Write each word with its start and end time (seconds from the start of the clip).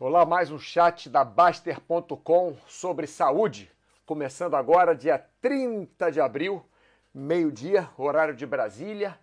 Olá, 0.00 0.26
mais 0.26 0.50
um 0.50 0.58
chat 0.58 1.08
da 1.08 1.22
Baster.com 1.22 2.56
sobre 2.66 3.06
saúde. 3.06 3.70
Começando 4.04 4.56
agora, 4.56 4.92
dia 4.92 5.24
30 5.40 6.10
de 6.10 6.20
abril, 6.20 6.68
meio-dia, 7.14 7.88
horário 7.96 8.34
de 8.34 8.44
Brasília. 8.44 9.16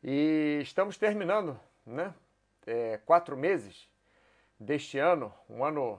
E 0.00 0.60
estamos 0.62 0.96
terminando, 0.96 1.58
né? 1.84 2.14
É, 2.64 2.98
quatro 2.98 3.36
meses 3.36 3.90
deste 4.58 4.98
ano, 4.98 5.34
um 5.50 5.64
ano 5.64 5.98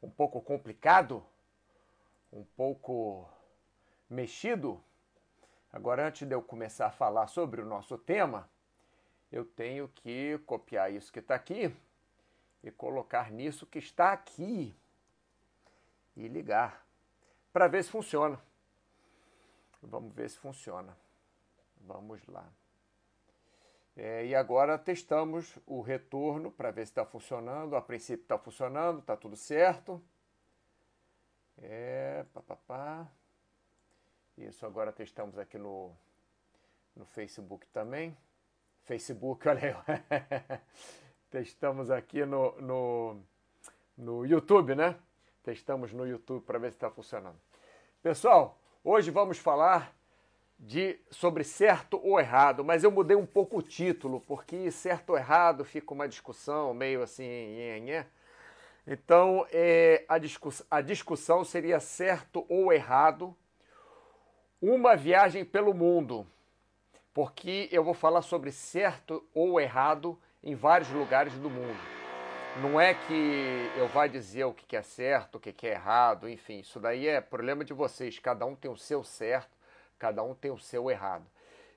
um 0.00 0.08
pouco 0.08 0.40
complicado, 0.40 1.20
um 2.32 2.44
pouco 2.44 3.28
mexido. 4.08 4.80
Agora, 5.72 6.06
antes 6.06 6.28
de 6.28 6.32
eu 6.32 6.40
começar 6.40 6.86
a 6.86 6.92
falar 6.92 7.26
sobre 7.26 7.60
o 7.60 7.66
nosso 7.66 7.98
tema, 7.98 8.48
eu 9.32 9.44
tenho 9.44 9.88
que 9.88 10.38
copiar 10.46 10.92
isso 10.92 11.12
que 11.12 11.18
está 11.18 11.34
aqui 11.34 11.74
e 12.68 12.72
colocar 12.72 13.30
nisso 13.30 13.66
que 13.66 13.78
está 13.78 14.12
aqui 14.12 14.76
e 16.16 16.28
ligar 16.28 16.86
para 17.52 17.66
ver 17.66 17.82
se 17.82 17.90
funciona. 17.90 18.40
Vamos 19.82 20.14
ver 20.14 20.28
se 20.28 20.38
funciona. 20.38 20.96
Vamos 21.80 22.24
lá. 22.26 22.46
É, 23.96 24.26
e 24.26 24.34
agora 24.34 24.78
testamos 24.78 25.58
o 25.66 25.80
retorno 25.80 26.52
para 26.52 26.70
ver 26.70 26.86
se 26.86 26.92
está 26.92 27.04
funcionando. 27.04 27.74
A 27.74 27.82
princípio 27.82 28.22
está 28.22 28.38
funcionando, 28.38 29.00
está 29.00 29.16
tudo 29.16 29.36
certo. 29.36 30.00
É, 31.56 32.24
papapá. 32.34 33.10
Isso, 34.36 34.64
agora 34.66 34.92
testamos 34.92 35.38
aqui 35.38 35.58
no, 35.58 35.96
no 36.94 37.04
Facebook 37.06 37.66
também. 37.68 38.16
Facebook, 38.84 39.48
olha 39.48 39.76
aí. 39.84 40.60
Testamos 41.30 41.90
aqui 41.90 42.24
no, 42.24 42.58
no, 42.58 43.20
no 43.98 44.24
YouTube, 44.24 44.74
né? 44.74 44.96
Testamos 45.42 45.92
no 45.92 46.06
YouTube 46.06 46.42
para 46.42 46.58
ver 46.58 46.70
se 46.70 46.76
está 46.76 46.90
funcionando. 46.90 47.38
Pessoal, 48.02 48.58
hoje 48.82 49.10
vamos 49.10 49.36
falar 49.36 49.94
de 50.58 50.98
sobre 51.10 51.44
certo 51.44 52.00
ou 52.02 52.18
errado, 52.18 52.64
mas 52.64 52.82
eu 52.82 52.90
mudei 52.90 53.14
um 53.14 53.26
pouco 53.26 53.58
o 53.58 53.62
título, 53.62 54.22
porque 54.22 54.70
certo 54.70 55.10
ou 55.10 55.18
errado 55.18 55.66
fica 55.66 55.92
uma 55.92 56.08
discussão 56.08 56.72
meio 56.72 57.02
assim. 57.02 57.54
Então, 58.86 59.46
é, 59.52 60.06
a, 60.08 60.16
discuss, 60.16 60.64
a 60.70 60.80
discussão 60.80 61.44
seria 61.44 61.78
certo 61.78 62.46
ou 62.48 62.72
errado 62.72 63.36
uma 64.62 64.96
viagem 64.96 65.44
pelo 65.44 65.74
mundo, 65.74 66.26
porque 67.12 67.68
eu 67.70 67.84
vou 67.84 67.92
falar 67.92 68.22
sobre 68.22 68.50
certo 68.50 69.22
ou 69.34 69.60
errado 69.60 70.18
em 70.42 70.54
vários 70.54 70.88
lugares 70.90 71.32
do 71.34 71.50
mundo. 71.50 71.78
Não 72.62 72.80
é 72.80 72.94
que 72.94 73.70
eu 73.76 73.86
vá 73.88 74.06
dizer 74.06 74.44
o 74.44 74.52
que 74.52 74.76
é 74.76 74.82
certo, 74.82 75.36
o 75.36 75.40
que 75.40 75.66
é 75.66 75.72
errado, 75.72 76.28
enfim, 76.28 76.60
isso 76.60 76.80
daí 76.80 77.06
é 77.06 77.20
problema 77.20 77.64
de 77.64 77.72
vocês. 77.72 78.18
Cada 78.18 78.44
um 78.44 78.56
tem 78.56 78.70
o 78.70 78.76
seu 78.76 79.04
certo, 79.04 79.56
cada 79.98 80.22
um 80.22 80.34
tem 80.34 80.50
o 80.50 80.58
seu 80.58 80.90
errado. 80.90 81.26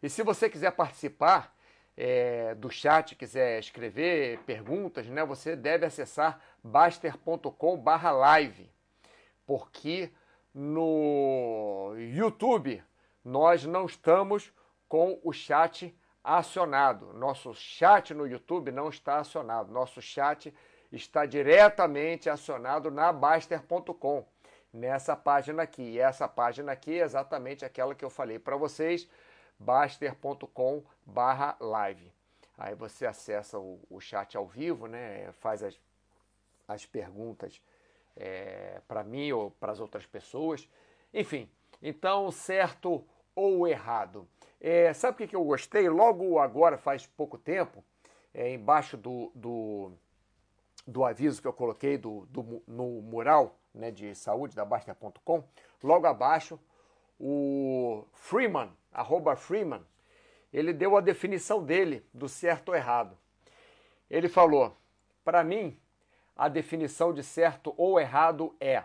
E 0.02 0.10
se 0.10 0.24
você 0.24 0.50
quiser 0.50 0.72
participar 0.72 1.56
é, 1.96 2.56
do 2.56 2.70
chat, 2.70 3.16
quiser 3.16 3.60
escrever 3.60 4.40
perguntas, 4.40 5.06
né, 5.08 5.24
você 5.24 5.56
deve 5.56 5.86
acessar 5.86 6.42
baster.com/live, 6.64 8.70
porque 9.46 10.12
no 10.54 11.94
YouTube 11.98 12.84
nós 13.24 13.66
não 13.66 13.86
estamos 13.86 14.52
com 14.88 15.20
o 15.24 15.32
chat 15.32 15.96
acionado. 16.24 17.14
Nosso 17.14 17.54
chat 17.54 18.14
no 18.14 18.28
YouTube 18.28 18.72
não 18.72 18.90
está 18.90 19.20
acionado. 19.20 19.72
Nosso 19.72 20.02
chat 20.02 20.54
está 20.92 21.26
diretamente 21.26 22.30
acionado 22.30 22.92
na 22.92 23.12
Baster.com, 23.12 24.24
nessa 24.74 25.16
página 25.16 25.64
aqui. 25.64 25.84
E 25.84 26.00
essa 26.00 26.28
página 26.28 26.72
aqui 26.72 27.00
é 27.00 27.04
exatamente 27.04 27.66
aquela 27.66 27.96
que 27.96 28.06
eu 28.06 28.10
falei 28.10 28.40
para 28.40 28.58
vocês, 28.58 29.08
baster.com/live. 29.60 32.14
Aí 32.58 32.76
você 32.76 33.06
acessa 33.08 33.58
o, 33.58 33.80
o, 33.90 34.00
chat 34.00 34.38
ao 34.38 34.46
vivo, 34.46 34.86
né? 34.86 35.32
Faz 35.34 35.64
as, 35.64 35.80
as 36.68 36.86
perguntas 36.86 37.60
é, 38.16 38.80
para 38.88 39.04
mim 39.04 39.32
ou 39.32 39.50
para 39.52 39.72
as 39.72 39.80
outras 39.80 40.06
pessoas. 40.06 40.70
Enfim, 41.14 41.50
então 41.82 42.30
certo 42.32 43.06
ou 43.36 43.68
errado. 43.68 44.28
É, 44.60 44.94
sabe 44.94 45.24
o 45.24 45.28
que, 45.28 45.36
eu 45.36 45.44
gostei? 45.44 45.90
Logo 45.90 46.40
agora, 46.40 46.78
faz 46.78 47.08
pouco 47.08 47.38
tempo, 47.38 47.84
é, 48.34 48.54
embaixo 48.54 48.96
do, 48.96 49.32
do, 49.34 49.92
do, 50.86 51.04
aviso 51.04 51.42
que 51.42 51.48
eu 51.48 51.54
coloquei 51.54 51.98
do, 51.98 52.26
do, 52.28 52.64
no 52.68 53.02
mural 53.02 53.58
né, 53.74 53.90
de 53.90 54.14
saúde 54.14 54.56
da 54.56 54.64
Basta.com, 54.64 55.44
logo 55.84 56.06
abaixo, 56.06 56.60
o 57.20 58.06
Freeman, 58.14 58.72
arroba 58.92 59.36
Freeman, 59.36 59.82
ele 60.52 60.74
deu 60.74 60.98
a 60.98 61.02
definição 61.02 61.64
dele 61.64 62.06
do 62.14 62.28
certo 62.28 62.70
ou 62.70 62.76
errado. 62.76 63.18
Ele 64.10 64.28
falou: 64.28 64.76
para 65.24 65.44
mim, 65.44 65.80
a 66.36 66.50
definição 66.50 67.14
de 67.14 67.24
certo 67.24 67.74
ou 67.78 68.00
errado 68.00 68.56
é: 68.60 68.84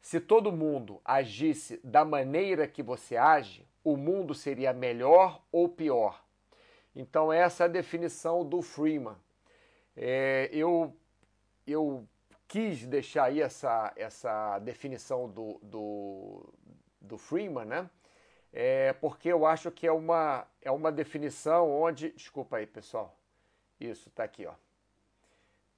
se 0.00 0.20
todo 0.20 0.52
mundo 0.52 1.00
agisse 1.04 1.80
da 1.82 2.04
maneira 2.04 2.66
que 2.66 2.82
você 2.82 3.16
age, 3.16 3.66
o 3.84 3.96
mundo 3.96 4.34
seria 4.34 4.72
melhor 4.72 5.42
ou 5.50 5.68
pior? 5.68 6.24
Então, 6.94 7.32
essa 7.32 7.64
é 7.64 7.66
a 7.66 7.68
definição 7.68 8.44
do 8.44 8.60
Freeman. 8.62 9.16
É, 9.96 10.48
eu, 10.52 10.94
eu 11.66 12.06
quis 12.46 12.86
deixar 12.86 13.24
aí 13.24 13.40
essa, 13.40 13.92
essa 13.96 14.58
definição 14.60 15.28
do, 15.28 15.58
do, 15.62 16.54
do 17.00 17.18
Freeman, 17.18 17.66
né? 17.66 17.90
É, 18.52 18.92
porque 18.94 19.28
eu 19.28 19.44
acho 19.44 19.70
que 19.70 19.86
é 19.86 19.92
uma, 19.92 20.46
é 20.62 20.70
uma 20.70 20.90
definição 20.90 21.70
onde. 21.70 22.10
Desculpa 22.12 22.56
aí, 22.56 22.66
pessoal. 22.66 23.14
Isso, 23.78 24.10
tá 24.10 24.24
aqui, 24.24 24.46
ó. 24.46 24.54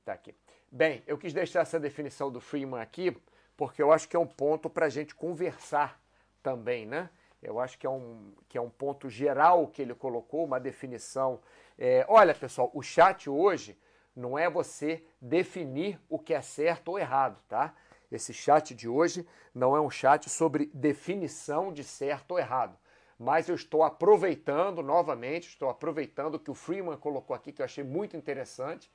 Tá 0.05 0.13
aqui. 0.13 0.35
Bem, 0.71 1.03
eu 1.07 1.19
quis 1.19 1.33
deixar 1.33 1.61
essa 1.61 1.81
definição 1.81 2.31
do 2.31 2.41
Freeman 2.41 2.81
aqui, 2.81 3.17
porque 3.61 3.83
eu 3.83 3.93
acho 3.93 4.09
que 4.09 4.17
é 4.17 4.19
um 4.19 4.27
ponto 4.27 4.71
para 4.71 4.87
a 4.87 4.89
gente 4.89 5.15
conversar 5.15 6.01
também, 6.43 6.87
né? 6.87 7.11
Eu 7.43 7.61
acho 7.61 7.79
que 7.79 7.87
é 7.87 7.91
um, 7.91 8.33
que 8.49 8.57
é 8.57 8.61
um 8.61 8.71
ponto 8.71 9.11
geral 9.11 9.69
que 9.69 9.83
ele 9.83 9.95
colocou, 9.95 10.47
uma 10.47 10.59
definição. 10.59 11.43
É, 11.79 12.07
olha, 12.09 12.35
pessoal, 12.35 12.71
o 12.73 12.81
chat 12.81 13.29
hoje 13.29 13.79
não 14.17 14.39
é 14.39 14.49
você 14.49 15.05
definir 15.21 16.01
o 16.09 16.19
que 16.19 16.33
é 16.33 16.41
certo 16.41 16.89
ou 16.89 16.99
errado, 16.99 17.39
tá? 17.51 17.75
Esse 18.11 18.33
chat 18.33 18.75
de 18.75 18.89
hoje 18.89 19.29
não 19.55 19.77
é 19.77 19.81
um 19.81 19.91
chat 19.91 20.31
sobre 20.31 20.71
definição 20.73 21.71
de 21.71 21.85
certo 21.85 22.31
ou 22.31 22.39
errado. 22.39 22.79
Mas 23.19 23.47
eu 23.47 23.55
estou 23.55 23.83
aproveitando 23.83 24.83
novamente, 24.83 25.49
estou 25.49 25.69
aproveitando 25.69 26.37
o 26.37 26.41
que 26.41 26.51
o 26.51 26.55
Freeman 26.55 26.97
colocou 26.97 27.37
aqui, 27.37 27.53
que 27.53 27.61
eu 27.61 27.67
achei 27.67 27.85
muito 27.85 28.17
interessante, 28.17 28.91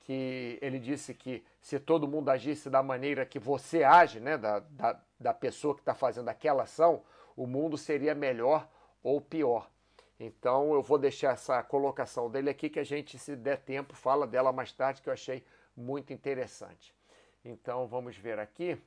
que 0.00 0.58
ele 0.60 0.78
disse 0.78 1.14
que 1.14 1.44
se 1.60 1.78
todo 1.78 2.08
mundo 2.08 2.30
agisse 2.30 2.68
da 2.70 2.82
maneira 2.82 3.26
que 3.26 3.38
você 3.38 3.84
age, 3.84 4.20
né, 4.20 4.36
da, 4.36 4.60
da, 4.60 5.00
da 5.18 5.34
pessoa 5.34 5.74
que 5.74 5.80
está 5.80 5.94
fazendo 5.94 6.28
aquela 6.28 6.64
ação, 6.64 7.02
o 7.36 7.46
mundo 7.46 7.76
seria 7.76 8.14
melhor 8.14 8.68
ou 9.02 9.20
pior. 9.20 9.70
Então 10.18 10.74
eu 10.74 10.82
vou 10.82 10.98
deixar 10.98 11.32
essa 11.32 11.62
colocação 11.62 12.30
dele 12.30 12.50
aqui 12.50 12.68
que 12.68 12.78
a 12.78 12.84
gente, 12.84 13.18
se 13.18 13.34
der 13.34 13.58
tempo, 13.58 13.94
fala 13.94 14.26
dela 14.26 14.52
mais 14.52 14.72
tarde, 14.72 15.00
que 15.00 15.08
eu 15.08 15.12
achei 15.12 15.44
muito 15.76 16.12
interessante. 16.12 16.94
Então 17.44 17.86
vamos 17.86 18.16
ver 18.16 18.38
aqui. 18.38 18.78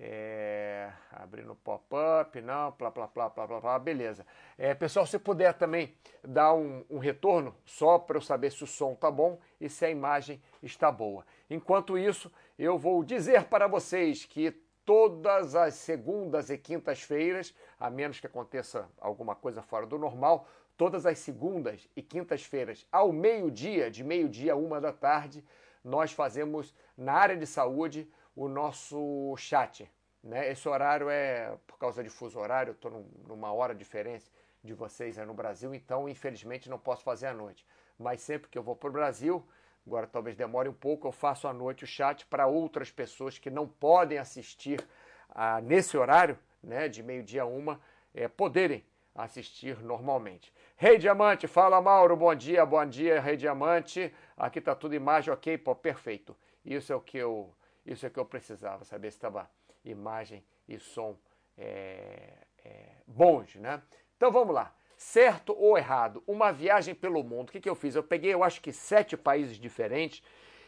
É, 0.00 0.92
abrindo 1.10 1.56
pop-up, 1.56 2.40
não, 2.40 2.70
plá, 2.70 2.88
plá, 2.88 3.08
plá, 3.08 3.28
plá, 3.28 3.48
plá, 3.48 3.78
beleza. 3.80 4.24
É, 4.56 4.72
pessoal, 4.72 5.04
se 5.04 5.18
puder 5.18 5.54
também 5.54 5.92
dar 6.22 6.54
um, 6.54 6.84
um 6.88 6.98
retorno, 6.98 7.52
só 7.64 7.98
para 7.98 8.16
eu 8.16 8.20
saber 8.20 8.52
se 8.52 8.62
o 8.62 8.66
som 8.66 8.94
tá 8.94 9.10
bom 9.10 9.40
e 9.60 9.68
se 9.68 9.84
a 9.84 9.90
imagem 9.90 10.40
está 10.62 10.92
boa. 10.92 11.26
Enquanto 11.50 11.98
isso, 11.98 12.30
eu 12.56 12.78
vou 12.78 13.02
dizer 13.02 13.46
para 13.46 13.66
vocês 13.66 14.24
que 14.24 14.52
todas 14.84 15.56
as 15.56 15.74
segundas 15.74 16.48
e 16.48 16.56
quintas-feiras, 16.56 17.52
a 17.78 17.90
menos 17.90 18.20
que 18.20 18.26
aconteça 18.28 18.88
alguma 19.00 19.34
coisa 19.34 19.62
fora 19.62 19.84
do 19.84 19.98
normal, 19.98 20.46
todas 20.76 21.06
as 21.06 21.18
segundas 21.18 21.88
e 21.96 22.02
quintas-feiras, 22.02 22.86
ao 22.92 23.10
meio-dia, 23.10 23.90
de 23.90 24.04
meio-dia 24.04 24.52
a 24.52 24.56
uma 24.56 24.80
da 24.80 24.92
tarde, 24.92 25.44
nós 25.82 26.12
fazemos 26.12 26.72
na 26.96 27.14
área 27.14 27.36
de 27.36 27.46
saúde 27.46 28.08
o 28.38 28.48
nosso 28.48 29.34
chat. 29.36 29.90
Né? 30.22 30.50
Esse 30.50 30.68
horário 30.68 31.08
é 31.10 31.56
por 31.66 31.78
causa 31.78 32.02
de 32.02 32.10
fuso 32.10 32.38
horário, 32.38 32.72
estou 32.72 33.06
numa 33.26 33.52
hora 33.52 33.74
diferente 33.74 34.30
de 34.62 34.74
vocês 34.74 35.18
aí 35.18 35.26
no 35.26 35.34
Brasil, 35.34 35.74
então 35.74 36.08
infelizmente 36.08 36.68
não 36.70 36.78
posso 36.78 37.02
fazer 37.02 37.26
à 37.26 37.34
noite. 37.34 37.66
Mas 37.98 38.20
sempre 38.20 38.48
que 38.48 38.56
eu 38.56 38.62
vou 38.62 38.76
para 38.76 38.88
o 38.88 38.92
Brasil, 38.92 39.44
Agora 39.88 40.06
talvez 40.06 40.36
demore 40.36 40.68
um 40.68 40.74
pouco, 40.74 41.08
eu 41.08 41.12
faço 41.12 41.48
à 41.48 41.52
noite 41.54 41.84
o 41.84 41.86
chat 41.86 42.26
para 42.26 42.46
outras 42.46 42.90
pessoas 42.90 43.38
que 43.38 43.48
não 43.48 43.66
podem 43.66 44.18
assistir 44.18 44.86
ah, 45.30 45.62
nesse 45.62 45.96
horário, 45.96 46.38
né, 46.62 46.90
de 46.90 47.02
meio-dia 47.02 47.40
a 47.40 47.46
uma, 47.46 47.80
é, 48.14 48.28
poderem 48.28 48.84
assistir 49.14 49.78
normalmente. 49.78 50.52
Rei 50.76 50.98
Diamante, 50.98 51.46
fala 51.46 51.80
Mauro, 51.80 52.14
bom 52.18 52.34
dia, 52.34 52.66
bom 52.66 52.84
dia, 52.84 53.18
Rei 53.18 53.38
Diamante. 53.38 54.12
Aqui 54.36 54.60
tá 54.60 54.74
tudo 54.74 54.94
imagem, 54.94 55.32
ok, 55.32 55.56
pô, 55.56 55.74
perfeito. 55.74 56.36
Isso 56.62 56.92
é 56.92 56.96
o 56.96 57.00
que 57.00 57.16
eu, 57.16 57.50
isso 57.92 58.06
é 58.06 58.10
que 58.10 58.18
eu 58.18 58.24
precisava, 58.24 58.84
saber 58.84 59.10
se 59.10 59.16
estava 59.16 59.50
imagem 59.84 60.44
e 60.68 60.78
som 60.78 61.16
é, 61.56 62.34
é, 62.64 62.88
bons, 63.06 63.54
né? 63.56 63.82
Então 64.16 64.30
vamos 64.30 64.54
lá. 64.54 64.74
Certo 64.96 65.54
ou 65.56 65.78
errado? 65.78 66.22
Uma 66.26 66.52
viagem 66.52 66.94
pelo 66.94 67.22
mundo. 67.22 67.48
O 67.48 67.52
que, 67.52 67.60
que 67.60 67.70
eu 67.70 67.74
fiz? 67.74 67.94
Eu 67.94 68.02
peguei, 68.02 68.34
eu 68.34 68.44
acho 68.44 68.60
que 68.60 68.72
sete 68.72 69.16
países 69.16 69.56
diferentes 69.56 70.22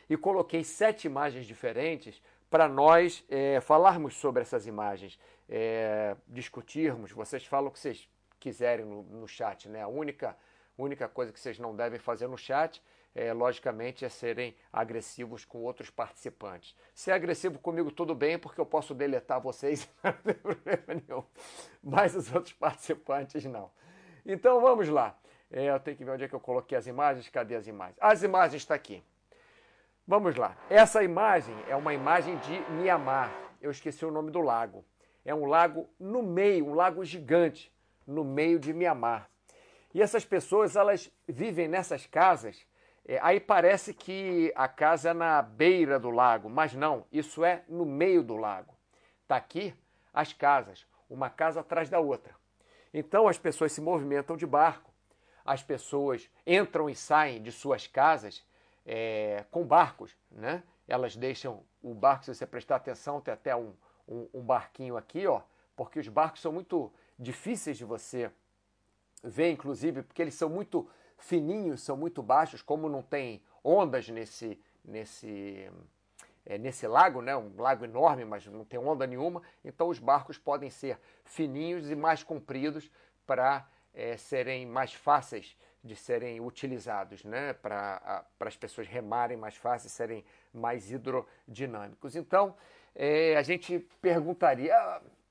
e 0.08 0.16
coloquei 0.16 0.64
sete 0.64 1.06
imagens 1.06 1.46
diferentes 1.46 2.22
para 2.48 2.68
nós 2.68 3.24
é, 3.28 3.60
falarmos 3.60 4.16
sobre 4.16 4.42
essas 4.42 4.66
imagens, 4.66 5.18
é, 5.48 6.16
discutirmos. 6.26 7.12
Vocês 7.12 7.44
falam 7.44 7.68
o 7.68 7.72
que 7.72 7.78
vocês 7.78 8.08
quiserem 8.38 8.84
no, 8.84 9.02
no 9.02 9.28
chat, 9.28 9.68
né? 9.68 9.82
A 9.82 9.88
única, 9.88 10.36
única 10.78 11.08
coisa 11.08 11.32
que 11.32 11.38
vocês 11.38 11.58
não 11.58 11.76
devem 11.76 11.98
fazer 11.98 12.26
no 12.26 12.38
chat 12.38 12.82
é, 13.14 13.32
logicamente, 13.32 14.04
é 14.04 14.08
serem 14.08 14.54
agressivos 14.72 15.44
com 15.44 15.58
outros 15.58 15.90
participantes. 15.90 16.76
Se 16.94 17.10
é 17.10 17.14
agressivo 17.14 17.58
comigo, 17.58 17.90
tudo 17.90 18.14
bem, 18.14 18.38
porque 18.38 18.60
eu 18.60 18.66
posso 18.66 18.94
deletar 18.94 19.40
vocês, 19.40 19.88
não 20.02 20.12
tem 20.12 20.34
problema 20.34 20.84
nenhum. 20.88 21.24
Mas 21.82 22.14
os 22.14 22.32
outros 22.32 22.52
participantes, 22.52 23.44
não. 23.44 23.70
Então, 24.24 24.60
vamos 24.60 24.88
lá. 24.88 25.18
É, 25.50 25.70
eu 25.70 25.80
tenho 25.80 25.96
que 25.96 26.04
ver 26.04 26.12
onde 26.12 26.24
é 26.24 26.28
que 26.28 26.34
eu 26.34 26.40
coloquei 26.40 26.78
as 26.78 26.86
imagens. 26.86 27.28
Cadê 27.28 27.56
as 27.56 27.66
imagens? 27.66 27.96
As 28.00 28.22
imagens 28.22 28.62
estão 28.62 28.76
aqui. 28.76 29.02
Vamos 30.06 30.36
lá. 30.36 30.56
Essa 30.68 31.02
imagem 31.02 31.54
é 31.68 31.74
uma 31.74 31.92
imagem 31.92 32.36
de 32.38 32.60
Mianmar. 32.72 33.32
Eu 33.60 33.70
esqueci 33.70 34.04
o 34.04 34.10
nome 34.10 34.30
do 34.30 34.40
lago. 34.40 34.84
É 35.24 35.34
um 35.34 35.46
lago 35.46 35.88
no 35.98 36.22
meio, 36.22 36.66
um 36.66 36.74
lago 36.74 37.04
gigante, 37.04 37.72
no 38.06 38.24
meio 38.24 38.58
de 38.58 38.72
Mianmar. 38.72 39.28
E 39.92 40.00
essas 40.00 40.24
pessoas, 40.24 40.76
elas 40.76 41.10
vivem 41.26 41.68
nessas 41.68 42.06
casas 42.06 42.64
é, 43.10 43.18
aí 43.22 43.40
parece 43.40 43.92
que 43.92 44.52
a 44.54 44.68
casa 44.68 45.10
é 45.10 45.12
na 45.12 45.42
beira 45.42 45.98
do 45.98 46.10
lago, 46.10 46.48
mas 46.48 46.74
não, 46.74 47.04
isso 47.10 47.44
é 47.44 47.64
no 47.68 47.84
meio 47.84 48.22
do 48.22 48.36
lago. 48.36 48.72
Está 49.22 49.34
aqui 49.34 49.74
as 50.14 50.32
casas, 50.32 50.86
uma 51.08 51.28
casa 51.28 51.58
atrás 51.58 51.90
da 51.90 51.98
outra. 51.98 52.36
Então 52.94 53.26
as 53.26 53.36
pessoas 53.36 53.72
se 53.72 53.80
movimentam 53.80 54.36
de 54.36 54.46
barco, 54.46 54.92
as 55.44 55.60
pessoas 55.60 56.30
entram 56.46 56.88
e 56.88 56.94
saem 56.94 57.42
de 57.42 57.50
suas 57.50 57.84
casas 57.84 58.46
é, 58.86 59.44
com 59.50 59.64
barcos, 59.64 60.16
né? 60.30 60.62
Elas 60.86 61.16
deixam 61.16 61.64
o 61.82 61.92
barco, 61.92 62.26
se 62.26 62.32
você 62.32 62.46
prestar 62.46 62.76
atenção, 62.76 63.20
tem 63.20 63.34
até 63.34 63.56
um, 63.56 63.74
um, 64.06 64.28
um 64.34 64.40
barquinho 64.40 64.96
aqui, 64.96 65.26
ó, 65.26 65.40
porque 65.74 65.98
os 65.98 66.06
barcos 66.06 66.42
são 66.42 66.52
muito 66.52 66.92
difíceis 67.18 67.76
de 67.76 67.84
você 67.84 68.30
ver, 69.20 69.50
inclusive, 69.50 70.04
porque 70.04 70.22
eles 70.22 70.34
são 70.34 70.48
muito 70.48 70.88
fininhos, 71.20 71.82
são 71.82 71.96
muito 71.96 72.22
baixos, 72.22 72.62
como 72.62 72.88
não 72.88 73.02
tem 73.02 73.42
ondas 73.62 74.08
nesse, 74.08 74.58
nesse, 74.84 75.70
é, 76.44 76.58
nesse 76.58 76.86
lago, 76.86 77.22
né? 77.22 77.36
um 77.36 77.54
lago 77.56 77.84
enorme, 77.84 78.24
mas 78.24 78.46
não 78.46 78.64
tem 78.64 78.78
onda 78.78 79.06
nenhuma, 79.06 79.42
então 79.64 79.88
os 79.88 79.98
barcos 79.98 80.38
podem 80.38 80.70
ser 80.70 80.98
fininhos 81.24 81.90
e 81.90 81.94
mais 81.94 82.22
compridos 82.22 82.90
para 83.26 83.68
é, 83.94 84.16
serem 84.16 84.66
mais 84.66 84.92
fáceis 84.94 85.56
de 85.82 85.96
serem 85.96 86.40
utilizados, 86.40 87.24
né? 87.24 87.52
para 87.52 88.24
as 88.40 88.56
pessoas 88.56 88.86
remarem 88.86 89.36
mais 89.36 89.56
fácil, 89.56 89.88
serem 89.88 90.24
mais 90.52 90.90
hidrodinâmicos. 90.90 92.16
Então, 92.16 92.54
é, 92.94 93.36
a 93.36 93.42
gente 93.42 93.78
perguntaria, 94.00 94.74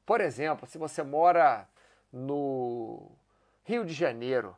por 0.06 0.21
exemplo, 0.21 0.68
se 0.68 0.77
você 0.77 1.03
mora 1.03 1.68
no 2.12 3.12
Rio 3.63 3.85
de 3.85 3.94
Janeiro, 3.94 4.56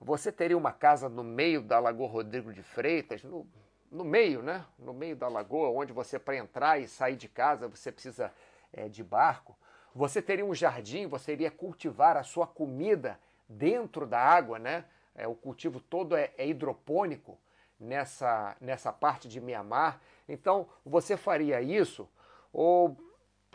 você 0.00 0.30
teria 0.30 0.56
uma 0.56 0.72
casa 0.72 1.08
no 1.08 1.24
meio 1.24 1.62
da 1.62 1.78
Lagoa 1.78 2.08
Rodrigo 2.08 2.52
de 2.52 2.62
Freitas, 2.62 3.22
no, 3.24 3.46
no 3.90 4.04
meio, 4.04 4.42
né? 4.42 4.64
No 4.78 4.92
meio 4.92 5.16
da 5.16 5.28
lagoa, 5.28 5.70
onde 5.70 5.92
você, 5.92 6.18
para 6.18 6.36
entrar 6.36 6.78
e 6.78 6.86
sair 6.86 7.16
de 7.16 7.28
casa, 7.28 7.68
você 7.68 7.90
precisa 7.90 8.32
é, 8.72 8.88
de 8.88 9.02
barco. 9.02 9.56
Você 9.94 10.22
teria 10.22 10.44
um 10.44 10.54
jardim, 10.54 11.06
você 11.06 11.32
iria 11.32 11.50
cultivar 11.50 12.16
a 12.16 12.22
sua 12.22 12.46
comida 12.46 13.18
dentro 13.48 14.06
da 14.06 14.20
água, 14.20 14.58
né? 14.58 14.84
É, 15.14 15.26
o 15.26 15.34
cultivo 15.34 15.80
todo 15.80 16.14
é, 16.14 16.32
é 16.36 16.46
hidropônico 16.46 17.38
nessa, 17.80 18.56
nessa 18.60 18.92
parte 18.92 19.28
de 19.28 19.40
Mianmar. 19.40 20.00
Então, 20.28 20.68
você 20.84 21.16
faria 21.16 21.60
isso 21.60 22.08
ou 22.52 22.96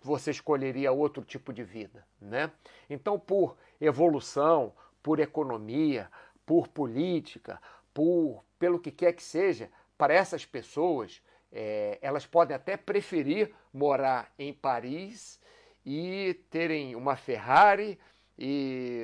você 0.02 0.32
escolheria 0.32 0.92
outro 0.92 1.24
tipo 1.24 1.54
de 1.54 1.64
vida, 1.64 2.06
né? 2.20 2.52
Então, 2.90 3.18
por 3.18 3.56
evolução, 3.80 4.74
por 5.02 5.20
economia, 5.20 6.10
por 6.46 6.68
política, 6.68 7.62
por 7.94 8.44
pelo 8.60 8.80
que 8.80 8.92
quer 8.92 9.14
que 9.14 9.24
seja, 9.24 9.70
para 9.98 10.14
essas 10.14 10.46
pessoas, 10.46 11.22
é, 11.52 12.00
elas 12.02 12.26
podem 12.26 12.56
até 12.56 12.76
preferir 12.78 13.54
morar 13.74 14.34
em 14.40 14.54
Paris 14.54 15.40
e 15.86 16.34
terem 16.50 16.96
uma 16.96 17.16
Ferrari 17.16 18.00
e 18.38 19.04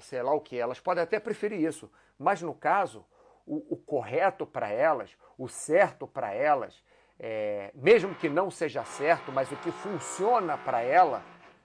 sei 0.00 0.22
lá 0.22 0.32
o 0.32 0.40
que. 0.40 0.56
Elas 0.56 0.80
podem 0.80 1.02
até 1.02 1.20
preferir 1.20 1.60
isso, 1.60 1.90
mas 2.18 2.40
no 2.40 2.54
caso, 2.54 3.04
o, 3.46 3.74
o 3.74 3.76
correto 3.76 4.46
para 4.46 4.70
elas, 4.70 5.16
o 5.36 5.48
certo 5.48 6.06
para 6.06 6.32
elas, 6.32 6.82
é, 7.18 7.70
mesmo 7.74 8.14
que 8.14 8.28
não 8.28 8.50
seja 8.50 8.84
certo, 8.84 9.30
mas 9.30 9.50
o 9.52 9.56
que 9.56 9.70
funciona 9.70 10.56
para 10.58 10.80
ela, 10.82 11.22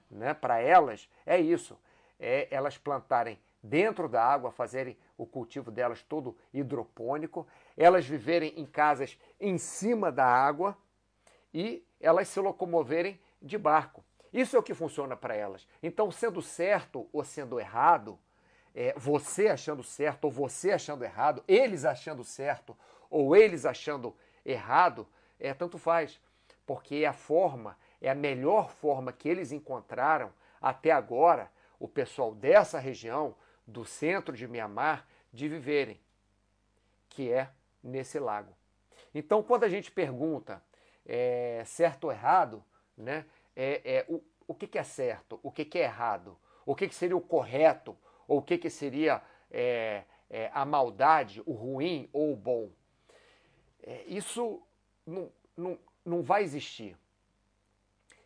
né, 0.09 0.33
para 0.33 0.59
elas, 0.59 1.09
é 1.25 1.39
isso: 1.39 1.79
é 2.19 2.47
elas 2.51 2.77
plantarem 2.77 3.39
dentro 3.61 4.07
da 4.07 4.23
água, 4.23 4.51
fazerem 4.51 4.97
o 5.17 5.25
cultivo 5.25 5.69
delas 5.71 6.01
todo 6.01 6.35
hidropônico, 6.53 7.47
elas 7.75 8.05
viverem 8.05 8.53
em 8.55 8.65
casas 8.65 9.17
em 9.39 9.57
cima 9.57 10.11
da 10.11 10.25
água 10.25 10.77
e 11.53 11.85
elas 11.99 12.27
se 12.27 12.39
locomoverem 12.39 13.19
de 13.41 13.57
barco. 13.57 14.03
Isso 14.31 14.55
é 14.55 14.59
o 14.59 14.63
que 14.63 14.73
funciona 14.73 15.15
para 15.15 15.35
elas. 15.35 15.67
Então, 15.81 16.11
sendo 16.11 16.41
certo 16.41 17.07
ou 17.11 17.23
sendo 17.23 17.59
errado, 17.59 18.17
é, 18.73 18.93
você 18.95 19.47
achando 19.47 19.83
certo 19.83 20.25
ou 20.25 20.31
você 20.31 20.71
achando 20.71 21.03
errado, 21.03 21.43
eles 21.47 21.83
achando 21.83 22.23
certo 22.23 22.77
ou 23.09 23.35
eles 23.35 23.65
achando 23.65 24.15
errado, 24.45 25.07
é 25.39 25.53
tanto 25.53 25.77
faz, 25.77 26.19
porque 26.65 26.97
é 26.97 27.07
a 27.07 27.13
forma, 27.13 27.77
é 27.99 28.09
a 28.09 28.15
melhor 28.15 28.69
forma 28.69 29.11
que 29.11 29.27
eles 29.27 29.51
encontraram 29.51 30.31
até 30.61 30.91
agora, 30.91 31.51
o 31.79 31.87
pessoal 31.87 32.35
dessa 32.35 32.77
região, 32.77 33.33
do 33.69 33.85
centro 33.85 34.35
de 34.35 34.47
Mianmar 34.47 35.07
de 35.31 35.47
viverem, 35.47 35.99
que 37.09 37.31
é 37.31 37.49
nesse 37.83 38.19
lago. 38.19 38.53
Então, 39.13 39.41
quando 39.43 39.63
a 39.63 39.69
gente 39.69 39.91
pergunta 39.91 40.61
é, 41.05 41.63
certo 41.65 42.05
ou 42.05 42.11
errado, 42.11 42.63
né, 42.97 43.25
é, 43.55 43.97
é 43.97 44.05
o, 44.07 44.21
o 44.47 44.53
que, 44.53 44.67
que, 44.67 44.77
é 44.77 44.83
certo, 44.83 45.39
o 45.43 45.51
que, 45.51 45.65
que 45.65 45.79
é 45.79 45.83
errado, 45.83 46.37
o 46.65 46.75
que, 46.75 46.87
que, 46.87 46.95
seria 46.95 47.15
o 47.15 47.21
correto, 47.21 47.97
ou 48.27 48.39
o 48.39 48.41
que, 48.41 48.69
seria 48.69 49.21
é, 49.49 50.03
é 50.29 50.51
a 50.53 50.65
maldade, 50.65 51.41
o 51.45 51.53
ruim 51.53 52.09
ou 52.11 52.33
o 52.33 52.35
bom. 52.35 52.69
É, 53.81 54.03
isso 54.07 54.61
não, 55.05 55.31
não, 55.55 55.79
não 56.05 56.21
vai 56.21 56.43
existir. 56.43 56.95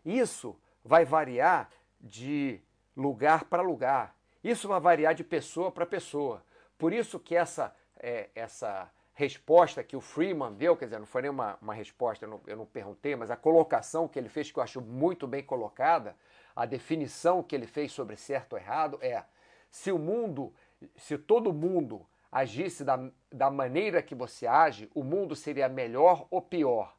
Isso 0.03 0.59
vai 0.83 1.05
variar 1.05 1.71
de 1.99 2.59
lugar 2.95 3.45
para 3.45 3.61
lugar. 3.61 4.15
Isso 4.43 4.67
vai 4.67 4.79
variar 4.79 5.15
de 5.15 5.23
pessoa 5.23 5.71
para 5.71 5.85
pessoa. 5.85 6.43
Por 6.77 6.91
isso 6.91 7.19
que 7.19 7.35
essa, 7.35 7.73
é, 7.99 8.29
essa 8.35 8.91
resposta 9.13 9.83
que 9.83 9.95
o 9.95 10.01
Freeman 10.01 10.53
deu, 10.53 10.75
quer 10.75 10.85
dizer, 10.85 10.99
não 10.99 11.05
foi 11.05 11.21
nem 11.21 11.31
uma, 11.31 11.57
uma 11.61 11.73
resposta, 11.73 12.25
eu 12.25 12.29
não, 12.29 12.41
eu 12.47 12.57
não 12.57 12.65
perguntei, 12.65 13.15
mas 13.15 13.29
a 13.31 13.35
colocação 13.35 14.07
que 14.07 14.17
ele 14.17 14.27
fez, 14.27 14.51
que 14.51 14.57
eu 14.57 14.63
acho 14.63 14.81
muito 14.81 15.27
bem 15.27 15.43
colocada, 15.43 16.15
a 16.55 16.65
definição 16.65 17.41
que 17.41 17.55
ele 17.55 17.67
fez 17.67 17.91
sobre 17.91 18.15
certo 18.15 18.53
ou 18.53 18.59
errado 18.59 18.97
é: 19.01 19.23
se 19.69 19.91
o 19.91 19.99
mundo, 19.99 20.53
se 20.97 21.17
todo 21.17 21.53
mundo 21.53 22.05
agisse 22.31 22.83
da, 22.83 22.99
da 23.31 23.49
maneira 23.51 24.01
que 24.01 24.15
você 24.15 24.47
age, 24.47 24.89
o 24.93 25.03
mundo 25.03 25.35
seria 25.35 25.69
melhor 25.69 26.27
ou 26.31 26.41
pior. 26.41 26.95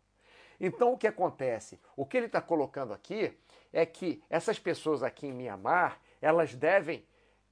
Então 0.60 0.92
o 0.92 0.98
que 0.98 1.08
acontece? 1.08 1.80
O 1.96 2.06
que 2.06 2.16
ele 2.16 2.26
está 2.26 2.40
colocando 2.40 2.92
aqui 2.92 3.36
é 3.72 3.84
que 3.84 4.22
essas 4.30 4.58
pessoas 4.58 5.02
aqui 5.02 5.26
em 5.26 5.32
Mianmar, 5.32 6.00
elas 6.22 6.54
devem 6.54 7.04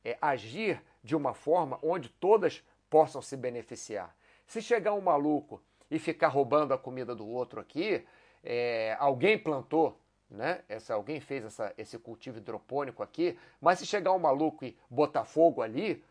é, 0.05 0.17
agir 0.21 0.83
de 1.03 1.17
uma 1.17 1.35
forma 1.35 1.79
onde 1.83 2.09
todas 2.09 2.63
possam 2.89 3.23
se 3.23 3.37
beneficiar. 3.37 4.15
Se 4.47 4.61
chegar 4.61 4.93
um 4.93 5.01
maluco 5.01 5.63
e 5.91 5.99
ficar 5.99 6.29
roubando 6.29 6.75
a 6.75 6.79
comida 6.79 7.15
do 7.15 7.27
outro 7.27 7.61
aqui, 7.61 8.05
é, 8.43 8.97
alguém 8.99 9.39
plantou, 9.39 9.99
né? 10.31 10.63
Essa, 10.69 10.95
alguém 10.95 11.21
fez 11.21 11.45
essa, 11.45 11.73
esse 11.77 11.99
cultivo 11.99 12.39
hidropônico 12.39 13.03
aqui, 13.03 13.39
mas 13.61 13.79
se 13.79 13.87
chegar 13.87 14.13
um 14.13 14.19
maluco 14.19 14.65
e 14.65 14.77
botar 14.91 15.25
fogo 15.25 15.63
ali, 15.63 16.05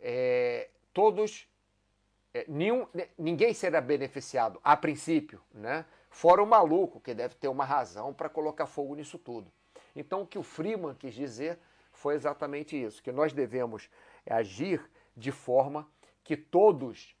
é, 0.00 0.68
todos, 0.92 1.48
é, 2.34 2.44
nenhum, 2.48 2.86
ninguém 3.18 3.54
será 3.54 3.80
beneficiado 3.80 4.60
a 4.62 4.76
princípio, 4.76 5.40
né? 5.52 5.84
Fora 6.10 6.42
o 6.42 6.46
maluco, 6.46 7.00
que 7.00 7.12
deve 7.12 7.34
ter 7.34 7.48
uma 7.48 7.64
razão 7.64 8.14
para 8.14 8.28
colocar 8.28 8.66
fogo 8.66 8.94
nisso 8.94 9.18
tudo. 9.18 9.52
Então, 9.94 10.22
o 10.22 10.26
que 10.26 10.38
o 10.38 10.42
Freeman 10.42 10.94
quis 10.94 11.14
dizer 11.14 11.58
foi 12.06 12.14
exatamente 12.14 12.80
isso, 12.80 13.02
que 13.02 13.10
nós 13.10 13.32
devemos 13.32 13.90
agir 14.30 14.80
de 15.16 15.32
forma 15.32 15.90
que 16.22 16.36
todos 16.36 17.16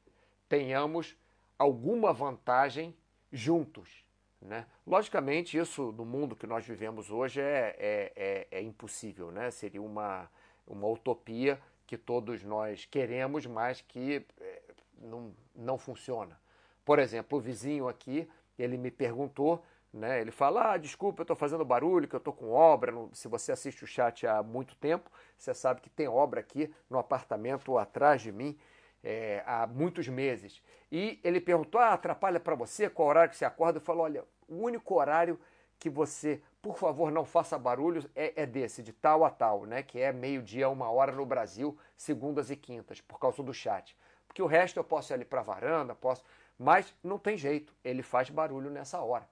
tenhamos 0.48 1.16
alguma 1.58 2.12
vantagem 2.12 2.96
juntos. 3.32 4.06
Né? 4.40 4.64
Logicamente, 4.86 5.58
isso 5.58 5.90
no 5.90 6.04
mundo 6.04 6.36
que 6.36 6.46
nós 6.46 6.64
vivemos 6.64 7.10
hoje 7.10 7.40
é, 7.40 7.74
é, 7.76 8.12
é, 8.14 8.58
é 8.58 8.62
impossível, 8.62 9.32
né? 9.32 9.50
seria 9.50 9.82
uma, 9.82 10.30
uma 10.64 10.86
utopia 10.86 11.60
que 11.84 11.98
todos 11.98 12.44
nós 12.44 12.84
queremos, 12.84 13.44
mas 13.44 13.80
que 13.80 14.24
é, 14.40 14.62
não, 15.00 15.34
não 15.52 15.76
funciona. 15.76 16.40
Por 16.84 17.00
exemplo, 17.00 17.38
o 17.38 17.40
vizinho 17.40 17.88
aqui, 17.88 18.28
ele 18.56 18.76
me 18.76 18.92
perguntou, 18.92 19.64
né? 19.92 20.20
Ele 20.20 20.30
fala: 20.30 20.72
ah, 20.72 20.76
desculpa, 20.76 21.20
eu 21.20 21.24
estou 21.24 21.36
fazendo 21.36 21.64
barulho, 21.64 22.08
que 22.08 22.14
eu 22.14 22.18
estou 22.18 22.32
com 22.32 22.50
obra. 22.50 22.92
Se 23.12 23.28
você 23.28 23.52
assiste 23.52 23.84
o 23.84 23.86
chat 23.86 24.26
há 24.26 24.42
muito 24.42 24.76
tempo, 24.76 25.10
você 25.36 25.54
sabe 25.54 25.80
que 25.80 25.90
tem 25.90 26.08
obra 26.08 26.40
aqui 26.40 26.72
no 26.88 26.98
apartamento 26.98 27.78
atrás 27.78 28.20
de 28.22 28.32
mim 28.32 28.58
é, 29.02 29.42
há 29.46 29.66
muitos 29.66 30.08
meses. 30.08 30.62
E 30.90 31.20
ele 31.22 31.40
perguntou: 31.40 31.80
ah, 31.80 31.92
atrapalha 31.92 32.40
para 32.40 32.54
você? 32.54 32.90
Qual 32.90 33.08
horário 33.08 33.30
que 33.30 33.36
você 33.36 33.44
acorda? 33.44 33.78
Eu 33.78 33.82
falo: 33.82 34.00
olha, 34.00 34.24
o 34.48 34.56
único 34.56 34.94
horário 34.94 35.38
que 35.78 35.90
você, 35.90 36.40
por 36.62 36.78
favor, 36.78 37.10
não 37.12 37.24
faça 37.24 37.58
barulho 37.58 38.08
é, 38.14 38.42
é 38.42 38.46
desse, 38.46 38.82
de 38.82 38.92
tal 38.92 39.24
a 39.24 39.30
tal, 39.30 39.64
né? 39.64 39.82
Que 39.82 40.00
é 40.00 40.12
meio-dia, 40.12 40.68
uma 40.68 40.90
hora 40.90 41.12
no 41.12 41.24
Brasil, 41.24 41.78
segundas 41.96 42.50
e 42.50 42.56
quintas, 42.56 43.00
por 43.00 43.18
causa 43.18 43.42
do 43.42 43.52
chat. 43.52 43.96
Porque 44.26 44.42
o 44.42 44.46
resto 44.46 44.78
eu 44.78 44.84
posso 44.84 45.12
ir 45.12 45.14
ali 45.14 45.24
para 45.24 45.42
varanda, 45.42 45.94
posso. 45.94 46.24
Mas 46.58 46.94
não 47.02 47.18
tem 47.18 47.36
jeito, 47.36 47.74
ele 47.84 48.02
faz 48.02 48.30
barulho 48.30 48.70
nessa 48.70 49.00
hora. 49.00 49.28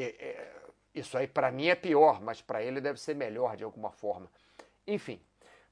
É, 0.00 0.14
é, 0.24 0.60
isso 0.94 1.18
aí 1.18 1.26
para 1.26 1.50
mim 1.50 1.66
é 1.66 1.74
pior, 1.74 2.20
mas 2.20 2.40
para 2.40 2.62
ele 2.62 2.80
deve 2.80 3.00
ser 3.00 3.16
melhor 3.16 3.56
de 3.56 3.64
alguma 3.64 3.90
forma. 3.90 4.30
Enfim, 4.86 5.20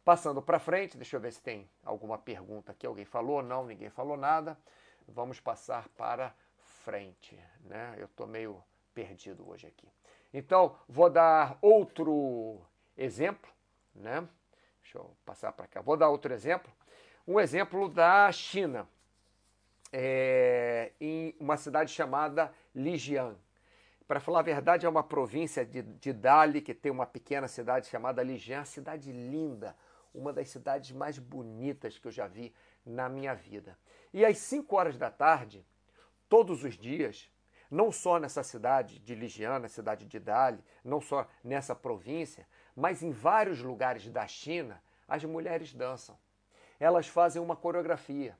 passando 0.04 0.42
para 0.42 0.58
frente, 0.58 0.96
deixa 0.96 1.14
eu 1.16 1.20
ver 1.20 1.32
se 1.32 1.40
tem 1.40 1.70
alguma 1.84 2.18
pergunta 2.18 2.72
aqui. 2.72 2.84
Alguém 2.86 3.04
falou? 3.04 3.40
Não, 3.40 3.64
ninguém 3.64 3.88
falou 3.88 4.16
nada. 4.16 4.58
Vamos 5.06 5.38
passar 5.38 5.88
para 5.90 6.34
frente, 6.84 7.38
né? 7.60 7.94
Eu 7.98 8.06
estou 8.06 8.26
meio 8.26 8.60
perdido 8.92 9.48
hoje 9.48 9.68
aqui. 9.68 9.88
Então, 10.34 10.76
vou 10.88 11.08
dar 11.08 11.56
outro 11.62 12.60
exemplo, 12.96 13.48
né? 13.94 14.28
Deixa 14.82 14.98
eu 14.98 15.16
passar 15.24 15.52
para 15.52 15.68
cá. 15.68 15.80
Vou 15.80 15.96
dar 15.96 16.08
outro 16.08 16.34
exemplo. 16.34 16.72
Um 17.26 17.38
exemplo 17.38 17.88
da 17.88 18.30
China, 18.32 18.88
é, 19.92 20.92
em 21.00 21.34
uma 21.38 21.56
cidade 21.56 21.92
chamada 21.92 22.52
Lijiang. 22.74 23.36
Para 24.06 24.20
falar 24.20 24.40
a 24.40 24.42
verdade, 24.42 24.86
é 24.86 24.88
uma 24.88 25.02
província 25.02 25.64
de, 25.64 25.82
de 25.82 26.12
Dali, 26.12 26.60
que 26.60 26.74
tem 26.74 26.92
uma 26.92 27.06
pequena 27.06 27.48
cidade 27.48 27.88
chamada 27.88 28.22
Lijiang, 28.22 28.66
cidade 28.66 29.10
linda, 29.12 29.76
uma 30.14 30.32
das 30.32 30.48
cidades 30.48 30.92
mais 30.92 31.18
bonitas 31.18 31.98
que 31.98 32.06
eu 32.06 32.12
já 32.12 32.26
vi 32.26 32.54
na 32.84 33.08
minha 33.08 33.34
vida. 33.34 33.76
E 34.12 34.24
às 34.24 34.38
5 34.38 34.76
horas 34.76 34.96
da 34.96 35.10
tarde, 35.10 35.66
todos 36.28 36.62
os 36.62 36.76
dias, 36.76 37.30
não 37.70 37.90
só 37.90 38.18
nessa 38.18 38.42
cidade 38.42 38.98
de 39.00 39.14
Lijiang, 39.14 39.60
na 39.60 39.68
cidade 39.68 40.06
de 40.06 40.20
Dali, 40.20 40.62
não 40.84 41.00
só 41.00 41.26
nessa 41.42 41.74
província, 41.74 42.46
mas 42.76 43.02
em 43.02 43.10
vários 43.10 43.60
lugares 43.60 44.08
da 44.08 44.26
China, 44.26 44.80
as 45.08 45.24
mulheres 45.24 45.74
dançam 45.74 46.16
elas 46.78 47.06
fazem 47.06 47.40
uma 47.40 47.56
coreografia. 47.56 48.36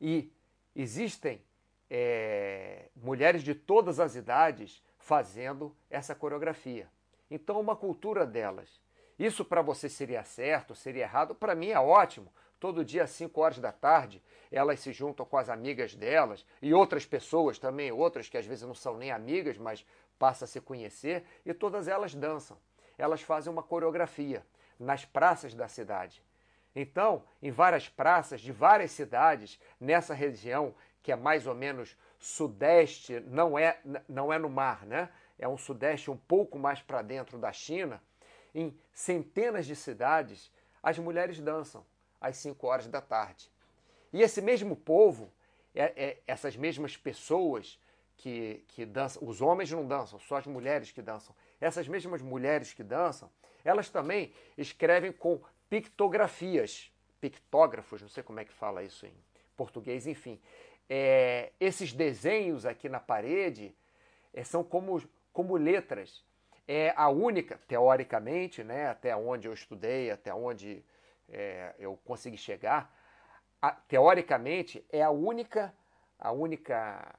E 0.00 0.32
existem 0.74 1.42
é, 1.90 2.88
mulheres 2.94 3.42
de 3.42 3.54
todas 3.54 3.98
as 3.98 4.14
idades 4.14 4.82
fazendo 4.98 5.76
essa 5.90 6.14
coreografia. 6.14 6.88
Então, 7.30 7.60
uma 7.60 7.74
cultura 7.74 8.24
delas. 8.24 8.80
Isso 9.18 9.44
para 9.44 9.60
você 9.60 9.88
seria 9.88 10.22
certo, 10.24 10.74
seria 10.74 11.02
errado? 11.02 11.34
Para 11.34 11.54
mim 11.54 11.70
é 11.70 11.78
ótimo. 11.78 12.32
Todo 12.58 12.84
dia 12.84 13.04
às 13.04 13.10
5 13.10 13.40
horas 13.40 13.58
da 13.58 13.72
tarde, 13.72 14.22
elas 14.50 14.80
se 14.80 14.92
juntam 14.92 15.24
com 15.26 15.36
as 15.36 15.48
amigas 15.48 15.94
delas 15.94 16.46
e 16.60 16.72
outras 16.74 17.06
pessoas 17.06 17.58
também, 17.58 17.90
outras 17.90 18.28
que 18.28 18.36
às 18.36 18.46
vezes 18.46 18.66
não 18.66 18.74
são 18.74 18.96
nem 18.96 19.10
amigas, 19.10 19.56
mas 19.58 19.84
passam 20.18 20.44
a 20.44 20.48
se 20.48 20.60
conhecer, 20.60 21.24
e 21.46 21.54
todas 21.54 21.88
elas 21.88 22.14
dançam. 22.14 22.58
Elas 22.98 23.22
fazem 23.22 23.50
uma 23.50 23.62
coreografia 23.62 24.44
nas 24.78 25.04
praças 25.04 25.54
da 25.54 25.66
cidade. 25.66 26.22
Então, 26.74 27.24
em 27.42 27.50
várias 27.50 27.88
praças 27.88 28.40
de 28.40 28.52
várias 28.52 28.92
cidades, 28.92 29.58
nessa 29.80 30.14
região 30.14 30.74
que 31.02 31.12
é 31.12 31.16
mais 31.16 31.46
ou 31.46 31.54
menos 31.54 31.96
sudeste, 32.18 33.20
não 33.20 33.58
é, 33.58 33.80
não 34.08 34.32
é 34.32 34.38
no 34.38 34.50
mar, 34.50 34.86
né? 34.86 35.08
É 35.38 35.48
um 35.48 35.56
sudeste 35.56 36.10
um 36.10 36.16
pouco 36.16 36.58
mais 36.58 36.82
para 36.82 37.00
dentro 37.00 37.38
da 37.38 37.52
China. 37.52 38.02
Em 38.54 38.76
centenas 38.92 39.64
de 39.64 39.74
cidades, 39.74 40.52
as 40.82 40.98
mulheres 40.98 41.40
dançam 41.40 41.84
às 42.20 42.36
5 42.36 42.66
horas 42.66 42.86
da 42.86 43.00
tarde. 43.00 43.50
E 44.12 44.22
esse 44.22 44.42
mesmo 44.42 44.76
povo, 44.76 45.32
é, 45.74 45.84
é, 45.96 46.18
essas 46.26 46.56
mesmas 46.56 46.96
pessoas 46.96 47.80
que, 48.16 48.62
que 48.68 48.84
dançam, 48.84 49.26
os 49.26 49.40
homens 49.40 49.70
não 49.70 49.86
dançam, 49.86 50.18
só 50.18 50.36
as 50.36 50.46
mulheres 50.46 50.90
que 50.90 51.00
dançam. 51.00 51.34
Essas 51.58 51.88
mesmas 51.88 52.20
mulheres 52.20 52.74
que 52.74 52.82
dançam, 52.82 53.30
elas 53.64 53.88
também 53.88 54.32
escrevem 54.58 55.12
com 55.12 55.40
pictografias, 55.70 56.92
pictógrafos, 57.20 58.02
não 58.02 58.08
sei 58.08 58.22
como 58.22 58.40
é 58.40 58.44
que 58.44 58.52
fala 58.52 58.82
isso 58.82 59.06
em 59.06 59.14
português, 59.56 60.06
enfim. 60.06 60.40
É, 60.92 61.52
esses 61.60 61.92
desenhos 61.92 62.66
aqui 62.66 62.88
na 62.88 62.98
parede 62.98 63.72
é, 64.34 64.42
são 64.42 64.64
como, 64.64 65.00
como 65.32 65.56
letras. 65.56 66.24
É 66.66 66.92
a 66.96 67.08
única, 67.08 67.60
teoricamente, 67.68 68.64
né, 68.64 68.88
até 68.88 69.14
onde 69.14 69.46
eu 69.46 69.52
estudei, 69.52 70.10
até 70.10 70.34
onde 70.34 70.84
é, 71.28 71.74
eu 71.78 71.96
consegui 72.04 72.36
chegar, 72.36 72.92
a, 73.62 73.70
teoricamente 73.70 74.84
é 74.90 75.00
a 75.00 75.10
única, 75.10 75.72
a 76.18 76.32
única, 76.32 77.14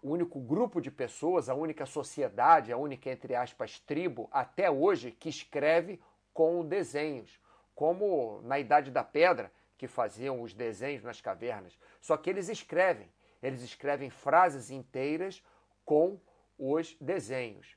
o 0.00 0.10
único 0.10 0.38
grupo 0.38 0.80
de 0.80 0.90
pessoas, 0.90 1.48
a 1.48 1.54
única 1.54 1.84
sociedade, 1.84 2.72
a 2.72 2.76
única 2.76 3.10
entre 3.10 3.34
aspas 3.34 3.80
tribo 3.80 4.28
até 4.30 4.70
hoje 4.70 5.10
que 5.10 5.28
escreve 5.28 6.00
com 6.32 6.64
desenhos 6.64 7.40
como 7.74 8.40
na 8.42 8.58
Idade 8.58 8.90
da 8.90 9.04
Pedra, 9.04 9.52
que 9.76 9.86
faziam 9.86 10.40
os 10.40 10.54
desenhos 10.54 11.04
nas 11.04 11.20
cavernas. 11.20 11.78
Só 12.00 12.16
que 12.16 12.30
eles 12.30 12.48
escrevem, 12.48 13.08
eles 13.42 13.62
escrevem 13.62 14.10
frases 14.10 14.70
inteiras 14.70 15.42
com 15.84 16.20
os 16.58 16.96
desenhos. 17.00 17.76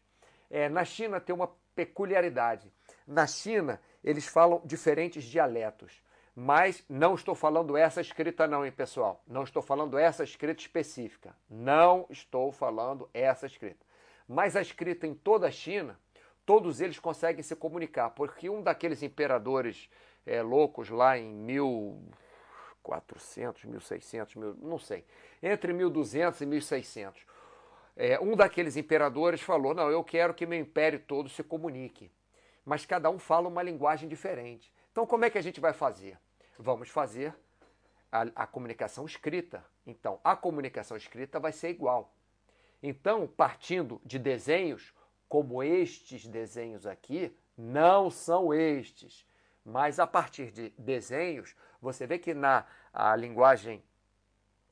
É, 0.50 0.68
na 0.68 0.84
China 0.84 1.20
tem 1.20 1.36
uma 1.36 1.52
peculiaridade. 1.76 2.72
Na 3.06 3.28
China, 3.28 3.80
eles 4.04 4.28
falam 4.28 4.62
diferentes 4.66 5.24
dialetos. 5.24 6.02
Mas 6.36 6.84
não 6.88 7.16
estou 7.16 7.36
falando 7.36 7.76
essa 7.76 8.00
escrita, 8.00 8.48
não, 8.48 8.66
hein, 8.66 8.72
pessoal? 8.72 9.22
Não 9.28 9.44
estou 9.44 9.62
falando 9.62 9.98
essa 9.98 10.24
escrita 10.24 10.62
específica. 10.62 11.36
Não 11.50 12.06
estou 12.10 12.52
falando 12.52 13.10
essa 13.14 13.46
escrita. 13.46 13.86
Mas 14.28 14.56
a 14.56 14.62
escrita 14.62 15.06
em 15.06 15.14
toda 15.14 15.48
a 15.48 15.52
China 15.52 16.00
todos 16.50 16.82
eles 16.82 16.98
conseguem 16.98 17.44
se 17.44 17.56
comunicar, 17.56 18.10
porque 18.10 18.50
um 18.50 18.64
daqueles 18.64 19.04
imperadores 19.04 19.88
é, 20.26 20.42
loucos 20.42 20.90
lá 20.90 21.16
em 21.16 21.32
1400, 22.84 23.66
1600, 23.66 24.36
mil, 24.36 24.56
não 24.62 24.80
sei, 24.80 25.06
entre 25.42 25.74
1200 25.74 26.42
e 26.42 26.46
1600, 26.46 27.26
é, 27.96 28.20
um 28.20 28.36
daqueles 28.36 28.78
imperadores 28.78 29.42
falou: 29.42 29.74
Não, 29.74 29.90
eu 29.90 30.04
quero 30.04 30.34
que 30.34 30.46
meu 30.46 30.60
império 30.60 31.00
todo 31.00 31.28
se 31.28 31.44
comunique. 31.44 32.12
Mas 32.66 32.86
cada 32.86 33.10
um 33.10 33.20
fala 33.20 33.48
uma 33.48 33.64
linguagem 33.64 34.08
diferente. 34.08 34.72
Então, 34.92 35.06
como 35.06 35.26
é 35.26 35.30
que 35.30 35.38
a 35.38 35.42
gente 35.42 35.60
vai 35.60 35.74
fazer? 35.74 36.18
Vamos 36.58 36.90
fazer 36.90 37.36
a, 38.12 38.22
a 38.36 38.48
comunicação 38.48 39.06
escrita. 39.06 39.66
Então, 39.86 40.20
a 40.24 40.36
comunicação 40.36 40.96
escrita 40.96 41.40
vai 41.40 41.52
ser 41.52 41.70
igual. 41.70 42.14
Então, 42.82 43.28
partindo 43.28 44.02
de 44.06 44.18
desenhos, 44.18 44.94
como 45.28 45.62
estes 45.62 46.26
desenhos 46.26 46.86
aqui, 46.86 47.36
não 47.58 48.10
são 48.10 48.54
estes. 48.54 49.26
Mas 49.70 50.00
a 50.00 50.08
partir 50.08 50.52
de 50.52 50.74
desenhos, 50.78 51.56
você 51.82 52.06
vê 52.06 52.18
que 52.18 52.34
na 52.34 52.66
linguagem 53.18 53.84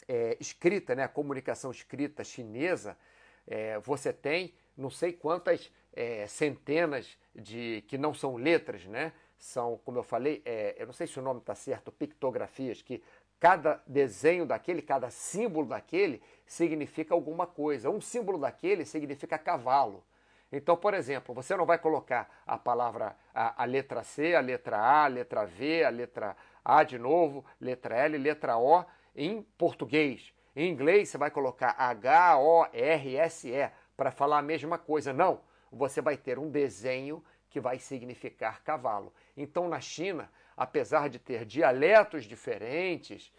é, 0.08 0.36
escrita, 0.40 0.96
né, 0.96 1.04
a 1.04 1.08
comunicação 1.08 1.72
escrita 1.72 2.24
chinesa, 2.24 2.98
é, 3.46 3.80
você 3.80 4.12
tem 4.12 4.54
não 4.76 4.90
sei 4.90 5.12
quantas 5.12 5.72
é, 5.94 6.28
centenas 6.28 7.18
de 7.36 7.84
que 7.88 7.98
não 7.98 8.14
são 8.14 8.36
letras, 8.36 8.86
né? 8.86 9.12
São, 9.38 9.80
como 9.84 9.98
eu 9.98 10.04
falei, 10.04 10.42
é, 10.46 10.76
eu 10.78 10.86
não 10.86 10.94
sei 10.94 11.08
se 11.08 11.20
o 11.20 11.22
nome 11.22 11.40
está 11.40 11.56
certo, 11.56 11.92
pictografias, 11.92 12.82
que 12.82 13.04
cada 13.40 13.82
desenho 13.86 14.46
daquele, 14.46 14.82
cada 14.82 15.10
símbolo 15.10 15.68
daquele 15.68 16.22
significa 16.46 17.14
alguma 17.14 17.46
coisa. 17.46 17.90
Um 17.90 18.02
símbolo 18.02 18.38
daquele 18.38 18.86
significa 18.86 19.38
cavalo. 19.38 20.04
Então, 20.52 20.78
por 20.78 20.94
exemplo, 20.94 21.36
você 21.36 21.56
não 21.56 21.66
vai 21.66 21.78
colocar 21.78 22.30
a 22.46 22.58
palavra, 22.58 23.16
a, 23.34 23.64
a, 23.64 23.66
letra 23.66 24.04
C, 24.04 24.34
a 24.34 24.40
letra 24.40 24.78
A, 24.78 25.04
a 25.04 25.08
letra 25.08 25.46
V, 25.46 25.84
a 25.84 25.90
letra 25.90 26.38
A 26.64 26.84
de 26.84 26.98
novo, 26.98 27.46
letra 27.60 27.98
L, 27.98 28.18
letra 28.18 28.58
O 28.58 28.86
em 29.16 29.42
português. 29.58 30.34
Em 30.56 30.70
inglês, 30.70 31.10
você 31.10 31.18
vai 31.18 31.30
colocar 31.30 31.76
H-O-R-S-E 31.78 33.72
para 33.96 34.12
falar 34.12 34.40
a 34.40 34.42
mesma 34.42 34.78
coisa. 34.78 35.12
Não, 35.12 35.42
você 35.72 36.02
vai 36.02 36.16
ter 36.16 36.40
um 36.40 36.50
desenho 36.50 37.24
que 37.50 37.60
vai 37.60 37.78
significar 37.80 38.64
cavalo. 38.64 39.14
Então, 39.36 39.68
na 39.68 39.80
China, 39.80 40.32
apesar 40.56 41.10
de 41.10 41.20
ter 41.20 41.46
dialetos 41.46 42.26
diferentes, 42.26 43.34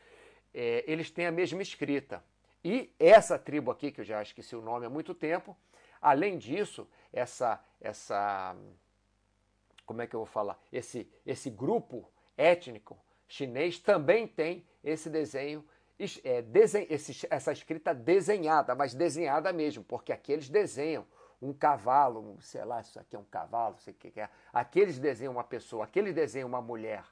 é, 0.54 0.84
eles 0.86 1.10
têm 1.10 1.26
a 1.26 1.32
mesma 1.32 1.62
escrita. 1.62 2.22
E 2.64 2.92
essa 2.98 3.38
tribo 3.38 3.70
aqui, 3.70 3.90
que 3.90 4.00
eu 4.00 4.04
já 4.04 4.20
esqueci 4.22 4.54
o 4.54 4.62
nome 4.62 4.86
há 4.86 4.90
muito 4.90 5.14
tempo, 5.14 5.56
além 6.00 6.36
disso, 6.38 6.88
essa, 7.12 7.62
essa 7.80 8.56
como 9.86 10.02
é 10.02 10.06
que 10.06 10.14
eu 10.14 10.20
vou 10.20 10.26
falar? 10.26 10.58
Esse, 10.70 11.10
esse 11.24 11.48
grupo 11.48 12.10
étnico 12.36 12.98
chinês 13.26 13.78
também 13.78 14.26
tem 14.26 14.66
esse 14.84 15.08
desenho, 15.08 15.64
é, 16.22 16.42
desen, 16.42 16.86
esse, 16.90 17.26
essa 17.30 17.52
escrita 17.52 17.94
desenhada, 17.94 18.74
mas 18.74 18.94
desenhada 18.94 19.52
mesmo, 19.52 19.82
porque 19.82 20.12
aqui 20.12 20.32
eles 20.32 20.48
desenham 20.48 21.06
um 21.40 21.52
cavalo, 21.52 22.36
sei 22.40 22.64
lá, 22.64 22.80
isso 22.80 22.98
aqui 22.98 23.16
é 23.16 23.18
um 23.18 23.24
cavalo, 23.24 23.78
sei 23.78 23.92
o 23.92 23.96
que 23.96 24.20
é. 24.20 24.28
Aqueles 24.52 24.98
desenham 24.98 25.32
uma 25.32 25.44
pessoa, 25.44 25.84
aqueles 25.84 26.14
desenham 26.14 26.48
uma 26.48 26.60
mulher, 26.60 27.04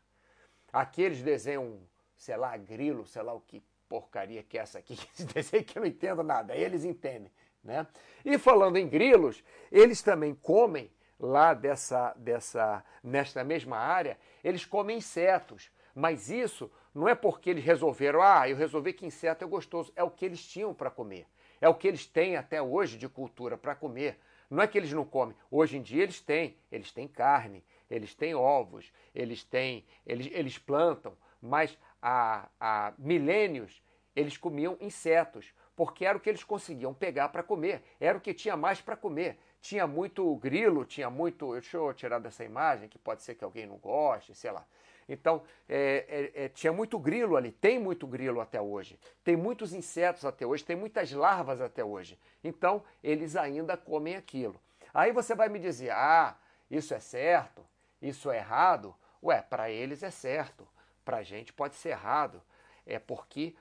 aqueles 0.72 1.22
desenham, 1.22 1.80
sei 2.16 2.36
lá, 2.36 2.56
grilo, 2.56 3.06
sei 3.06 3.22
lá 3.22 3.32
o 3.32 3.40
que 3.40 3.62
porcaria 3.88 4.42
que 4.42 4.58
é 4.58 4.62
essa 4.62 4.78
aqui, 4.78 4.98
desenho 5.32 5.64
que 5.64 5.78
eu 5.78 5.80
não 5.80 5.88
entendo 5.88 6.22
nada, 6.22 6.54
eles 6.54 6.84
entendem. 6.84 7.32
Né? 7.66 7.86
E 8.24 8.38
falando 8.38 8.76
em 8.76 8.88
grilos, 8.88 9.42
eles 9.72 10.00
também 10.00 10.34
comem 10.34 10.90
lá 11.18 11.52
dessa, 11.52 12.14
dessa, 12.16 12.84
nesta 13.02 13.42
mesma 13.42 13.76
área, 13.76 14.16
eles 14.44 14.64
comem 14.64 14.98
insetos. 14.98 15.70
Mas 15.94 16.30
isso 16.30 16.70
não 16.94 17.08
é 17.08 17.14
porque 17.14 17.50
eles 17.50 17.64
resolveram, 17.64 18.22
ah, 18.22 18.48
eu 18.48 18.56
resolvi 18.56 18.92
que 18.92 19.04
inseto 19.04 19.44
é 19.44 19.48
gostoso, 19.48 19.92
é 19.96 20.02
o 20.02 20.10
que 20.10 20.24
eles 20.24 20.46
tinham 20.46 20.72
para 20.72 20.90
comer. 20.90 21.26
É 21.60 21.68
o 21.68 21.74
que 21.74 21.88
eles 21.88 22.06
têm 22.06 22.36
até 22.36 22.62
hoje 22.62 22.96
de 22.96 23.08
cultura 23.08 23.58
para 23.58 23.74
comer. 23.74 24.20
Não 24.48 24.62
é 24.62 24.68
que 24.68 24.78
eles 24.78 24.92
não 24.92 25.04
comem. 25.04 25.34
Hoje 25.50 25.78
em 25.78 25.82
dia 25.82 26.04
eles 26.04 26.20
têm. 26.20 26.56
Eles 26.70 26.92
têm 26.92 27.08
carne, 27.08 27.64
eles 27.90 28.14
têm 28.14 28.34
ovos, 28.34 28.92
eles 29.14 29.42
têm, 29.42 29.84
eles, 30.06 30.28
eles 30.32 30.58
plantam, 30.58 31.16
mas 31.40 31.76
há, 32.00 32.48
há 32.60 32.92
milênios 32.98 33.82
eles 34.16 34.38
comiam 34.38 34.78
insetos, 34.80 35.52
porque 35.76 36.06
era 36.06 36.16
o 36.16 36.20
que 36.20 36.30
eles 36.30 36.42
conseguiam 36.42 36.94
pegar 36.94 37.28
para 37.28 37.42
comer, 37.42 37.82
era 38.00 38.16
o 38.16 38.20
que 38.20 38.32
tinha 38.32 38.56
mais 38.56 38.80
para 38.80 38.96
comer. 38.96 39.38
Tinha 39.60 39.86
muito 39.86 40.34
grilo, 40.36 40.84
tinha 40.84 41.10
muito. 41.10 41.52
Deixa 41.52 41.76
eu 41.76 41.92
tirar 41.92 42.18
dessa 42.18 42.42
imagem, 42.44 42.88
que 42.88 42.98
pode 42.98 43.22
ser 43.22 43.34
que 43.34 43.44
alguém 43.44 43.66
não 43.66 43.76
goste, 43.76 44.34
sei 44.34 44.50
lá. 44.50 44.66
Então, 45.08 45.42
é, 45.68 46.32
é, 46.34 46.44
é, 46.44 46.48
tinha 46.48 46.72
muito 46.72 46.98
grilo 46.98 47.36
ali, 47.36 47.52
tem 47.52 47.78
muito 47.78 48.06
grilo 48.06 48.40
até 48.40 48.60
hoje, 48.60 48.98
tem 49.22 49.36
muitos 49.36 49.72
insetos 49.72 50.24
até 50.24 50.44
hoje, 50.44 50.64
tem 50.64 50.74
muitas 50.74 51.12
larvas 51.12 51.60
até 51.60 51.84
hoje. 51.84 52.18
Então, 52.42 52.82
eles 53.04 53.36
ainda 53.36 53.76
comem 53.76 54.16
aquilo. 54.16 54.60
Aí 54.92 55.12
você 55.12 55.34
vai 55.34 55.48
me 55.48 55.60
dizer, 55.60 55.90
ah, 55.90 56.36
isso 56.70 56.92
é 56.92 56.98
certo, 56.98 57.64
isso 58.02 58.30
é 58.30 58.38
errado. 58.38 58.94
Ué, 59.22 59.42
para 59.42 59.70
eles 59.70 60.02
é 60.02 60.10
certo, 60.10 60.66
para 61.04 61.18
a 61.18 61.22
gente 61.22 61.52
pode 61.52 61.76
ser 61.76 61.90
errado. 61.90 62.42
É 62.84 62.98
porque 62.98 63.54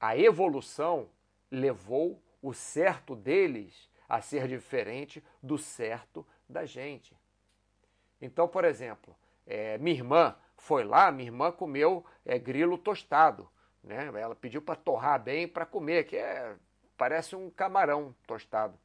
a 0.00 0.16
evolução 0.16 1.08
levou 1.50 2.22
o 2.42 2.52
certo 2.52 3.16
deles 3.16 3.90
a 4.08 4.20
ser 4.20 4.48
diferente 4.48 5.22
do 5.42 5.58
certo 5.58 6.26
da 6.48 6.64
gente. 6.64 7.16
Então, 8.20 8.48
por 8.48 8.64
exemplo, 8.64 9.14
é, 9.46 9.78
minha 9.78 9.96
irmã 9.96 10.36
foi 10.56 10.84
lá, 10.84 11.10
minha 11.12 11.28
irmã 11.28 11.52
comeu 11.52 12.04
é, 12.24 12.38
grilo 12.38 12.78
tostado. 12.78 13.48
Né? 13.82 14.10
Ela 14.14 14.34
pediu 14.34 14.62
para 14.62 14.76
torrar 14.76 15.22
bem 15.22 15.46
para 15.46 15.66
comer, 15.66 16.04
que 16.04 16.16
é, 16.16 16.56
parece 16.96 17.36
um 17.36 17.50
camarão 17.50 18.14
tostado, 18.26 18.78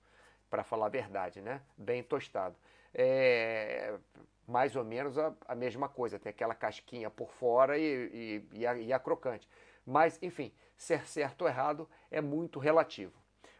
para 0.49 0.63
falar 0.63 0.87
a 0.87 0.89
verdade, 0.89 1.41
né? 1.41 1.61
bem 1.77 2.03
tostado. 2.03 2.55
É 2.93 3.97
mais 4.47 4.75
ou 4.75 4.83
menos 4.83 5.17
a, 5.17 5.33
a, 5.47 5.55
mesma 5.55 5.87
coisa, 5.87 6.19
tem 6.19 6.29
aquela 6.29 6.53
casquinha 6.53 7.09
por 7.09 7.31
fora 7.31 7.77
e, 7.77 8.43
e, 8.53 8.59
e, 8.59 8.67
a, 8.67 8.75
e 8.75 8.93
a 8.93 8.99
crocante. 8.99 9.47
Mas, 9.85 10.19
enfim, 10.21 10.53
ser 10.77 11.07
certo 11.07 11.43
ou 11.43 11.47
errado 11.47 11.89
é 12.09 12.21
muito 12.21 12.59
relativo. 12.59 13.13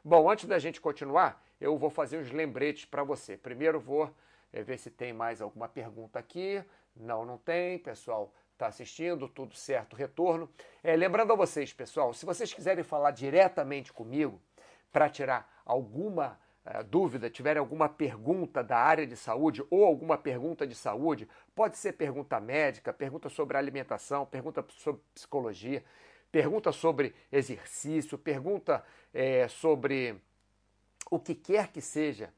Bom, 0.04 0.30
antes 0.30 0.46
da 0.46 0.60
gente 0.60 0.82
continuar, 0.82 1.44
eu 1.60 1.78
vou 1.78 1.90
fazer 1.90 2.18
uns 2.18 2.32
lembretes 2.32 2.86
para 2.86 3.04
você. 3.04 3.38
Primeiro 3.38 3.80
vou 3.80 4.14
é, 4.52 4.62
ver 4.62 4.78
se 4.78 4.92
tem 4.92 5.14
mais 5.14 5.42
alguma 5.42 5.70
pergunta 5.70 6.20
aqui. 6.20 6.64
Não, 6.96 7.26
não 7.26 7.38
tem. 7.38 7.80
Pessoal, 7.80 8.34
está 8.52 8.68
assistindo, 8.68 9.28
tudo 9.28 9.56
certo, 9.56 9.96
retorno. 9.96 10.50
É, 10.84 10.96
lembrando 10.96 11.34
a 11.34 11.36
vocês, 11.36 11.74
pessoal, 11.74 12.14
se 12.14 12.26
vocês 12.26 12.54
quiserem 12.54 12.84
falar 12.84 13.12
diretamente 13.12 13.92
comigo 13.92 14.40
para 14.92 15.10
tirar 15.10 15.62
alguma 15.66 16.40
uh, 16.66 16.84
dúvida, 16.84 17.30
tiverem 17.30 17.60
alguma 17.60 17.90
pergunta 17.90 18.64
da 18.64 18.78
área 18.78 19.08
de 19.08 19.18
saúde 19.18 19.64
ou 19.70 19.84
alguma 19.86 20.18
pergunta 20.18 20.66
de 20.68 20.76
saúde, 20.76 21.28
pode 21.56 21.78
ser 21.78 21.94
pergunta 21.94 22.40
médica, 22.40 22.94
pergunta 22.94 23.28
sobre 23.28 23.58
alimentação, 23.58 24.26
pergunta 24.26 24.66
sobre 24.70 25.02
psicologia, 25.14 25.84
pergunta 26.34 26.72
sobre 26.72 27.14
exercício, 27.32 28.18
pergunta 28.18 28.84
é, 29.14 29.48
sobre 29.48 30.20
o 31.12 31.20
que 31.20 31.36
quer 31.36 31.68
que 31.68 31.80
seja 31.80 32.34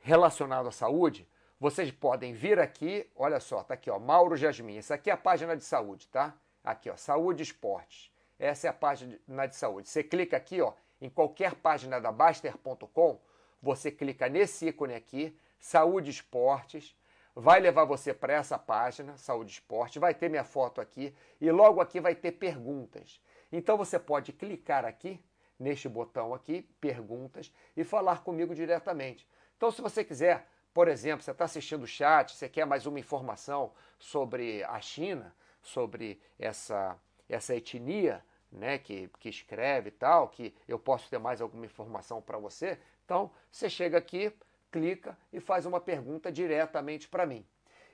relacionado 0.00 0.68
à 0.68 0.72
saúde, 0.72 1.28
vocês 1.60 1.92
podem 1.92 2.32
vir 2.32 2.58
aqui, 2.58 3.08
olha 3.14 3.38
só, 3.38 3.62
tá 3.62 3.74
aqui, 3.74 3.88
ó, 3.88 4.00
Mauro 4.00 4.36
Jasmin. 4.36 4.78
Essa 4.78 4.94
aqui 4.94 5.10
é 5.10 5.12
a 5.12 5.16
página 5.16 5.56
de 5.56 5.62
saúde, 5.62 6.08
tá? 6.08 6.34
Aqui, 6.64 6.90
ó, 6.90 6.96
Saúde 6.96 7.44
Esportes. 7.44 8.10
Essa 8.36 8.66
é 8.66 8.70
a 8.70 8.72
página 8.72 9.46
de 9.46 9.54
saúde. 9.54 9.88
Você 9.88 10.02
clica 10.02 10.36
aqui, 10.36 10.60
ó, 10.60 10.72
em 11.00 11.08
qualquer 11.08 11.54
página 11.54 12.00
da 12.00 12.10
Baster.com, 12.10 13.20
você 13.62 13.92
clica 13.92 14.28
nesse 14.28 14.66
ícone 14.66 14.94
aqui, 14.94 15.38
Saúde 15.60 16.10
Esportes, 16.10 16.96
vai 17.40 17.60
levar 17.60 17.84
você 17.84 18.12
para 18.12 18.34
essa 18.34 18.58
página, 18.58 19.16
Saúde 19.16 19.52
Esporte, 19.52 19.98
vai 19.98 20.14
ter 20.14 20.28
minha 20.28 20.44
foto 20.44 20.80
aqui 20.80 21.14
e 21.40 21.50
logo 21.50 21.80
aqui 21.80 22.00
vai 22.00 22.14
ter 22.14 22.32
perguntas. 22.32 23.20
Então 23.50 23.76
você 23.76 23.98
pode 23.98 24.32
clicar 24.32 24.84
aqui, 24.84 25.22
neste 25.58 25.88
botão 25.88 26.32
aqui, 26.32 26.62
perguntas, 26.80 27.52
e 27.76 27.84
falar 27.84 28.22
comigo 28.22 28.54
diretamente. 28.54 29.28
Então, 29.56 29.70
se 29.70 29.82
você 29.82 30.02
quiser 30.02 30.46
por 30.72 30.88
exemplo, 30.88 31.22
você 31.22 31.32
está 31.32 31.44
assistindo 31.44 31.82
o 31.82 31.86
chat, 31.86 32.34
você 32.34 32.48
quer 32.48 32.64
mais 32.64 32.86
uma 32.86 33.00
informação 33.00 33.72
sobre 33.98 34.62
a 34.64 34.80
China, 34.80 35.34
sobre 35.60 36.20
essa, 36.38 36.96
essa 37.28 37.54
etnia 37.56 38.24
né, 38.52 38.78
que, 38.78 39.08
que 39.18 39.28
escreve 39.28 39.88
e 39.88 39.92
tal, 39.92 40.28
que 40.28 40.54
eu 40.68 40.78
posso 40.78 41.10
ter 41.10 41.18
mais 41.18 41.40
alguma 41.40 41.66
informação 41.66 42.22
para 42.22 42.38
você. 42.38 42.78
Então, 43.04 43.30
você 43.50 43.68
chega 43.68 43.98
aqui, 43.98 44.32
clica 44.70 45.16
e 45.32 45.40
faz 45.40 45.66
uma 45.66 45.80
pergunta 45.80 46.30
diretamente 46.30 47.08
para 47.08 47.26
mim. 47.26 47.46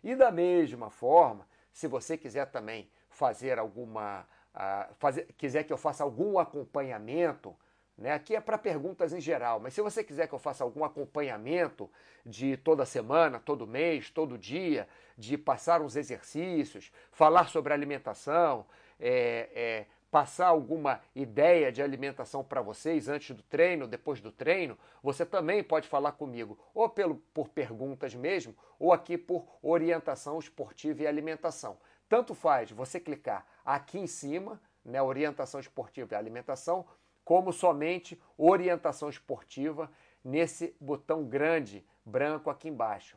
E 0.03 0.15
da 0.15 0.31
mesma 0.31 0.91
forma, 0.91 1.49
se 1.73 1.87
você 1.87 2.17
quiser 2.17 2.47
também 2.47 2.91
fazer 3.09 3.59
alguma. 3.59 4.27
Uh, 4.55 4.95
fazer, 4.95 5.27
quiser 5.37 5.65
que 5.65 5.73
eu 5.73 5.77
faça 5.77 6.03
algum 6.03 6.39
acompanhamento 6.39 7.55
né? 7.97 8.13
Aqui 8.13 8.37
é 8.37 8.41
para 8.41 8.59
perguntas 8.59 9.13
em 9.13 9.21
geral, 9.21 9.59
mas 9.59 9.73
se 9.73 9.81
você 9.81 10.05
quiser 10.05 10.29
que 10.29 10.35
eu 10.35 10.39
faça 10.39 10.63
algum 10.63 10.85
acompanhamento 10.85 11.91
de 12.25 12.57
toda 12.57 12.85
semana, 12.85 13.41
todo 13.41 13.67
mês, 13.67 14.11
todo 14.11 14.37
dia, 14.37 14.87
de 15.17 15.39
passar 15.39 15.81
uns 15.81 15.97
exercícios, 15.97 16.93
falar 17.11 17.49
sobre 17.49 17.73
alimentação, 17.73 18.67
é, 19.01 19.49
é, 19.55 19.87
passar 20.11 20.49
alguma 20.49 21.01
ideia 21.15 21.73
de 21.73 21.83
alimentação 21.83 22.43
para 22.45 22.63
vocês 22.63 23.09
antes 23.09 23.35
do 23.35 23.43
treino, 23.43 23.87
depois 23.87 24.21
do 24.21 24.31
treino, 24.31 24.79
você 25.03 25.27
também 25.27 25.63
pode 25.63 25.89
falar 25.89 26.13
comigo, 26.13 26.59
ou 26.73 26.89
pelo, 26.89 27.17
por 27.35 27.49
perguntas 27.49 28.15
mesmo, 28.15 28.55
ou 28.79 28.93
aqui 28.93 29.19
por 29.19 29.47
orientação 29.63 30.39
esportiva 30.39 31.03
e 31.03 31.07
alimentação. 31.07 31.77
Tanto 32.09 32.35
faz 32.35 32.71
você 32.71 33.01
clicar 33.01 33.45
aqui 33.65 33.99
em 33.99 34.07
cima, 34.07 34.61
né, 34.85 35.03
orientação 35.03 35.59
esportiva 35.59 36.15
e 36.15 36.17
alimentação, 36.17 36.87
como 37.25 37.53
somente 37.53 38.21
orientação 38.39 39.09
esportiva 39.09 39.91
nesse 40.25 40.77
botão 40.81 41.25
grande 41.25 41.85
branco 42.05 42.49
aqui 42.49 42.69
embaixo, 42.69 43.17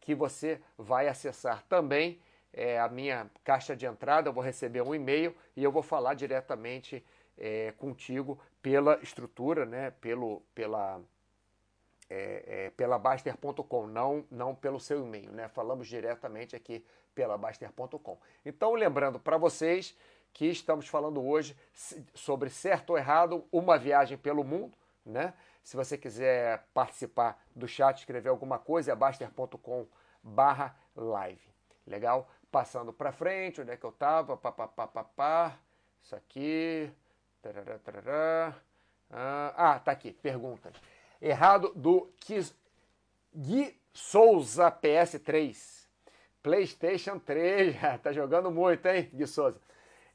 que 0.00 0.14
você 0.14 0.60
vai 0.76 1.08
acessar 1.08 1.64
também 1.68 2.20
é, 2.58 2.80
a 2.80 2.88
minha 2.88 3.30
caixa 3.44 3.76
de 3.76 3.86
entrada, 3.86 4.28
eu 4.28 4.32
vou 4.32 4.42
receber 4.42 4.82
um 4.82 4.92
e-mail 4.92 5.32
e 5.56 5.62
eu 5.62 5.70
vou 5.70 5.82
falar 5.82 6.14
diretamente 6.14 7.04
é, 7.36 7.72
contigo 7.78 8.36
pela 8.60 8.98
estrutura, 9.00 9.64
né, 9.64 9.92
pelo, 9.92 10.42
pela, 10.56 11.00
é, 12.10 12.44
é, 12.66 12.70
pela 12.70 12.98
Baster.com, 12.98 13.86
não, 13.86 14.26
não 14.28 14.56
pelo 14.56 14.80
seu 14.80 15.04
e-mail, 15.04 15.30
né? 15.30 15.46
Falamos 15.46 15.86
diretamente 15.86 16.56
aqui 16.56 16.84
pela 17.14 17.38
Baster.com. 17.38 18.18
Então, 18.44 18.74
lembrando 18.74 19.20
para 19.20 19.36
vocês 19.36 19.96
que 20.32 20.46
estamos 20.46 20.88
falando 20.88 21.24
hoje 21.24 21.56
sobre 22.12 22.50
certo 22.50 22.90
ou 22.90 22.98
errado, 22.98 23.44
uma 23.52 23.78
viagem 23.78 24.18
pelo 24.18 24.42
mundo, 24.42 24.76
né? 25.06 25.32
Se 25.62 25.76
você 25.76 25.96
quiser 25.96 26.66
participar 26.74 27.40
do 27.54 27.68
chat, 27.68 27.98
escrever 27.98 28.30
alguma 28.30 28.58
coisa, 28.58 28.90
é 28.90 28.96
baster.com 28.96 29.86
barra 30.24 30.76
live. 30.96 31.48
Legal? 31.88 32.28
Passando 32.50 32.92
para 32.92 33.12
frente, 33.12 33.60
onde 33.60 33.70
é 33.70 33.76
que 33.76 33.84
eu 33.84 33.92
tava? 33.92 34.36
Pá, 34.36 34.50
pá, 34.50 34.66
pá, 34.66 34.86
pá, 34.86 35.04
pá. 35.04 35.58
Isso 36.02 36.16
aqui. 36.16 36.90
Tarará, 37.42 37.78
tarará. 37.78 38.54
Ah, 39.10 39.80
tá 39.84 39.92
aqui. 39.92 40.12
Perguntas. 40.12 40.74
Errado 41.20 41.72
do 41.74 42.10
Kiz, 42.20 42.54
Gui 43.34 43.78
Souza 43.92 44.70
PS3. 44.70 45.86
PlayStation 46.42 47.18
3, 47.18 47.76
tá 48.02 48.12
jogando 48.12 48.50
muito, 48.50 48.86
hein, 48.86 49.10
Gui 49.12 49.26
Souza? 49.26 49.60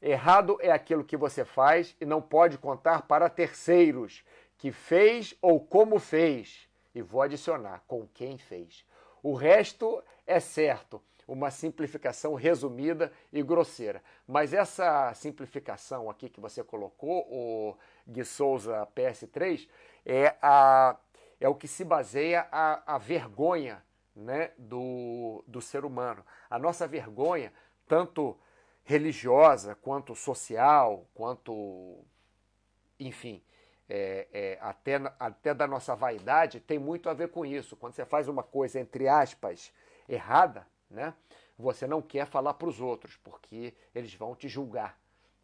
Errado 0.00 0.58
é 0.60 0.70
aquilo 0.70 1.04
que 1.04 1.16
você 1.16 1.44
faz 1.44 1.96
e 2.00 2.04
não 2.04 2.20
pode 2.20 2.58
contar 2.58 3.02
para 3.02 3.30
terceiros 3.30 4.24
que 4.58 4.70
fez 4.72 5.34
ou 5.40 5.60
como 5.60 5.98
fez. 5.98 6.68
E 6.94 7.02
vou 7.02 7.22
adicionar 7.22 7.82
com 7.86 8.06
quem 8.08 8.36
fez. 8.36 8.84
O 9.22 9.34
resto 9.34 10.02
é 10.26 10.38
certo, 10.40 11.02
uma 11.26 11.50
simplificação 11.50 12.34
resumida 12.34 13.12
e 13.32 13.42
grosseira. 13.42 14.02
Mas 14.26 14.52
essa 14.52 15.12
simplificação 15.14 16.10
aqui 16.10 16.28
que 16.28 16.40
você 16.40 16.62
colocou, 16.62 17.26
o 17.30 17.76
Gui 18.06 18.24
Souza 18.24 18.86
PS3, 18.94 19.68
é, 20.04 20.36
a, 20.40 20.96
é 21.40 21.48
o 21.48 21.54
que 21.54 21.68
se 21.68 21.84
baseia 21.84 22.46
a, 22.50 22.94
a 22.94 22.98
vergonha 22.98 23.82
né, 24.14 24.52
do, 24.58 25.42
do 25.46 25.60
ser 25.60 25.84
humano. 25.84 26.24
A 26.48 26.58
nossa 26.58 26.86
vergonha, 26.86 27.52
tanto 27.86 28.38
religiosa, 28.84 29.74
quanto 29.74 30.14
social, 30.14 31.06
quanto, 31.14 32.04
enfim, 33.00 33.42
é, 33.88 34.28
é, 34.32 34.58
até, 34.60 35.00
até 35.18 35.54
da 35.54 35.66
nossa 35.66 35.94
vaidade, 35.94 36.60
tem 36.60 36.78
muito 36.78 37.08
a 37.08 37.14
ver 37.14 37.28
com 37.28 37.44
isso. 37.44 37.76
Quando 37.76 37.94
você 37.94 38.04
faz 38.04 38.28
uma 38.28 38.42
coisa, 38.42 38.78
entre 38.78 39.08
aspas, 39.08 39.72
errada, 40.08 40.66
né, 40.94 41.12
você 41.58 41.86
não 41.86 42.00
quer 42.00 42.26
falar 42.26 42.54
para 42.54 42.68
os 42.68 42.80
outros, 42.80 43.16
porque 43.16 43.74
eles 43.94 44.14
vão 44.14 44.34
te 44.34 44.48
julgar. 44.48 44.98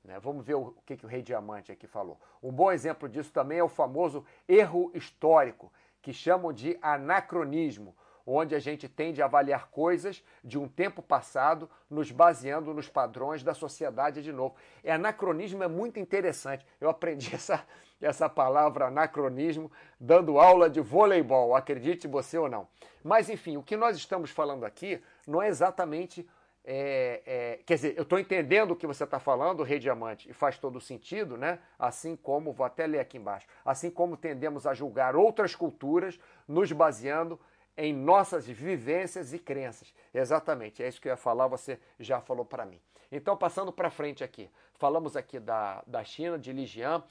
Né? 0.04 0.18
Vamos 0.18 0.44
ver 0.44 0.54
o 0.54 0.74
que, 0.86 0.96
que 0.96 1.04
o 1.04 1.08
Rei 1.08 1.22
Diamante 1.22 1.70
aqui 1.70 1.86
falou. 1.86 2.18
Um 2.42 2.50
bom 2.50 2.72
exemplo 2.72 3.08
disso 3.08 3.32
também 3.32 3.58
é 3.58 3.64
o 3.64 3.68
famoso 3.68 4.24
erro 4.48 4.90
histórico, 4.94 5.72
que 6.00 6.12
chamam 6.12 6.52
de 6.52 6.78
anacronismo, 6.80 7.94
onde 8.26 8.54
a 8.54 8.58
gente 8.58 8.88
tende 8.88 9.20
a 9.20 9.26
avaliar 9.26 9.68
coisas 9.68 10.22
de 10.42 10.58
um 10.58 10.68
tempo 10.68 11.02
passado, 11.02 11.68
nos 11.88 12.10
baseando 12.10 12.72
nos 12.72 12.88
padrões 12.88 13.42
da 13.42 13.52
sociedade 13.52 14.22
de 14.22 14.32
novo. 14.32 14.54
E 14.84 14.90
anacronismo 14.90 15.62
é 15.62 15.68
muito 15.68 15.98
interessante. 15.98 16.66
Eu 16.80 16.88
aprendi 16.88 17.32
essa, 17.34 17.64
essa 18.00 18.28
palavra 18.28 18.86
anacronismo 18.86 19.70
dando 19.98 20.38
aula 20.38 20.70
de 20.70 20.80
voleibol, 20.80 21.54
acredite 21.54 22.08
você 22.08 22.38
ou 22.38 22.48
não. 22.48 22.66
Mas 23.02 23.28
enfim, 23.28 23.56
o 23.56 23.62
que 23.62 23.76
nós 23.76 23.96
estamos 23.96 24.30
falando 24.30 24.64
aqui 24.64 25.02
não 25.30 25.40
é 25.40 25.48
exatamente 25.48 26.26
é, 26.64 27.22
é, 27.24 27.60
quer 27.64 27.74
dizer, 27.74 27.94
eu 27.96 28.02
estou 28.02 28.18
entendendo 28.18 28.72
o 28.72 28.76
que 28.76 28.86
você 28.86 29.04
está 29.04 29.18
falando, 29.18 29.62
Rei 29.62 29.78
Diamante, 29.78 30.30
e 30.30 30.32
faz 30.32 30.58
todo 30.58 30.80
sentido, 30.80 31.36
né? 31.36 31.58
Assim 31.78 32.14
como, 32.14 32.52
vou 32.52 32.66
até 32.66 32.86
ler 32.86 33.00
aqui 33.00 33.16
embaixo, 33.16 33.46
assim 33.64 33.90
como 33.90 34.16
tendemos 34.16 34.66
a 34.66 34.74
julgar 34.74 35.16
outras 35.16 35.54
culturas, 35.54 36.18
nos 36.46 36.70
baseando 36.70 37.40
em 37.76 37.94
nossas 37.94 38.46
vivências 38.46 39.32
e 39.32 39.38
crenças. 39.38 39.92
Exatamente, 40.12 40.82
é 40.82 40.88
isso 40.88 41.00
que 41.00 41.08
eu 41.08 41.12
ia 41.12 41.16
falar, 41.16 41.46
você 41.46 41.78
já 41.98 42.20
falou 42.20 42.44
para 42.44 42.66
mim. 42.66 42.80
Então, 43.10 43.36
passando 43.36 43.72
para 43.72 43.90
frente 43.90 44.22
aqui, 44.22 44.50
falamos 44.74 45.16
aqui 45.16 45.40
da, 45.40 45.82
da 45.86 46.04
China, 46.04 46.38
de 46.38 46.52
Lijian. 46.52 47.02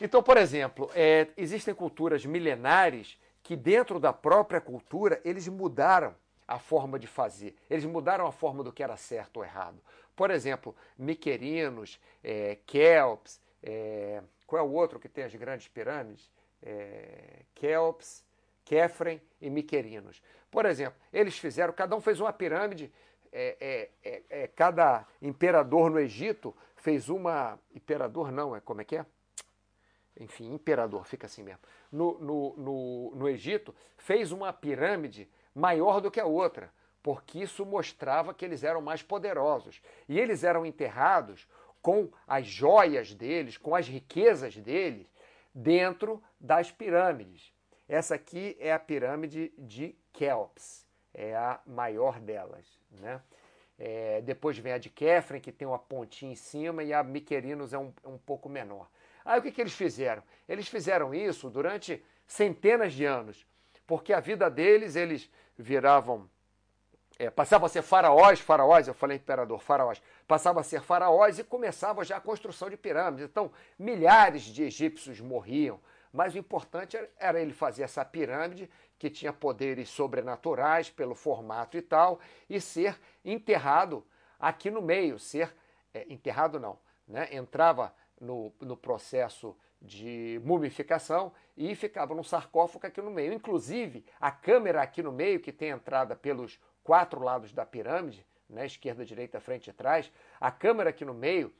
Então, 0.00 0.22
por 0.22 0.36
exemplo, 0.36 0.88
é, 0.94 1.26
existem 1.36 1.74
culturas 1.74 2.24
milenares 2.24 3.18
que 3.42 3.56
dentro 3.56 3.98
da 3.98 4.12
própria 4.12 4.60
cultura 4.60 5.20
eles 5.24 5.46
mudaram 5.48 6.14
a 6.46 6.58
forma 6.58 6.98
de 6.98 7.06
fazer. 7.06 7.56
Eles 7.68 7.84
mudaram 7.84 8.26
a 8.26 8.32
forma 8.32 8.62
do 8.62 8.72
que 8.72 8.82
era 8.82 8.96
certo 8.96 9.38
ou 9.38 9.44
errado. 9.44 9.80
Por 10.14 10.30
exemplo, 10.30 10.74
miquerinos, 10.96 12.00
é, 12.22 12.58
kelps, 12.66 13.40
é, 13.62 14.22
qual 14.46 14.64
é 14.64 14.66
o 14.66 14.72
outro 14.72 14.98
que 14.98 15.08
tem 15.08 15.24
as 15.24 15.34
grandes 15.34 15.68
pirâmides? 15.68 16.30
É, 16.62 17.42
kelps, 17.54 18.24
Kefren 18.66 19.20
e 19.40 19.48
miquerinos. 19.48 20.20
Por 20.50 20.66
exemplo, 20.66 20.98
eles 21.12 21.38
fizeram, 21.38 21.72
cada 21.72 21.94
um 21.94 22.00
fez 22.00 22.20
uma 22.20 22.32
pirâmide, 22.32 22.92
é, 23.32 23.56
é, 23.60 23.90
é, 24.10 24.22
é, 24.28 24.46
cada 24.48 25.06
imperador 25.22 25.88
no 25.88 26.00
Egito 26.00 26.54
fez 26.74 27.08
uma. 27.08 27.58
Imperador 27.74 28.32
não, 28.32 28.56
é 28.56 28.60
como 28.60 28.80
é 28.80 28.84
que 28.84 28.96
é? 28.96 29.06
Enfim, 30.18 30.52
imperador, 30.52 31.06
fica 31.06 31.26
assim 31.26 31.42
mesmo. 31.42 31.60
No, 31.92 32.18
no, 32.18 32.56
no, 32.56 33.12
no 33.14 33.28
Egito, 33.28 33.74
fez 33.96 34.32
uma 34.32 34.52
pirâmide 34.52 35.28
maior 35.56 36.00
do 36.02 36.10
que 36.10 36.20
a 36.20 36.26
outra, 36.26 36.70
porque 37.02 37.38
isso 37.40 37.64
mostrava 37.64 38.34
que 38.34 38.44
eles 38.44 38.62
eram 38.62 38.82
mais 38.82 39.02
poderosos. 39.02 39.80
E 40.06 40.20
eles 40.20 40.44
eram 40.44 40.66
enterrados 40.66 41.48
com 41.80 42.10
as 42.26 42.46
joias 42.46 43.14
deles, 43.14 43.56
com 43.56 43.74
as 43.74 43.88
riquezas 43.88 44.56
deles, 44.56 45.10
dentro 45.54 46.22
das 46.38 46.70
pirâmides. 46.70 47.52
Essa 47.88 48.16
aqui 48.16 48.56
é 48.60 48.72
a 48.72 48.78
pirâmide 48.78 49.52
de 49.56 49.96
Kelps, 50.12 50.86
é 51.14 51.34
a 51.34 51.60
maior 51.66 52.20
delas. 52.20 52.66
Né? 52.90 53.22
É, 53.78 54.20
depois 54.22 54.58
vem 54.58 54.72
a 54.72 54.78
de 54.78 54.90
Kefren, 54.90 55.40
que 55.40 55.52
tem 55.52 55.66
uma 55.66 55.78
pontinha 55.78 56.32
em 56.32 56.36
cima, 56.36 56.82
e 56.82 56.92
a 56.92 57.02
Miquerinos 57.02 57.72
é 57.72 57.78
um, 57.78 57.92
um 58.04 58.18
pouco 58.18 58.48
menor. 58.48 58.90
Aí 59.24 59.38
o 59.38 59.42
que, 59.42 59.52
que 59.52 59.60
eles 59.60 59.74
fizeram? 59.74 60.22
Eles 60.48 60.68
fizeram 60.68 61.14
isso 61.14 61.48
durante 61.48 62.04
centenas 62.26 62.92
de 62.92 63.04
anos, 63.04 63.46
porque 63.86 64.12
a 64.12 64.20
vida 64.20 64.50
deles, 64.50 64.96
eles 64.96 65.30
viravam. 65.56 66.28
É, 67.18 67.30
passavam 67.30 67.64
a 67.64 67.68
ser 67.68 67.80
faraós, 67.80 68.40
faraós, 68.40 68.86
eu 68.86 68.92
falei 68.92 69.16
imperador, 69.16 69.58
faraós, 69.58 70.02
passavam 70.28 70.60
a 70.60 70.62
ser 70.62 70.82
faraós 70.82 71.38
e 71.38 71.44
começava 71.44 72.04
já 72.04 72.18
a 72.18 72.20
construção 72.20 72.68
de 72.68 72.76
pirâmides. 72.76 73.24
Então, 73.24 73.50
milhares 73.78 74.42
de 74.42 74.64
egípcios 74.64 75.18
morriam, 75.18 75.80
mas 76.12 76.34
o 76.34 76.38
importante 76.38 76.98
era 77.18 77.40
ele 77.40 77.54
fazer 77.54 77.84
essa 77.84 78.04
pirâmide 78.04 78.68
que 78.98 79.08
tinha 79.08 79.32
poderes 79.32 79.88
sobrenaturais 79.88 80.90
pelo 80.90 81.14
formato 81.14 81.78
e 81.78 81.82
tal, 81.82 82.20
e 82.50 82.60
ser 82.60 82.98
enterrado 83.24 84.04
aqui 84.38 84.70
no 84.70 84.82
meio, 84.82 85.18
ser 85.18 85.54
é, 85.94 86.04
enterrado 86.10 86.60
não, 86.60 86.78
né? 87.08 87.28
entrava 87.32 87.94
no, 88.20 88.52
no 88.60 88.76
processo 88.76 89.56
de 89.80 90.40
mumificação 90.44 91.32
e 91.56 91.74
ficava 91.74 92.14
num 92.14 92.24
sarcófago 92.24 92.86
aqui 92.86 93.00
no 93.00 93.10
meio. 93.10 93.32
Inclusive, 93.32 94.04
a 94.20 94.30
câmera 94.30 94.82
aqui 94.82 95.02
no 95.02 95.12
meio, 95.12 95.40
que 95.40 95.52
tem 95.52 95.70
entrada 95.70 96.16
pelos 96.16 96.58
quatro 96.82 97.20
lados 97.22 97.52
da 97.52 97.64
pirâmide, 97.64 98.26
né, 98.48 98.66
esquerda, 98.66 99.04
direita, 99.04 99.40
frente 99.40 99.70
e 99.70 99.72
trás, 99.72 100.10
a 100.40 100.50
câmera 100.50 100.90
aqui 100.90 101.04
no 101.04 101.14
meio, 101.14 101.52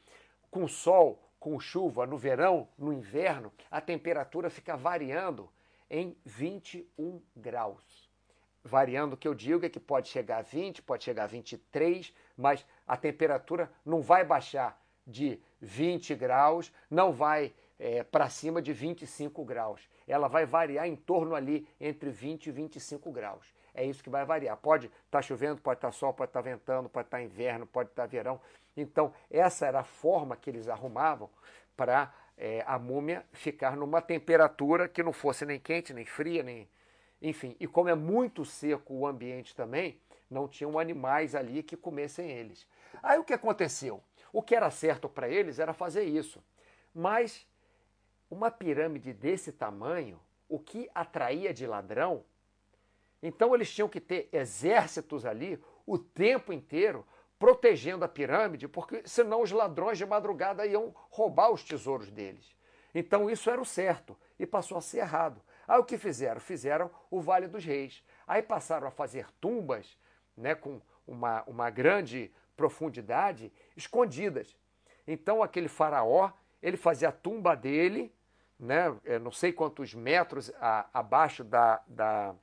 com 0.51 0.67
sol, 0.69 1.23
com 1.39 1.59
chuva, 1.61 2.07
no 2.07 2.17
verão, 2.17 2.69
no 2.79 2.93
inverno, 2.93 3.53
a 3.71 3.81
temperatura 3.81 4.49
fica 4.51 4.77
variando 4.77 5.51
em 5.91 6.17
21 6.25 7.23
graus. 7.35 8.11
Variando, 8.65 9.15
o 9.15 9.17
que 9.17 9.29
eu 9.29 9.35
digo 9.35 9.65
é 9.65 9.69
que 9.69 9.79
pode 9.79 10.09
chegar 10.09 10.39
a 10.39 10.43
20, 10.43 10.83
pode 10.83 11.05
chegar 11.05 11.25
a 11.25 11.29
23, 11.29 12.13
mas 12.37 12.67
a 12.87 12.97
temperatura 12.97 13.71
não 13.85 14.01
vai 14.01 14.25
baixar 14.25 14.81
de 15.07 15.41
20 15.61 16.15
graus, 16.17 16.73
não 16.91 17.13
vai 17.13 17.55
é, 17.79 18.03
para 18.03 18.29
cima 18.29 18.63
de 18.63 18.73
25 18.73 19.45
graus. 19.45 19.89
Ela 20.07 20.29
vai 20.29 20.47
variar 20.47 20.87
em 20.87 20.97
torno 20.97 21.35
ali 21.35 21.69
entre 21.81 22.11
20 22.11 22.47
e 22.47 22.51
25 22.51 23.11
graus. 23.13 23.55
É 23.75 23.85
isso 23.85 24.03
que 24.03 24.11
vai 24.11 24.25
variar. 24.25 24.57
Pode 24.57 24.87
estar 24.87 24.99
tá 25.11 25.23
chovendo, 25.23 25.61
pode 25.61 25.79
estar 25.79 25.89
tá 25.89 25.93
sol, 25.93 26.13
pode 26.15 26.31
estar 26.31 26.43
tá 26.43 26.51
ventando, 26.51 26.89
pode 26.89 27.07
estar 27.07 27.19
tá 27.19 27.23
inverno, 27.23 27.67
pode 27.67 27.91
estar 27.91 28.03
tá 28.03 28.07
verão. 28.07 28.41
Então, 28.77 29.13
essa 29.31 29.67
era 29.67 29.81
a 29.81 29.85
forma 29.85 30.37
que 30.37 30.49
eles 30.49 30.69
arrumavam 30.69 31.29
para 31.77 32.13
é, 32.37 32.63
a 32.67 32.79
múmia 32.79 33.25
ficar 33.33 33.77
numa 33.77 34.01
temperatura 34.01 34.89
que 34.89 35.03
não 35.03 35.13
fosse 35.13 35.45
nem 35.45 35.61
quente, 35.61 35.93
nem 35.93 36.05
fria, 36.05 36.43
nem. 36.43 36.69
Enfim, 37.21 37.57
e 37.59 37.67
como 37.67 37.89
é 37.89 37.95
muito 37.95 38.45
seco 38.45 38.95
o 38.95 39.07
ambiente 39.07 39.55
também, 39.55 39.99
não 40.31 40.49
tinham 40.49 40.79
animais 40.79 41.35
ali 41.35 41.63
que 41.63 41.77
comessem 41.77 42.31
eles. 42.31 42.67
Aí 43.03 43.19
o 43.19 43.25
que 43.25 43.33
aconteceu? 43.33 44.03
O 44.33 44.43
que 44.43 44.55
era 44.55 44.71
certo 44.71 45.09
para 45.09 45.29
eles 45.29 45.59
era 45.59 45.73
fazer 45.73 46.05
isso. 46.05 46.43
Mas 46.95 47.47
uma 48.31 48.51
pirâmide 48.51 49.13
desse 49.13 49.53
tamanho, 49.53 50.21
o 50.49 50.59
que 50.59 50.91
atraía 50.95 51.53
de 51.53 51.67
ladrão? 51.67 52.25
Então 53.23 53.55
eles 53.55 53.73
tinham 53.73 53.89
que 53.89 54.01
ter 54.01 54.29
exércitos 54.33 55.25
ali 55.25 55.63
o 55.87 55.99
tempo 55.99 56.53
inteiro 56.53 57.07
protegendo 57.39 58.05
a 58.05 58.09
pirâmide, 58.09 58.67
porque 58.67 59.03
senão 59.05 59.43
os 59.43 59.53
ladrões 59.53 59.99
de 59.99 60.07
madrugada 60.07 60.67
iam 60.67 60.95
roubar 61.11 61.51
os 61.51 61.63
tesouros 61.63 62.11
deles. 62.11 62.57
Então 62.95 63.29
isso 63.29 63.51
era 63.51 63.61
o 63.61 63.65
certo 63.65 64.17
e 64.39 64.47
passou 64.47 64.79
a 64.79 64.81
ser 64.81 64.99
errado. 64.99 65.41
Aí 65.69 65.79
o 65.79 65.85
que 65.85 65.99
fizeram? 65.99 66.41
Fizeram 66.41 66.91
o 67.11 67.21
Vale 67.21 67.47
dos 67.47 67.65
Reis. 67.65 68.03
Aí 68.27 68.43
passaram 68.43 68.87
a 68.87 68.91
fazer 68.91 69.27
tumbas 69.41 69.99
né, 70.37 70.55
com 70.55 70.81
uma, 71.07 71.43
uma 71.47 71.69
grande 71.69 72.33
profundidade 72.57 73.53
escondidas. 73.77 74.57
Então 75.07 75.43
aquele 75.43 75.69
faraó, 75.69 76.33
ele 76.63 76.77
fazia 76.77 77.11
a 77.11 77.13
tumba 77.13 77.55
dele, 77.55 78.15
né, 78.59 78.95
é, 79.05 79.19
não 79.19 79.31
sei 79.31 79.53
quantos 79.53 79.95
metros 79.95 80.51
a, 80.61 80.87
abaixo 80.93 81.45
da, 81.45 81.83
da 81.87 82.35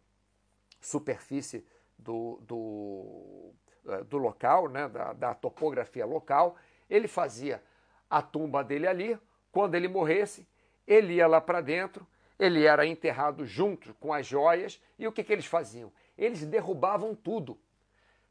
superfície 0.80 1.66
do, 1.98 2.40
do, 2.42 3.52
é, 3.88 4.04
do 4.04 4.18
local, 4.18 4.70
né, 4.70 4.88
da, 4.88 5.14
da 5.14 5.34
topografia 5.34 6.06
local. 6.06 6.56
Ele 6.90 7.08
fazia 7.08 7.64
a 8.10 8.22
tumba 8.22 8.64
dele 8.64 8.88
ali. 8.88 9.20
Quando 9.52 9.76
ele 9.76 9.88
morresse, 9.88 10.48
ele 10.88 11.16
ia 11.16 11.28
lá 11.28 11.40
para 11.40 11.62
dentro, 11.62 12.06
ele 12.38 12.66
era 12.66 12.86
enterrado 12.86 13.46
junto 13.46 13.94
com 13.96 14.14
as 14.14 14.26
joias 14.26 14.82
e 14.98 15.08
o 15.08 15.12
que, 15.12 15.24
que 15.24 15.32
eles 15.32 15.46
faziam? 15.46 15.92
Eles 16.18 16.46
derrubavam 16.46 17.16
tudo 17.16 17.58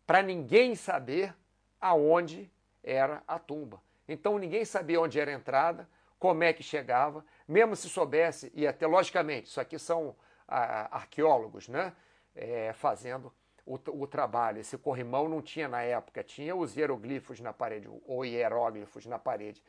para 0.07 0.23
ninguém 0.23 0.75
saber 0.75 1.35
aonde 1.81 2.51
era 2.83 3.23
a 3.27 3.39
tumba. 3.39 3.81
Então 4.07 4.39
ninguém 4.39 4.65
sabia 4.65 5.01
onde 5.01 5.19
era 5.19 5.31
a 5.31 5.35
entrada, 5.35 5.89
como 6.19 6.45
é 6.45 6.53
que 6.53 6.63
chegava, 6.63 7.25
mesmo 7.47 7.77
se 7.77 7.89
soubesse, 7.89 8.51
e 8.55 8.67
até 8.67 8.87
logicamente, 8.87 9.49
isso 9.49 9.61
aqui 9.61 9.79
são 9.79 10.15
a, 10.47 10.97
arqueólogos, 10.97 11.69
né? 11.69 11.93
É, 12.35 12.73
fazendo 12.73 13.33
o, 13.67 13.75
o, 13.75 14.07
trabalho. 14.07 14.59
Esse 14.59 14.79
corrimão 14.79 15.29
não 15.29 15.43
tinha 15.43 15.69
na 15.69 15.83
época, 15.83 16.23
tinha 16.25 16.57
os 16.57 16.77
hieroglifos 16.77 17.41
na 17.41 17.53
parede, 17.53 17.89
ou 18.07 18.25
hieróglifos 18.25 19.05
na 19.05 19.19
parede 19.19 19.63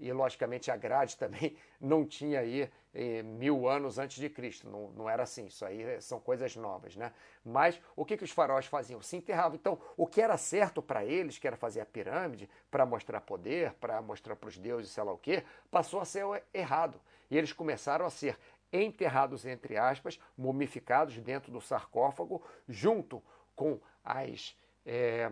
e 0.00 0.12
logicamente 0.12 0.70
a 0.70 0.76
grade 0.76 1.16
também 1.18 1.56
não 1.80 2.04
tinha 2.06 2.40
aí 2.40 2.70
eh, 2.94 3.22
mil 3.22 3.68
anos 3.68 3.98
antes 3.98 4.16
de 4.18 4.28
Cristo, 4.28 4.68
não, 4.68 4.90
não 4.90 5.08
era 5.08 5.22
assim, 5.22 5.46
isso 5.46 5.64
aí 5.64 6.00
são 6.00 6.18
coisas 6.18 6.56
novas, 6.56 6.96
né? 6.96 7.12
Mas 7.44 7.80
o 7.94 8.04
que, 8.04 8.16
que 8.16 8.24
os 8.24 8.30
faraós 8.30 8.66
faziam? 8.66 9.00
Se 9.02 9.16
enterravam. 9.16 9.54
Então, 9.54 9.78
o 9.96 10.06
que 10.06 10.20
era 10.20 10.36
certo 10.36 10.82
para 10.82 11.04
eles, 11.04 11.38
que 11.38 11.46
era 11.46 11.56
fazer 11.56 11.80
a 11.80 11.86
pirâmide, 11.86 12.48
para 12.70 12.84
mostrar 12.84 13.20
poder, 13.20 13.74
para 13.74 14.00
mostrar 14.02 14.34
para 14.36 14.48
os 14.48 14.58
deuses, 14.58 14.90
sei 14.90 15.04
lá 15.04 15.12
o 15.12 15.18
quê, 15.18 15.44
passou 15.70 16.00
a 16.00 16.04
ser 16.04 16.24
errado. 16.52 17.00
E 17.30 17.36
eles 17.36 17.52
começaram 17.52 18.04
a 18.04 18.10
ser 18.10 18.38
enterrados, 18.72 19.44
entre 19.46 19.76
aspas, 19.76 20.18
mumificados 20.36 21.16
dentro 21.18 21.50
do 21.50 21.60
sarcófago, 21.60 22.42
junto 22.68 23.22
com 23.54 23.80
as, 24.04 24.56
é, 24.86 25.30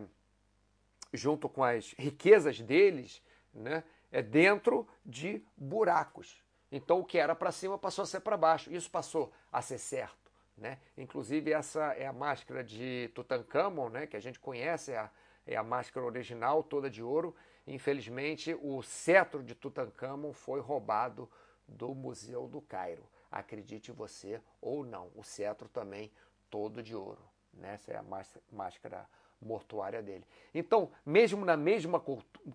junto 1.13 1.49
com 1.49 1.63
as 1.63 1.95
riquezas 1.99 2.61
deles, 2.61 3.23
né? 3.53 3.85
é 4.11 4.23
dentro 4.23 4.87
de 5.05 5.43
buracos. 5.57 6.43
Então 6.71 7.01
o 7.01 7.05
que 7.05 7.19
era 7.19 7.35
para 7.35 7.53
cima 7.53 7.79
passou 7.79 8.03
a 8.03 8.07
ser 8.07 8.21
para 8.21 8.37
baixo. 8.37 8.73
Isso 8.73 8.91
passou 8.91 9.33
a 9.51 9.63
ser 9.63 9.79
certo. 9.79 10.31
Né? 10.57 10.79
Inclusive 10.97 11.53
essa 11.53 11.93
é 11.95 12.07
a 12.07 12.13
máscara 12.13 12.65
de 12.65 13.11
Tutankhamon, 13.15 13.89
né? 13.89 14.07
que 14.07 14.17
a 14.17 14.21
gente 14.21 14.41
conhece, 14.41 14.93
é 14.93 14.99
a, 14.99 15.11
é 15.47 15.57
a 15.57 15.63
máscara 15.63 16.05
original 16.05 16.63
toda 16.63 16.91
de 16.91 17.03
ouro. 17.03 17.35
Infelizmente 17.67 18.57
o 18.61 18.83
cetro 18.83 19.43
de 19.43 19.55
Tutankhamon 19.55 20.33
foi 20.33 20.61
roubado 20.61 21.31
do 21.69 21.95
Museu 21.95 22.49
do 22.49 22.61
Cairo. 22.61 23.05
Acredite 23.31 23.93
você 23.93 24.41
ou 24.61 24.85
não, 24.85 25.11
o 25.15 25.23
cetro 25.23 25.69
também 25.69 26.11
todo 26.51 26.83
de 26.83 26.95
ouro. 26.95 27.23
Né? 27.53 27.75
Essa 27.75 27.93
é 27.93 27.97
a 27.97 28.05
máscara 28.51 29.07
mortuária 29.41 30.03
dele. 30.03 30.25
Então, 30.55 30.91
mesmo 31.05 31.45
na 31.45 31.57
mesma 31.57 32.01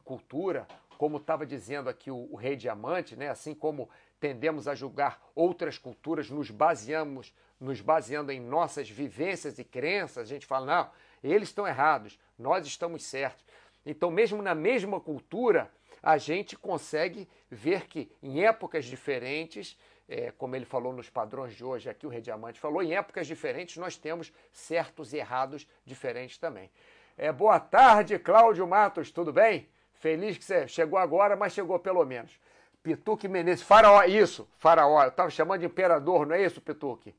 cultura, 0.04 0.68
como 0.98 1.18
estava 1.18 1.46
dizendo 1.46 1.90
aqui 1.90 2.12
o, 2.12 2.28
o, 2.32 2.36
rei 2.36 2.56
diamante, 2.56 3.16
né? 3.16 3.30
assim 3.30 3.54
como 3.54 3.90
tendemos 4.20 4.68
a 4.68 4.76
julgar 4.76 5.22
outras 5.36 5.78
culturas, 5.78 6.30
nos 6.30 6.50
baseamos, 6.50 7.34
nos 7.60 7.82
baseando 7.82 8.32
em 8.32 8.40
nossas 8.40 8.90
vivências 8.90 9.60
e 9.60 9.64
crenças, 9.64 10.24
a 10.24 10.34
gente 10.34 10.46
fala, 10.46 10.66
não, 10.66 10.92
eles 11.24 11.50
estão 11.50 11.68
errados, 11.68 12.20
nós 12.38 12.66
estamos 12.66 13.04
certos. 13.04 13.46
Então, 13.86 14.10
mesmo 14.10 14.42
na 14.42 14.56
mesma 14.56 15.00
cultura, 15.00 15.70
a 16.04 16.18
gente 16.18 16.58
consegue 16.58 17.30
ver 17.50 17.88
que 17.88 18.12
em 18.22 18.44
épocas 18.44 18.84
diferentes, 18.84 19.80
é, 20.10 20.32
como 20.32 20.54
ele 20.54 20.66
falou 20.66 20.92
nos 20.92 21.10
padrões 21.10 21.56
de 21.56 21.64
hoje, 21.64 21.90
aqui 21.90 22.06
o 22.06 22.10
Rei 22.10 22.20
Diamante 22.20 22.60
falou, 22.60 22.84
em 22.84 22.94
épocas 22.94 23.26
diferentes 23.26 23.78
nós 23.78 23.96
temos 23.96 24.34
certos 24.52 25.14
e 25.14 25.18
errados 25.18 25.66
diferentes 25.86 26.38
também. 26.38 26.70
É, 27.18 27.32
boa 27.32 27.58
tarde, 27.58 28.20
Cláudio 28.20 28.68
Matos, 28.68 29.12
tudo 29.12 29.32
bem? 29.32 29.70
Feliz 29.94 30.38
que 30.38 30.44
você 30.44 30.68
chegou 30.68 31.00
agora, 31.00 31.38
mas 31.38 31.54
chegou 31.54 31.80
pelo 31.80 32.04
menos. 32.04 32.38
Pituque 32.82 33.30
Menezes, 33.30 33.64
faraó, 33.64 34.04
isso, 34.04 34.50
faraó, 34.58 35.04
eu 35.04 35.10
estava 35.10 35.30
chamando 35.30 35.62
de 35.62 35.68
imperador, 35.68 36.26
não 36.26 36.36
é 36.36 36.44
isso, 36.44 36.60
Pituque? 36.60 37.16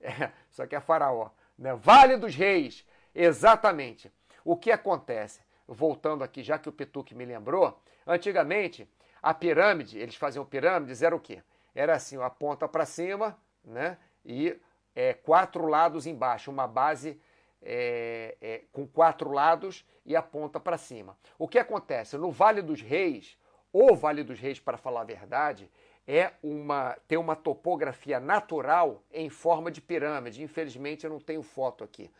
É, 0.00 0.30
isso 0.48 0.62
aqui 0.62 0.76
é 0.76 0.80
faraó. 0.80 1.30
Né? 1.58 1.74
Vale 1.74 2.16
dos 2.16 2.36
Reis, 2.36 2.86
exatamente. 3.12 4.12
O 4.44 4.56
que 4.56 4.70
acontece? 4.70 5.40
Voltando 5.68 6.24
aqui, 6.24 6.42
já 6.42 6.58
que 6.58 6.68
o 6.68 6.72
Pituque 6.72 7.14
me 7.14 7.26
lembrou, 7.26 7.78
antigamente 8.06 8.88
a 9.22 9.34
pirâmide, 9.34 9.98
eles 9.98 10.16
faziam 10.16 10.44
pirâmides, 10.44 11.02
era 11.02 11.14
o 11.14 11.20
quê? 11.20 11.42
Era 11.74 11.94
assim, 11.94 12.20
a 12.20 12.30
ponta 12.30 12.66
para 12.66 12.86
cima, 12.86 13.38
né? 13.62 13.98
E 14.24 14.58
é, 14.94 15.12
quatro 15.12 15.66
lados 15.66 16.06
embaixo, 16.06 16.50
uma 16.50 16.66
base 16.66 17.20
é, 17.62 18.36
é, 18.40 18.62
com 18.72 18.86
quatro 18.86 19.30
lados 19.30 19.84
e 20.04 20.16
a 20.16 20.22
ponta 20.22 20.58
para 20.58 20.78
cima. 20.78 21.16
O 21.38 21.46
que 21.46 21.58
acontece? 21.58 22.16
No 22.16 22.30
Vale 22.30 22.62
dos 22.62 22.80
Reis, 22.80 23.36
o 23.72 23.94
Vale 23.94 24.24
dos 24.24 24.40
Reis, 24.40 24.58
para 24.58 24.78
falar 24.78 25.02
a 25.02 25.04
verdade, 25.04 25.70
é 26.06 26.32
uma 26.42 26.96
tem 27.06 27.18
uma 27.18 27.36
topografia 27.36 28.18
natural 28.18 29.02
em 29.12 29.28
forma 29.28 29.70
de 29.70 29.82
pirâmide. 29.82 30.42
Infelizmente 30.42 31.04
eu 31.04 31.10
não 31.10 31.20
tenho 31.20 31.42
foto 31.42 31.84
aqui. 31.84 32.10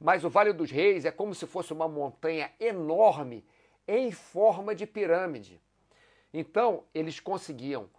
Mas 0.00 0.24
o 0.24 0.30
Vale 0.30 0.52
dos 0.52 0.70
Reis 0.70 1.04
é 1.04 1.10
como 1.10 1.34
se 1.34 1.46
fosse 1.46 1.72
uma 1.72 1.86
montanha 1.86 2.50
enorme 2.58 3.44
em 3.86 4.10
forma 4.10 4.74
de 4.74 4.86
pirâmide. 4.86 5.60
Então 6.32 6.84
eles 6.94 7.20
conseguiam 7.20 7.90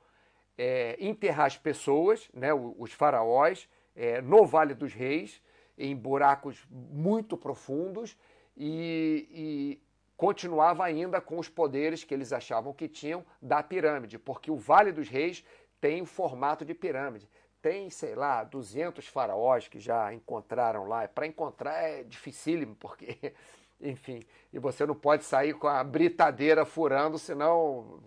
é, 0.57 0.97
enterrar 0.99 1.45
as 1.45 1.57
pessoas, 1.57 2.29
né, 2.33 2.51
os 2.53 2.91
faraós, 2.91 3.69
é, 3.95 4.21
no 4.21 4.45
Vale 4.45 4.73
dos 4.73 4.93
Reis 4.93 5.41
em 5.77 5.95
buracos 5.95 6.65
muito 6.69 7.37
profundos 7.37 8.17
e, 8.57 9.27
e 9.31 9.81
continuava 10.17 10.83
ainda 10.83 11.19
com 11.19 11.39
os 11.39 11.49
poderes 11.49 12.03
que 12.03 12.13
eles 12.13 12.31
achavam 12.33 12.73
que 12.73 12.87
tinham 12.87 13.25
da 13.41 13.63
pirâmide, 13.63 14.19
porque 14.19 14.51
o 14.51 14.55
Vale 14.55 14.91
dos 14.91 15.09
Reis 15.09 15.43
tem 15.79 16.01
o 16.01 16.05
formato 16.05 16.63
de 16.63 16.73
pirâmide. 16.73 17.27
Tem, 17.61 17.89
sei 17.89 18.15
lá, 18.15 18.43
200 18.43 19.07
faraós 19.07 19.67
que 19.67 19.79
já 19.79 20.13
encontraram 20.13 20.87
lá. 20.87 21.07
Para 21.07 21.27
encontrar 21.27 21.73
é 21.83 22.03
dificílimo, 22.03 22.75
porque, 22.75 23.33
enfim, 23.79 24.23
e 24.51 24.57
você 24.57 24.85
não 24.85 24.95
pode 24.95 25.23
sair 25.23 25.53
com 25.53 25.67
a 25.67 25.83
britadeira 25.83 26.65
furando, 26.65 27.19
senão 27.19 28.01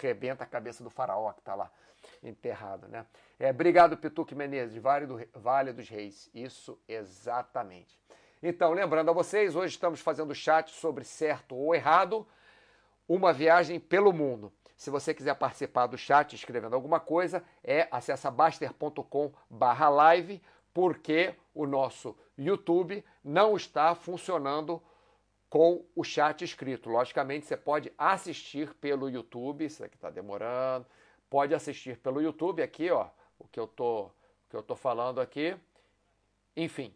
rebenta 0.00 0.44
a 0.44 0.46
cabeça 0.46 0.84
do 0.84 0.90
faraó 0.90 1.32
que 1.32 1.40
está 1.40 1.54
lá 1.54 1.70
enterrado, 2.22 2.88
né? 2.88 3.06
É, 3.38 3.50
obrigado, 3.50 3.96
Pituque 3.96 4.34
Menezes, 4.34 4.76
vale, 4.76 5.06
do, 5.06 5.20
vale 5.34 5.72
dos 5.72 5.88
Reis. 5.88 6.30
Isso 6.34 6.78
exatamente. 6.86 7.98
Então, 8.42 8.72
lembrando 8.72 9.10
a 9.10 9.14
vocês, 9.14 9.56
hoje 9.56 9.74
estamos 9.74 10.00
fazendo 10.00 10.34
chat 10.34 10.70
sobre 10.70 11.04
certo 11.04 11.56
ou 11.56 11.74
errado, 11.74 12.26
uma 13.08 13.32
viagem 13.32 13.80
pelo 13.80 14.12
mundo. 14.12 14.52
Se 14.76 14.90
você 14.90 15.14
quiser 15.14 15.34
participar 15.34 15.86
do 15.86 15.96
chat 15.96 16.34
escrevendo 16.34 16.74
alguma 16.74 16.98
coisa, 16.98 17.44
é 17.62 17.88
acessa 17.90 18.30
baster.com 18.30 19.32
barra 19.48 19.88
live, 19.88 20.42
porque 20.72 21.34
o 21.54 21.66
nosso 21.66 22.16
YouTube 22.36 23.04
não 23.22 23.56
está 23.56 23.94
funcionando 23.94 24.82
com 25.48 25.84
o 25.94 26.02
chat 26.02 26.42
escrito. 26.42 26.90
Logicamente, 26.90 27.46
você 27.46 27.56
pode 27.56 27.92
assistir 27.96 28.74
pelo 28.74 29.08
YouTube, 29.08 29.64
isso 29.64 29.84
aqui 29.84 29.94
está 29.94 30.10
demorando, 30.10 30.84
pode 31.30 31.54
assistir 31.54 31.96
pelo 31.98 32.20
YouTube 32.20 32.60
aqui, 32.60 32.90
ó, 32.90 33.08
o 33.38 33.46
que 33.46 33.60
eu 33.60 33.68
tô, 33.68 34.06
o 34.06 34.12
que 34.50 34.56
eu 34.56 34.62
tô 34.62 34.74
falando 34.74 35.20
aqui. 35.20 35.56
Enfim, 36.56 36.92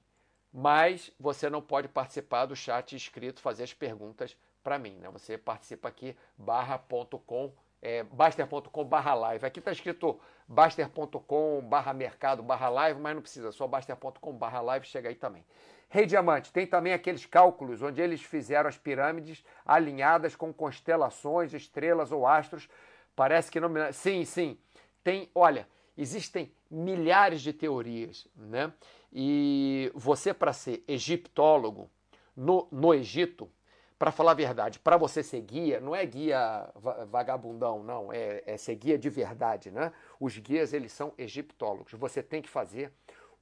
mas 0.52 1.12
você 1.20 1.48
não 1.48 1.62
pode 1.62 1.88
participar 1.88 2.46
do 2.46 2.56
chat 2.56 2.96
escrito, 2.96 3.40
fazer 3.40 3.62
as 3.62 3.72
perguntas 3.72 4.36
para 4.62 4.78
mim, 4.78 4.96
né? 4.98 5.08
Você 5.10 5.38
participa 5.38 5.88
aqui 5.88 6.16
barra.com 6.36 7.52
é, 7.82 8.02
baster.com 8.04 8.84
barra 8.84 9.14
live. 9.14 9.46
Aqui 9.46 9.58
está 9.58 9.72
escrito 9.72 10.18
baster.com 10.46 11.60
barra 11.68 11.92
mercado 11.92 12.42
barra 12.42 12.68
live, 12.68 13.00
mas 13.00 13.14
não 13.14 13.22
precisa, 13.22 13.52
só 13.52 13.66
baster.com 13.66 14.32
barra 14.32 14.60
live 14.60 14.86
chega 14.86 15.08
aí 15.08 15.14
também. 15.14 15.44
Rei 15.88 16.04
Diamante, 16.04 16.52
tem 16.52 16.66
também 16.66 16.92
aqueles 16.92 17.24
cálculos 17.24 17.80
onde 17.80 18.00
eles 18.00 18.22
fizeram 18.22 18.68
as 18.68 18.76
pirâmides 18.76 19.44
alinhadas 19.64 20.36
com 20.36 20.52
constelações, 20.52 21.54
estrelas 21.54 22.12
ou 22.12 22.26
astros. 22.26 22.68
Parece 23.16 23.50
que 23.50 23.58
não. 23.58 23.70
Sim, 23.92 24.24
sim. 24.24 24.58
Tem, 25.02 25.30
olha, 25.34 25.66
Existem 25.98 26.52
milhares 26.70 27.42
de 27.42 27.52
teorias, 27.52 28.28
né? 28.36 28.72
E 29.12 29.90
você, 29.96 30.32
para 30.32 30.52
ser 30.52 30.84
egiptólogo 30.86 31.90
no, 32.36 32.68
no 32.70 32.94
Egito, 32.94 33.50
para 33.98 34.12
falar 34.12 34.30
a 34.30 34.34
verdade, 34.34 34.78
para 34.78 34.96
você 34.96 35.22
ser 35.22 35.40
guia, 35.40 35.80
não 35.80 35.94
é 35.94 36.06
guia 36.06 36.70
vagabundão, 37.10 37.82
não, 37.82 38.12
é, 38.12 38.42
é 38.46 38.56
ser 38.56 38.76
guia 38.76 38.96
de 38.96 39.10
verdade, 39.10 39.70
né? 39.70 39.92
Os 40.20 40.38
guias, 40.38 40.72
eles 40.72 40.92
são 40.92 41.12
egiptólogos. 41.18 41.92
Você 41.94 42.22
tem 42.22 42.40
que 42.40 42.48
fazer 42.48 42.92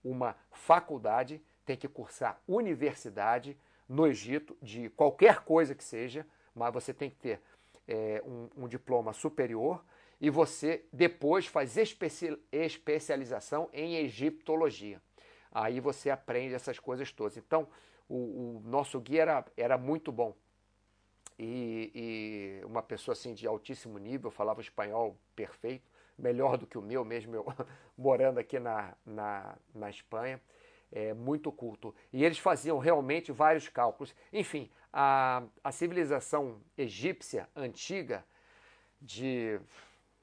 uma 0.03 0.35
faculdade, 0.51 1.42
tem 1.64 1.77
que 1.77 1.87
cursar 1.88 2.40
universidade 2.49 3.57
no 3.88 4.07
Egito, 4.07 4.57
de 4.62 4.88
qualquer 4.90 5.40
coisa 5.45 5.75
que 5.75 5.85
seja, 5.85 6.27
mas 6.55 6.73
você 6.73 6.95
tem 6.95 7.11
que 7.11 7.16
ter 7.16 7.40
é, 7.87 8.23
um, 8.25 8.64
um 8.64 8.69
diploma 8.69 9.12
superior 9.12 9.85
e 10.21 10.31
você 10.31 10.85
depois 10.92 11.47
faz 11.47 11.77
especi 11.77 12.37
especialização 12.51 13.69
em 13.73 13.97
egiptologia. 13.97 15.01
Aí 15.53 15.81
você 15.81 16.11
aprende 16.11 16.55
essas 16.55 16.79
coisas 16.79 17.12
todas. 17.12 17.37
Então, 17.37 17.69
o, 18.09 18.16
o 18.16 18.62
nosso 18.64 18.99
guia 19.01 19.23
era, 19.23 19.45
era 19.57 19.79
muito 19.79 20.11
bom. 20.11 20.35
E, 21.38 21.90
e, 21.94 22.64
uma 22.64 22.83
pessoa 22.83 23.12
assim 23.12 23.35
de 23.35 23.46
altíssimo 23.46 23.99
nível, 23.99 24.31
falava 24.31 24.61
espanhol 24.61 25.16
perfeito, 25.35 25.90
melhor 26.18 26.57
do 26.57 26.66
que 26.66 26.79
o 26.79 26.83
meu, 26.83 27.05
mesmo 27.05 27.35
eu 27.35 27.46
morando 27.96 28.38
aqui 28.38 28.59
na, 28.59 28.94
na, 29.05 29.57
na 29.75 29.90
Espanha. 29.90 30.40
É, 30.90 31.12
muito 31.12 31.51
culto. 31.51 31.94
E 32.12 32.25
eles 32.25 32.38
faziam 32.38 32.79
realmente 32.79 33.33
vários 33.33 33.68
cálculos. 33.68 34.14
Enfim, 34.33 34.70
a, 34.92 35.42
a 35.62 35.72
civilização 35.72 36.61
egípcia 36.79 37.49
antiga, 37.57 38.25
de, 39.01 39.61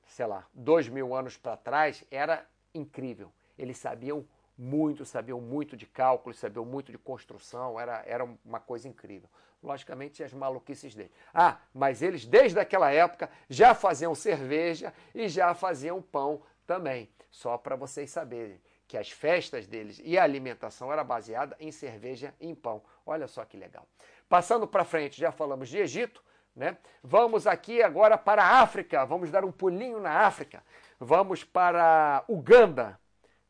sei 0.08 0.26
lá, 0.26 0.48
dois 0.54 0.88
mil 0.88 1.14
anos 1.14 1.38
para 1.38 1.58
trás, 1.58 2.04
era 2.10 2.48
incrível. 2.74 3.32
Eles 3.58 3.78
sabiam 3.78 4.26
muito, 4.58 5.06
sabiam 5.06 5.40
muito 5.42 5.76
de 5.76 5.86
cálculos, 5.86 6.40
sabiam 6.40 6.66
muito 6.66 6.92
de 6.92 6.98
construção, 6.98 7.80
era, 7.80 8.04
era 8.06 8.24
uma 8.46 8.60
coisa 8.60 8.88
incrível. 8.88 9.30
Logicamente, 9.64 10.22
as 10.22 10.34
maluquices 10.34 10.94
deles. 10.94 11.12
Ah, 11.34 11.58
mas 11.74 12.02
eles, 12.02 12.26
desde 12.26 12.60
aquela 12.60 12.92
época, 12.92 13.30
já 13.50 13.74
faziam 13.74 14.14
cerveja 14.14 14.94
e 15.16 15.30
já 15.30 15.54
faziam 15.54 16.02
pão 16.02 16.42
também. 16.68 17.10
Só 17.32 17.58
para 17.58 17.78
vocês 17.78 18.12
saberem 18.12 18.60
que 18.88 18.98
as 18.98 19.10
festas 19.10 19.66
deles 19.66 20.02
e 20.04 20.18
a 20.18 20.24
alimentação 20.24 20.92
era 20.92 21.04
baseada 21.04 21.56
em 21.60 21.72
cerveja 21.72 22.34
e 22.40 22.50
em 22.50 22.54
pão. 22.54 22.84
Olha 23.06 23.28
só 23.28 23.46
que 23.46 23.56
legal. 23.56 23.88
Passando 24.28 24.68
para 24.68 24.84
frente, 24.84 25.20
já 25.20 25.32
falamos 25.32 25.70
de 25.70 25.78
Egito, 25.78 26.22
né? 26.56 26.78
Vamos 27.02 27.48
aqui 27.48 27.82
agora 27.82 28.18
para 28.18 28.44
a 28.44 28.62
África, 28.62 29.06
vamos 29.06 29.32
dar 29.32 29.46
um 29.46 29.52
pulinho 29.52 30.00
na 30.00 30.28
África. 30.28 30.62
Vamos 31.00 31.44
para 31.44 32.24
Uganda, 32.28 33.00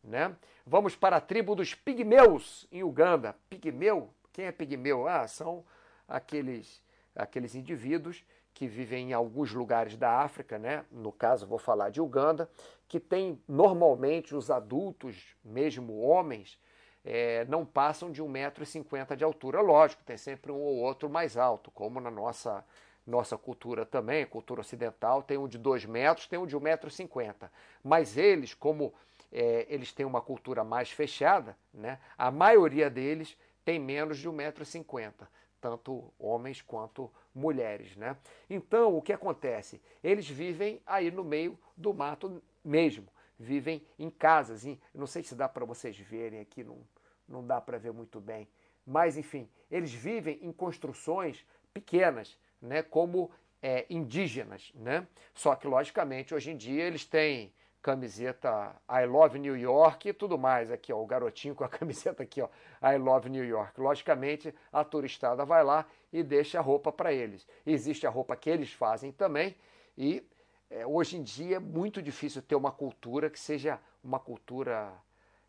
né? 0.03 0.35
Vamos 0.65 0.95
para 0.95 1.17
a 1.17 1.21
tribo 1.21 1.55
dos 1.55 1.73
pigmeus 1.73 2.67
em 2.71 2.83
Uganda. 2.83 3.35
Pigmeu? 3.49 4.13
Quem 4.31 4.45
é 4.45 4.51
pigmeu? 4.51 5.07
Ah, 5.07 5.27
são 5.27 5.65
aqueles, 6.07 6.81
aqueles 7.15 7.55
indivíduos 7.55 8.23
que 8.53 8.67
vivem 8.67 9.09
em 9.09 9.13
alguns 9.13 9.51
lugares 9.51 9.97
da 9.97 10.19
África, 10.19 10.59
né? 10.59 10.85
no 10.91 11.11
caso 11.11 11.47
vou 11.47 11.57
falar 11.57 11.89
de 11.89 11.99
Uganda, 11.99 12.49
que 12.87 12.99
tem 12.99 13.41
normalmente 13.47 14.35
os 14.35 14.51
adultos, 14.51 15.35
mesmo 15.43 15.99
homens, 15.99 16.59
é, 17.03 17.45
não 17.45 17.65
passam 17.65 18.11
de 18.11 18.21
1,50m 18.21 19.15
de 19.15 19.23
altura. 19.23 19.59
Lógico, 19.59 20.03
tem 20.03 20.17
sempre 20.17 20.51
um 20.51 20.59
ou 20.61 20.77
outro 20.77 21.09
mais 21.09 21.35
alto, 21.35 21.71
como 21.71 21.99
na 21.99 22.11
nossa, 22.11 22.63
nossa 23.05 23.37
cultura 23.37 23.85
também, 23.85 24.25
cultura 24.25 24.61
ocidental, 24.61 25.23
tem 25.23 25.37
um 25.37 25.47
de 25.47 25.57
2 25.57 25.85
metros, 25.85 26.27
tem 26.27 26.39
um 26.39 26.45
de 26.45 26.55
1,50m. 26.55 27.49
Mas 27.83 28.15
eles, 28.15 28.53
como 28.53 28.93
é, 29.31 29.65
eles 29.67 29.91
têm 29.91 30.05
uma 30.05 30.21
cultura 30.21 30.63
mais 30.63 30.91
fechada, 30.91 31.57
né? 31.73 31.99
a 32.17 32.29
maioria 32.29 32.89
deles 32.89 33.35
tem 33.65 33.79
menos 33.79 34.19
de 34.19 34.29
1,50m 34.29 35.27
tanto 35.63 36.13
homens 36.19 36.61
quanto 36.61 37.09
mulheres, 37.33 37.95
né? 37.95 38.17
Então, 38.49 38.97
o 38.97 39.01
que 39.01 39.13
acontece? 39.13 39.81
Eles 40.03 40.27
vivem 40.27 40.81
aí 40.85 41.09
no 41.09 41.23
meio 41.23 41.57
do 41.77 41.93
mato 41.93 42.43
mesmo, 42.61 43.07
vivem 43.39 43.81
em 43.97 44.09
casas, 44.09 44.65
em, 44.65 44.77
não 44.93 45.07
sei 45.07 45.23
se 45.23 45.33
dá 45.35 45.47
para 45.47 45.63
vocês 45.63 45.97
verem 45.97 46.41
aqui, 46.41 46.65
não, 46.65 46.79
não 47.25 47.47
dá 47.47 47.61
para 47.61 47.77
ver 47.77 47.93
muito 47.93 48.19
bem, 48.19 48.45
mas 48.85 49.15
enfim, 49.15 49.49
eles 49.71 49.93
vivem 49.93 50.37
em 50.41 50.51
construções 50.51 51.45
pequenas, 51.73 52.37
né, 52.61 52.83
como 52.83 53.31
é, 53.61 53.85
indígenas, 53.89 54.69
né? 54.75 55.07
Só 55.33 55.55
que, 55.55 55.65
logicamente, 55.65 56.35
hoje 56.35 56.51
em 56.51 56.57
dia 56.57 56.83
eles 56.83 57.05
têm 57.05 57.53
camiseta 57.83 58.73
I 58.89 59.05
Love 59.05 59.37
New 59.37 59.57
York 59.57 60.07
e 60.07 60.13
tudo 60.13 60.37
mais. 60.37 60.71
Aqui, 60.71 60.93
ó, 60.93 60.99
o 60.99 61.05
garotinho 61.05 61.53
com 61.53 61.65
a 61.65 61.69
camiseta 61.69 62.23
aqui, 62.23 62.41
ó, 62.41 62.47
I 62.81 62.97
Love 62.97 63.29
New 63.29 63.43
York. 63.43 63.79
Logicamente, 63.79 64.55
a 64.71 64.83
turistada 64.83 65.45
vai 65.45 65.63
lá 65.63 65.85
e 66.11 66.23
deixa 66.23 66.57
a 66.57 66.61
roupa 66.61 66.91
para 66.91 67.11
eles. 67.11 67.45
Existe 67.65 68.07
a 68.07 68.09
roupa 68.09 68.35
que 68.37 68.49
eles 68.49 68.71
fazem 68.71 69.11
também 69.11 69.55
e 69.97 70.25
é, 70.69 70.87
hoje 70.87 71.17
em 71.17 71.21
dia 71.23 71.57
é 71.57 71.59
muito 71.59 72.01
difícil 72.01 72.41
ter 72.41 72.55
uma 72.55 72.71
cultura 72.71 73.29
que 73.29 73.39
seja 73.39 73.79
uma 74.03 74.19
cultura, 74.19 74.91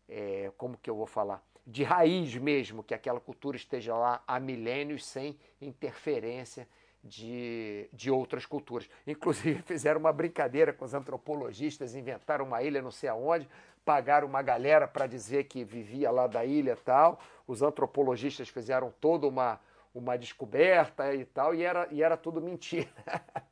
é, 0.07 0.51
como 0.57 0.77
que 0.77 0.89
eu 0.89 0.95
vou 0.95 1.07
falar, 1.07 1.43
de 1.65 1.83
raiz 1.83 2.35
mesmo, 2.35 2.83
que 2.83 2.93
aquela 2.93 3.19
cultura 3.19 3.57
esteja 3.57 3.95
lá 3.95 4.21
há 4.27 4.39
milênios 4.39 5.03
sem 5.03 5.39
interferência 5.59 6.67
de, 7.05 7.87
de 7.93 8.09
outras 8.09 8.45
culturas. 8.45 8.89
Inclusive 9.05 9.61
fizeram 9.63 9.99
uma 9.99 10.11
brincadeira 10.11 10.73
com 10.73 10.83
os 10.83 10.93
antropologistas, 10.93 11.95
inventaram 11.95 12.45
uma 12.45 12.63
ilha 12.63 12.81
não 12.81 12.91
sei 12.91 13.07
aonde, 13.07 13.47
pagaram 13.85 14.27
uma 14.27 14.41
galera 14.41 14.87
para 14.87 15.05
dizer 15.05 15.43
que 15.43 15.63
vivia 15.63 16.09
lá 16.09 16.25
da 16.25 16.43
ilha 16.43 16.75
tal. 16.83 17.19
Os 17.45 17.61
antropologistas 17.61 18.49
fizeram 18.49 18.91
toda 18.99 19.27
uma, 19.27 19.59
uma 19.93 20.17
descoberta 20.17 21.13
e 21.13 21.23
tal, 21.23 21.53
e 21.53 21.63
era, 21.63 21.87
e 21.91 22.01
era 22.01 22.17
tudo 22.17 22.41
mentira. 22.41 22.89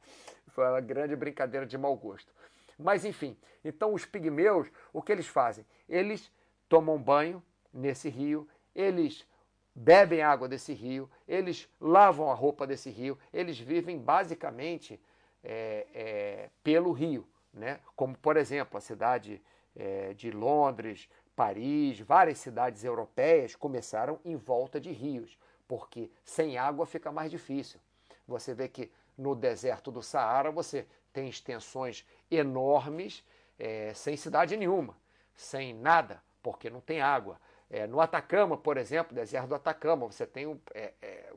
Foi 0.49 0.67
uma 0.67 0.81
grande 0.81 1.15
brincadeira 1.15 1.65
de 1.65 1.77
mau 1.77 1.95
gosto. 1.95 2.33
Mas 2.77 3.05
enfim, 3.05 3.37
então 3.63 3.93
os 3.93 4.03
pigmeus, 4.05 4.67
o 4.91 5.01
que 5.01 5.11
eles 5.11 5.27
fazem? 5.27 5.65
Eles 5.87 6.31
tomam 6.67 6.97
banho 6.97 7.41
nesse 7.71 8.09
rio, 8.09 8.47
eles 8.75 9.27
bebem 9.75 10.21
água 10.21 10.47
desse 10.47 10.73
rio, 10.73 11.09
eles 11.27 11.67
lavam 11.79 12.29
a 12.29 12.33
roupa 12.33 12.67
desse 12.67 12.89
rio, 12.89 13.17
eles 13.33 13.59
vivem 13.59 13.97
basicamente 13.97 14.99
é, 15.43 15.87
é, 15.93 16.49
pelo 16.63 16.91
rio, 16.91 17.27
né? 17.53 17.79
como 17.95 18.17
por 18.17 18.37
exemplo 18.37 18.77
a 18.77 18.81
cidade 18.81 19.41
é, 19.75 20.13
de 20.13 20.31
Londres, 20.31 21.09
Paris, 21.35 21.99
várias 21.99 22.37
cidades 22.37 22.83
europeias 22.83 23.55
começaram 23.55 24.19
em 24.23 24.35
volta 24.35 24.79
de 24.79 24.91
rios, 24.91 25.37
porque 25.67 26.11
sem 26.23 26.57
água 26.57 26.85
fica 26.85 27.11
mais 27.11 27.31
difícil. 27.31 27.79
Você 28.27 28.53
vê 28.53 28.67
que 28.67 28.91
no 29.17 29.35
deserto 29.35 29.91
do 29.91 30.01
Saara 30.01 30.51
você 30.51 30.85
tem 31.11 31.27
extensões 31.27 32.05
enormes 32.29 33.23
é, 33.57 33.93
sem 33.93 34.15
cidade 34.15 34.55
nenhuma, 34.55 34.95
sem 35.35 35.73
nada, 35.73 36.21
porque 36.41 36.69
não 36.69 36.81
tem 36.81 37.01
água. 37.01 37.39
É, 37.73 37.87
no 37.87 37.99
Atacama, 37.99 38.55
por 38.55 38.77
exemplo, 38.77 39.15
deserto 39.15 39.47
do 39.47 39.55
Atacama, 39.55 40.05
você 40.05 40.27
tem 40.27 40.61
é, 40.75 40.93
é, 41.01 41.33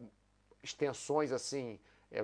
extensões 0.62 1.32
assim, 1.32 1.80
é, 2.12 2.22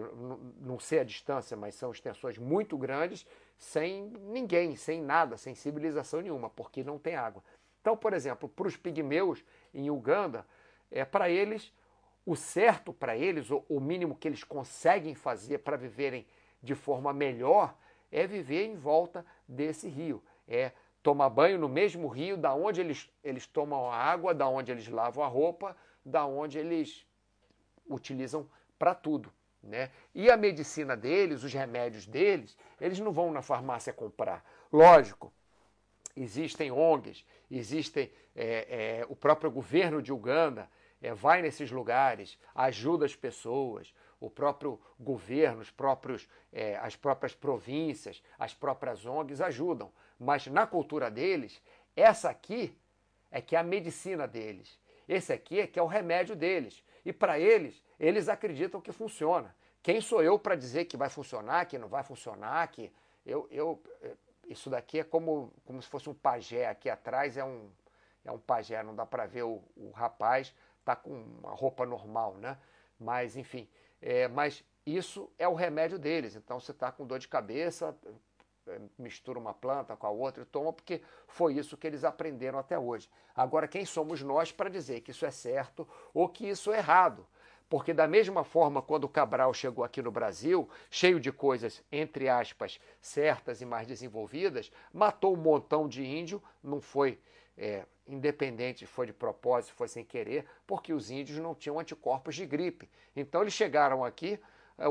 não 0.61 0.79
sei 0.79 0.99
a 0.99 1.05
distância, 1.05 1.57
mas 1.57 1.77
são 1.77 1.91
extensões 1.91 2.37
muito 2.37 2.77
grandes, 2.77 3.27
sem 3.57 4.03
ninguém, 4.21 4.77
sem 4.77 5.01
nada, 5.01 5.39
sem 5.39 5.55
civilização 5.55 6.21
nenhuma, 6.21 6.51
porque 6.51 6.85
não 6.85 6.99
tem 6.99 7.17
água. 7.17 7.43
Então, 7.81 7.97
por 7.97 8.13
exemplo, 8.13 8.51
para 8.51 8.69
os 8.69 8.77
pigmeus 8.77 9.43
em 9.73 9.89
Uganda, 9.89 10.47
é 10.91 11.07
para 11.07 11.31
eles 11.31 11.73
o 12.27 12.37
certo 12.37 12.93
para 12.93 13.17
eles, 13.17 13.51
o, 13.51 13.65
o 13.67 13.81
mínimo 13.81 14.15
que 14.15 14.29
eles 14.29 14.45
conseguem 14.45 15.15
fazer 15.15 15.61
para 15.61 15.79
viverem 15.79 16.27
de 16.63 16.75
forma 16.75 17.15
melhor, 17.15 17.75
é 18.11 18.27
viver 18.27 18.67
em 18.67 18.77
volta 18.77 19.25
desse 19.49 19.89
rio. 19.89 20.23
É 20.47 20.73
tomar 21.03 21.29
banho 21.31 21.59
no 21.59 21.69
mesmo 21.69 22.09
rio 22.09 22.37
da 22.37 22.55
onde 22.55 22.81
eles, 22.81 23.11
eles 23.25 23.47
tomam 23.47 23.91
a 23.91 23.97
água, 23.97 24.35
da 24.35 24.49
onde 24.49 24.71
eles 24.71 24.89
lavam 24.89 25.25
a 25.25 25.27
roupa, 25.27 25.77
da 26.05 26.25
onde 26.25 26.59
eles 26.59 27.07
utilizam 27.89 28.49
para 28.79 28.95
tudo. 28.95 29.33
Né? 29.63 29.91
E 30.15 30.31
a 30.31 30.37
medicina 30.37 30.97
deles, 30.97 31.45
os 31.45 31.53
remédios 31.53 32.07
deles, 32.07 32.57
eles 32.81 32.99
não 32.99 33.13
vão 33.13 33.31
na 33.31 33.43
farmácia 33.43 33.93
comprar. 33.93 34.45
Lógico, 34.73 35.33
existem 36.17 36.71
ONGs, 36.71 37.25
existem 37.51 38.11
é, 38.35 39.01
é, 39.01 39.07
o 39.09 39.15
próprio 39.15 39.51
governo 39.51 40.03
de 40.03 40.13
Uganda 40.13 40.69
é, 41.01 41.13
vai 41.13 41.43
nesses 41.43 41.71
lugares, 41.71 42.39
ajuda 42.55 43.05
as 43.05 43.15
pessoas, 43.15 43.93
o 44.21 44.31
próprio 44.31 44.81
governo, 44.99 45.61
os 45.61 45.71
próprios, 45.71 46.29
é, 46.53 46.77
as 46.77 46.95
próprias 46.95 47.35
províncias, 47.35 48.23
as 48.39 48.55
próprias 48.55 49.05
ONGs 49.05 49.41
ajudam. 49.41 49.93
Mas 50.23 50.47
na 50.47 50.67
cultura 50.67 51.11
deles, 51.11 51.61
essa 51.97 52.31
aqui 52.31 52.79
é 53.31 53.41
que 53.41 53.57
é 53.57 53.59
a 53.59 53.63
medicina 53.63 54.27
deles. 54.29 54.79
Esse 55.09 55.33
aqui 55.33 55.61
é 55.61 55.67
que 55.67 55.79
é 55.79 55.83
o 55.83 55.87
remédio 55.87 56.37
deles. 56.37 56.83
E 57.05 57.13
para 57.13 57.39
eles, 57.41 57.83
eles 57.99 58.29
acreditam 58.29 58.81
que 58.81 58.93
funciona. 58.93 59.55
Quem 59.83 60.01
sou 60.01 60.23
eu 60.23 60.39
para 60.39 60.55
dizer 60.55 60.85
que 60.85 60.97
vai 60.97 61.09
funcionar, 61.09 61.67
que 61.67 61.77
não 61.77 61.89
vai 61.89 62.05
funcionar, 62.05 62.69
que 62.69 62.93
eu, 63.27 63.49
eu 63.51 63.83
isso 64.47 64.71
daqui 64.71 65.01
é 65.01 65.05
como, 65.05 65.53
como 65.65 65.83
se 65.83 65.89
fosse 65.89 66.09
um 66.09 66.15
pajé 66.15 66.69
aqui 66.69 66.89
atrás 66.89 67.37
é 67.37 67.45
um 67.45 67.69
é 68.25 68.31
um 68.31 68.39
pajé, 68.39 68.81
não 68.85 68.95
dá 68.95 69.05
para 69.05 69.27
ver 69.27 69.43
o, 69.43 69.61
o 69.77 69.91
rapaz 69.91 70.55
tá 70.85 70.95
com 70.95 71.11
uma 71.11 71.51
roupa 71.51 71.85
normal, 71.85 72.37
né? 72.37 72.57
Mas 72.97 73.37
enfim, 73.37 73.69
é, 74.01 74.29
mas 74.29 74.65
isso 74.87 75.29
é 75.37 75.49
o 75.49 75.55
remédio 75.55 75.99
deles. 75.99 76.37
Então 76.37 76.61
você 76.61 76.71
está 76.71 76.93
com 76.93 77.05
dor 77.05 77.19
de 77.19 77.27
cabeça, 77.27 77.97
mistura 78.99 79.39
uma 79.39 79.53
planta 79.55 79.97
com 79.97 80.07
a 80.07 80.11
outra 80.11 80.43
e 80.43 80.47
toma, 80.47 80.73
porque 80.73 81.03
foi 81.27 81.55
isso 81.55 81.77
que 81.77 81.87
eles 81.87 82.05
aprenderam 82.05 82.59
até 82.59 82.79
hoje. 82.79 83.09
Agora, 83.35 83.69
quem 83.69 83.85
somos 83.85 84.23
nós 84.23 84.53
para 84.53 84.71
dizer 84.71 85.01
que 85.01 85.11
isso 85.11 85.27
é 85.27 85.31
certo 85.31 85.89
ou 86.13 86.29
que 86.29 86.49
isso 86.49 86.73
é 86.73 86.79
errado? 86.79 87.27
Porque, 87.69 87.95
da 87.95 88.07
mesma 88.07 88.45
forma, 88.45 88.83
quando 88.83 89.05
o 89.05 89.09
Cabral 89.09 89.55
chegou 89.55 89.83
aqui 89.83 90.03
no 90.03 90.11
Brasil, 90.11 90.69
cheio 90.91 91.19
de 91.19 91.33
coisas, 91.33 91.83
entre 91.91 92.29
aspas, 92.29 92.79
certas 93.01 93.63
e 93.63 93.65
mais 93.65 93.87
desenvolvidas, 93.87 94.71
matou 94.93 95.33
um 95.33 95.41
montão 95.41 95.89
de 95.89 96.05
índio, 96.05 96.43
não 96.63 96.83
foi 96.83 97.19
é, 97.57 97.85
independente 98.07 98.87
foi 98.87 99.07
de 99.07 99.13
propósito, 99.13 99.75
foi 99.75 99.89
sem 99.89 100.05
querer, 100.05 100.45
porque 100.67 100.93
os 100.93 101.11
índios 101.11 101.39
não 101.39 101.55
tinham 101.55 101.79
anticorpos 101.79 102.35
de 102.35 102.47
gripe. 102.47 102.89
Então 103.15 103.43
eles 103.43 103.55
chegaram 103.55 104.05
aqui, 104.05 104.39
é, 104.79 104.85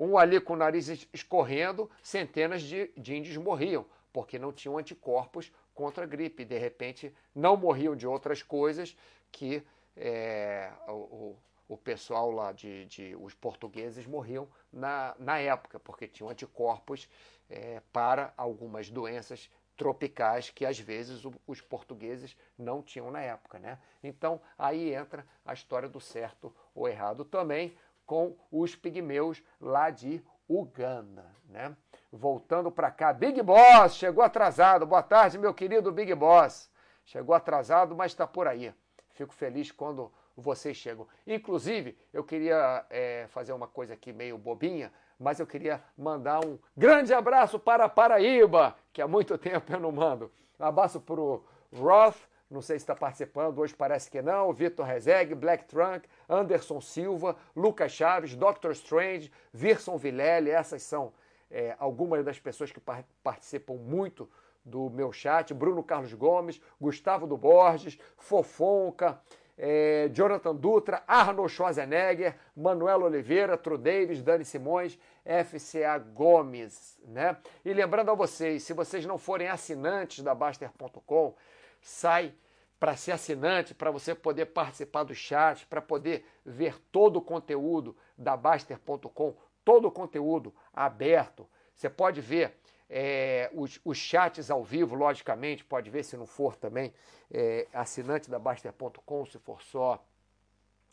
um 0.00 0.16
ali 0.16 0.40
com 0.40 0.54
o 0.54 0.56
nariz 0.56 1.06
escorrendo, 1.12 1.90
centenas 2.02 2.62
de, 2.62 2.90
de 2.96 3.14
índios 3.14 3.36
morriam, 3.36 3.84
porque 4.10 4.38
não 4.38 4.50
tinham 4.50 4.78
anticorpos 4.78 5.52
contra 5.74 6.04
a 6.04 6.06
gripe. 6.06 6.42
De 6.42 6.56
repente, 6.56 7.14
não 7.34 7.54
morriam 7.54 7.94
de 7.94 8.06
outras 8.06 8.42
coisas 8.42 8.96
que 9.30 9.62
é, 9.94 10.72
o, 10.88 11.36
o, 11.68 11.76
pessoal 11.76 12.30
lá 12.30 12.50
de, 12.50 12.86
de, 12.86 13.14
os 13.16 13.34
portugueses 13.34 14.06
morriam 14.06 14.48
na, 14.72 15.14
na 15.18 15.38
época, 15.38 15.78
porque 15.78 16.08
tinham 16.08 16.30
anticorpos 16.30 17.06
é, 17.50 17.82
para 17.92 18.32
algumas 18.38 18.88
doenças 18.88 19.50
tropicais 19.76 20.50
que 20.50 20.64
às 20.64 20.78
vezes 20.78 21.22
os 21.46 21.60
portugueses 21.60 22.36
não 22.58 22.82
tinham 22.82 23.10
na 23.10 23.20
época, 23.20 23.58
né? 23.58 23.78
Então 24.02 24.40
aí 24.58 24.94
entra 24.94 25.26
a 25.44 25.54
história 25.54 25.88
do 25.88 25.98
certo 25.98 26.54
ou 26.74 26.86
errado 26.86 27.24
também 27.24 27.74
com 28.10 28.36
os 28.50 28.74
pigmeus 28.74 29.40
lá 29.60 29.88
de 29.88 30.20
Uganda, 30.48 31.30
né? 31.48 31.76
Voltando 32.10 32.68
para 32.68 32.90
cá, 32.90 33.12
Big 33.12 33.40
Boss 33.40 33.94
chegou 33.94 34.24
atrasado. 34.24 34.84
Boa 34.84 35.00
tarde, 35.00 35.38
meu 35.38 35.54
querido 35.54 35.92
Big 35.92 36.12
Boss. 36.16 36.68
Chegou 37.04 37.36
atrasado, 37.36 37.94
mas 37.94 38.10
está 38.10 38.26
por 38.26 38.48
aí. 38.48 38.74
Fico 39.10 39.32
feliz 39.32 39.70
quando 39.70 40.12
vocês 40.36 40.76
chegam. 40.76 41.06
Inclusive, 41.24 41.96
eu 42.12 42.24
queria 42.24 42.84
é, 42.90 43.28
fazer 43.28 43.52
uma 43.52 43.68
coisa 43.68 43.94
aqui 43.94 44.12
meio 44.12 44.36
bobinha, 44.36 44.92
mas 45.16 45.38
eu 45.38 45.46
queria 45.46 45.80
mandar 45.96 46.44
um 46.44 46.58
grande 46.76 47.14
abraço 47.14 47.60
para 47.60 47.88
Paraíba, 47.88 48.74
que 48.92 49.00
há 49.00 49.06
muito 49.06 49.38
tempo 49.38 49.72
eu 49.72 49.78
não 49.78 49.92
mando. 49.92 50.32
Um 50.58 50.64
abraço 50.64 51.00
para 51.00 51.20
o 51.20 51.44
Roth, 51.72 52.16
não 52.50 52.60
sei 52.60 52.78
se 52.78 52.82
está 52.82 52.94
participando, 52.94 53.58
hoje 53.58 53.74
parece 53.74 54.10
que 54.10 54.20
não, 54.20 54.52
Vitor 54.52 54.84
Rezeg, 54.84 55.34
Black 55.34 55.64
Trunk, 55.66 56.08
Anderson 56.28 56.80
Silva, 56.80 57.36
Lucas 57.54 57.92
Chaves, 57.92 58.34
Doctor 58.34 58.72
Strange, 58.72 59.30
Virson 59.52 59.96
Vilelli, 59.96 60.50
essas 60.50 60.82
são 60.82 61.12
é, 61.50 61.76
algumas 61.78 62.24
das 62.24 62.38
pessoas 62.38 62.72
que 62.72 62.80
par 62.80 63.04
participam 63.22 63.74
muito 63.74 64.28
do 64.64 64.90
meu 64.90 65.12
chat, 65.12 65.54
Bruno 65.54 65.82
Carlos 65.82 66.12
Gomes, 66.12 66.60
Gustavo 66.80 67.26
do 67.26 67.36
Borges, 67.36 67.98
Fofonca, 68.16 69.20
é, 69.56 70.08
Jonathan 70.12 70.54
Dutra, 70.54 71.02
Arnold 71.06 71.52
Schwarzenegger, 71.52 72.34
Manuel 72.56 73.02
Oliveira, 73.02 73.56
Tru 73.58 73.76
Davis, 73.76 74.22
Dani 74.22 74.44
Simões, 74.44 74.98
FCA 75.24 75.98
Gomes, 75.98 76.98
né? 77.06 77.36
E 77.64 77.72
lembrando 77.72 78.10
a 78.10 78.14
vocês, 78.14 78.62
se 78.62 78.72
vocês 78.72 79.04
não 79.04 79.18
forem 79.18 79.48
assinantes 79.48 80.24
da 80.24 80.34
Baster.com, 80.34 81.34
sai 81.80 82.34
para 82.78 82.96
ser 82.96 83.12
assinante, 83.12 83.74
para 83.74 83.90
você 83.90 84.14
poder 84.14 84.46
participar 84.46 85.04
do 85.04 85.14
chat, 85.14 85.66
para 85.66 85.82
poder 85.82 86.24
ver 86.44 86.80
todo 86.90 87.18
o 87.18 87.22
conteúdo 87.22 87.94
da 88.16 88.36
Baster.com, 88.36 89.36
todo 89.62 89.88
o 89.88 89.90
conteúdo 89.90 90.54
aberto. 90.72 91.46
Você 91.74 91.90
pode 91.90 92.22
ver 92.22 92.58
é, 92.88 93.50
os, 93.52 93.78
os, 93.84 93.98
chats 93.98 94.50
ao 94.50 94.64
vivo, 94.64 94.94
logicamente, 94.94 95.64
pode 95.64 95.90
ver 95.90 96.02
se 96.02 96.16
não 96.16 96.26
for 96.26 96.56
também 96.56 96.92
é, 97.30 97.68
assinante 97.72 98.30
da 98.30 98.38
Baster.com, 98.38 99.26
se 99.26 99.38
for 99.38 99.60
só 99.60 100.02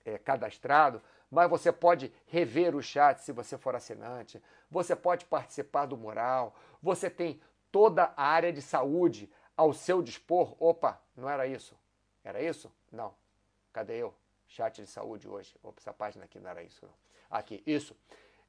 é, 0.05 0.17
cadastrado, 0.17 1.01
mas 1.31 1.49
você 1.49 1.71
pode 1.71 2.11
rever 2.25 2.75
o 2.75 2.81
chat 2.81 3.19
se 3.19 3.31
você 3.31 3.57
for 3.57 3.75
assinante, 3.75 4.41
você 4.69 4.95
pode 4.95 5.25
participar 5.25 5.85
do 5.85 5.97
mural, 5.97 6.53
você 6.81 7.09
tem 7.09 7.39
toda 7.71 8.13
a 8.15 8.27
área 8.27 8.51
de 8.51 8.61
saúde 8.61 9.29
ao 9.57 9.73
seu 9.73 10.01
dispor. 10.01 10.55
Opa, 10.63 11.01
não 11.15 11.27
era 11.27 11.47
isso? 11.47 11.75
Era 12.23 12.41
isso? 12.41 12.71
Não. 12.91 13.13
Cadê 13.73 13.97
eu? 13.97 14.13
Chat 14.47 14.81
de 14.81 14.87
saúde 14.87 15.27
hoje. 15.27 15.55
Opa, 15.63 15.79
essa 15.79 15.91
página 15.91 16.25
aqui 16.25 16.39
não 16.39 16.49
era 16.49 16.63
isso. 16.63 16.85
Não. 16.85 16.93
Aqui, 17.29 17.61
isso. 17.65 17.95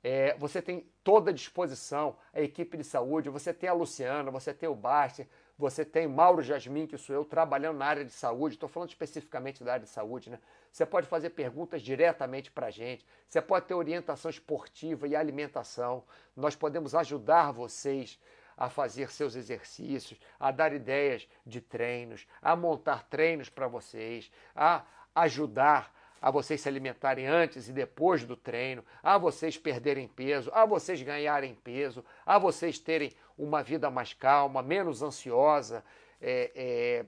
É, 0.02 0.36
você 0.36 0.62
tem 0.62 0.88
toda 1.02 1.30
a 1.30 1.34
disposição, 1.34 2.16
a 2.32 2.40
equipe 2.40 2.76
de 2.76 2.84
saúde, 2.84 3.28
você 3.28 3.52
tem 3.52 3.68
a 3.68 3.72
Luciana, 3.72 4.30
você 4.30 4.54
tem 4.54 4.68
o 4.68 4.74
Baster, 4.74 5.26
você 5.58 5.84
tem 5.84 6.06
Mauro 6.06 6.40
Jasmin, 6.40 6.86
que 6.86 6.96
sou 6.96 7.16
eu, 7.16 7.24
trabalhando 7.24 7.78
na 7.78 7.86
área 7.86 8.04
de 8.04 8.12
saúde, 8.12 8.54
estou 8.54 8.68
falando 8.68 8.90
especificamente 8.90 9.64
da 9.64 9.72
área 9.72 9.84
de 9.84 9.90
saúde, 9.90 10.30
né? 10.30 10.38
Você 10.70 10.86
pode 10.86 11.08
fazer 11.08 11.30
perguntas 11.30 11.82
diretamente 11.82 12.48
para 12.48 12.68
a 12.68 12.70
gente, 12.70 13.04
você 13.26 13.42
pode 13.42 13.66
ter 13.66 13.74
orientação 13.74 14.30
esportiva 14.30 15.08
e 15.08 15.16
alimentação, 15.16 16.04
nós 16.36 16.54
podemos 16.54 16.94
ajudar 16.94 17.50
vocês 17.50 18.20
a 18.58 18.68
fazer 18.68 19.10
seus 19.10 19.36
exercícios, 19.36 20.20
a 20.38 20.50
dar 20.50 20.72
ideias 20.72 21.28
de 21.46 21.60
treinos, 21.60 22.26
a 22.42 22.56
montar 22.56 23.04
treinos 23.04 23.48
para 23.48 23.68
vocês, 23.68 24.30
a 24.54 24.84
ajudar 25.14 25.96
a 26.20 26.32
vocês 26.32 26.60
se 26.60 26.68
alimentarem 26.68 27.28
antes 27.28 27.68
e 27.68 27.72
depois 27.72 28.24
do 28.24 28.36
treino, 28.36 28.84
a 29.00 29.16
vocês 29.16 29.56
perderem 29.56 30.08
peso, 30.08 30.50
a 30.52 30.66
vocês 30.66 31.00
ganharem 31.00 31.54
peso, 31.54 32.04
a 32.26 32.38
vocês 32.38 32.78
terem 32.78 33.12
uma 33.36 33.62
vida 33.62 33.88
mais 33.88 34.12
calma, 34.12 34.60
menos 34.60 35.00
ansiosa, 35.00 35.84
é, 36.20 36.50
é, 36.56 37.06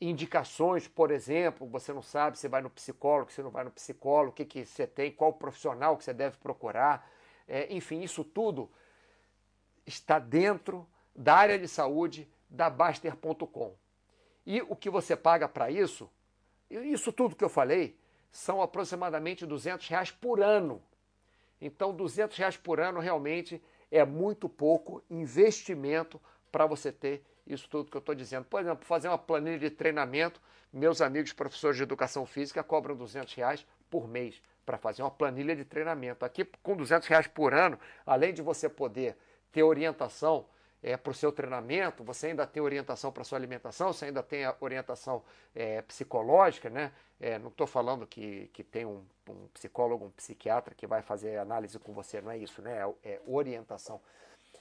indicações, 0.00 0.88
por 0.88 1.10
exemplo, 1.10 1.66
você 1.68 1.92
não 1.92 2.00
sabe 2.00 2.38
se 2.38 2.48
vai 2.48 2.62
no 2.62 2.70
psicólogo, 2.70 3.30
se 3.30 3.42
não 3.42 3.50
vai 3.50 3.64
no 3.64 3.70
psicólogo, 3.70 4.30
o 4.30 4.34
que, 4.34 4.46
que 4.46 4.64
você 4.64 4.86
tem, 4.86 5.12
qual 5.12 5.34
profissional 5.34 5.96
que 5.96 6.04
você 6.04 6.14
deve 6.14 6.38
procurar, 6.38 7.06
é, 7.46 7.72
enfim, 7.74 8.00
isso 8.00 8.24
tudo 8.24 8.70
está 9.86 10.18
dentro 10.18 10.86
da 11.14 11.34
área 11.34 11.58
de 11.58 11.68
saúde 11.68 12.28
da 12.50 12.68
Baster.com. 12.68 13.74
E 14.44 14.60
o 14.62 14.76
que 14.76 14.90
você 14.90 15.16
paga 15.16 15.48
para 15.48 15.70
isso, 15.70 16.10
isso 16.70 17.12
tudo 17.12 17.36
que 17.36 17.44
eu 17.44 17.48
falei, 17.48 17.98
são 18.30 18.60
aproximadamente 18.60 19.46
200 19.46 19.88
reais 19.88 20.10
por 20.10 20.40
ano. 20.40 20.82
Então, 21.60 21.94
200 21.94 22.36
reais 22.36 22.56
por 22.56 22.80
ano 22.80 23.00
realmente 23.00 23.62
é 23.90 24.04
muito 24.04 24.48
pouco 24.48 25.02
investimento 25.08 26.20
para 26.52 26.66
você 26.66 26.92
ter 26.92 27.24
isso 27.46 27.68
tudo 27.68 27.90
que 27.90 27.96
eu 27.96 28.00
estou 28.00 28.14
dizendo. 28.14 28.44
Por 28.44 28.60
exemplo, 28.60 28.84
fazer 28.84 29.08
uma 29.08 29.18
planilha 29.18 29.58
de 29.58 29.70
treinamento, 29.70 30.40
meus 30.72 31.00
amigos 31.00 31.32
professores 31.32 31.76
de 31.76 31.82
educação 31.82 32.26
física 32.26 32.62
cobram 32.62 32.96
200 32.96 33.32
reais 33.34 33.66
por 33.88 34.08
mês 34.08 34.42
para 34.64 34.76
fazer 34.76 35.02
uma 35.02 35.10
planilha 35.10 35.54
de 35.54 35.64
treinamento. 35.64 36.24
Aqui, 36.24 36.44
com 36.62 36.76
200 36.76 37.06
reais 37.08 37.26
por 37.26 37.54
ano, 37.54 37.78
além 38.04 38.34
de 38.34 38.42
você 38.42 38.68
poder 38.68 39.16
ter 39.56 39.62
orientação 39.62 40.44
é, 40.82 40.98
para 40.98 41.10
o 41.10 41.14
seu 41.14 41.32
treinamento, 41.32 42.04
você 42.04 42.26
ainda 42.26 42.46
tem 42.46 42.62
orientação 42.62 43.10
para 43.10 43.24
sua 43.24 43.38
alimentação, 43.38 43.90
você 43.90 44.04
ainda 44.04 44.22
tem 44.22 44.42
orientação 44.60 45.22
é, 45.54 45.80
psicológica, 45.80 46.68
né? 46.68 46.92
É, 47.18 47.38
não 47.38 47.48
estou 47.48 47.66
falando 47.66 48.06
que, 48.06 48.50
que 48.52 48.62
tem 48.62 48.84
um, 48.84 49.02
um, 49.26 49.48
psicólogo, 49.54 50.04
um 50.04 50.10
psiquiatra 50.10 50.74
que 50.74 50.86
vai 50.86 51.00
fazer 51.00 51.38
análise 51.38 51.78
com 51.78 51.94
você, 51.94 52.20
não 52.20 52.30
é 52.30 52.36
isso, 52.36 52.60
né? 52.60 52.86
É, 53.02 53.12
é 53.12 53.20
orientação. 53.26 53.98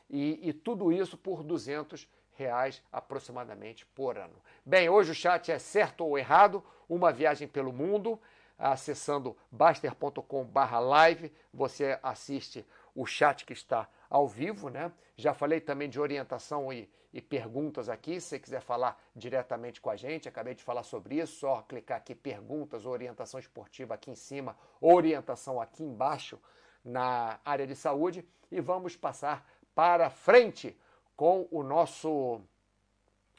E, 0.09 0.47
e, 0.47 0.53
tudo 0.53 0.93
isso 0.93 1.17
por 1.17 1.43
200 1.43 2.07
reais 2.37 2.81
aproximadamente 2.89 3.85
por 3.87 4.17
ano. 4.17 4.41
Bem, 4.65 4.87
hoje 4.87 5.11
o 5.11 5.15
chat 5.15 5.51
é 5.51 5.59
certo 5.59 6.05
ou 6.05 6.17
errado, 6.17 6.63
uma 6.87 7.11
viagem 7.11 7.49
pelo 7.49 7.73
mundo, 7.73 8.17
acessando 8.57 9.35
baster.com/live, 9.51 11.33
você 11.53 11.99
assiste 12.01 12.65
o 12.95 13.05
chat 13.05 13.43
que 13.43 13.51
está 13.51 13.89
ao 14.09 14.27
vivo, 14.27 14.69
né? 14.69 14.91
Já 15.15 15.33
falei 15.33 15.59
também 15.59 15.89
de 15.89 15.99
orientação 15.99 16.71
e, 16.71 16.89
e, 17.13 17.21
perguntas 17.21 17.89
aqui. 17.89 18.19
Se 18.19 18.27
você 18.27 18.39
quiser 18.39 18.61
falar 18.61 19.01
diretamente 19.15 19.79
com 19.79 19.89
a 19.89 19.95
gente, 19.95 20.27
acabei 20.27 20.53
de 20.53 20.63
falar 20.63 20.83
sobre 20.83 21.15
isso. 21.15 21.39
Só 21.39 21.61
clicar 21.61 21.97
aqui 21.97 22.13
perguntas, 22.13 22.85
orientação 22.85 23.39
esportiva 23.39 23.93
aqui 23.93 24.11
em 24.11 24.15
cima, 24.15 24.57
orientação 24.81 25.61
aqui 25.61 25.83
embaixo 25.83 26.39
na 26.83 27.39
área 27.43 27.65
de 27.65 27.75
saúde 27.75 28.27
e 28.51 28.61
vamos 28.61 28.95
passar 28.95 29.47
para 29.73 30.09
frente 30.09 30.77
com 31.15 31.47
o 31.49 31.63
nosso 31.63 32.41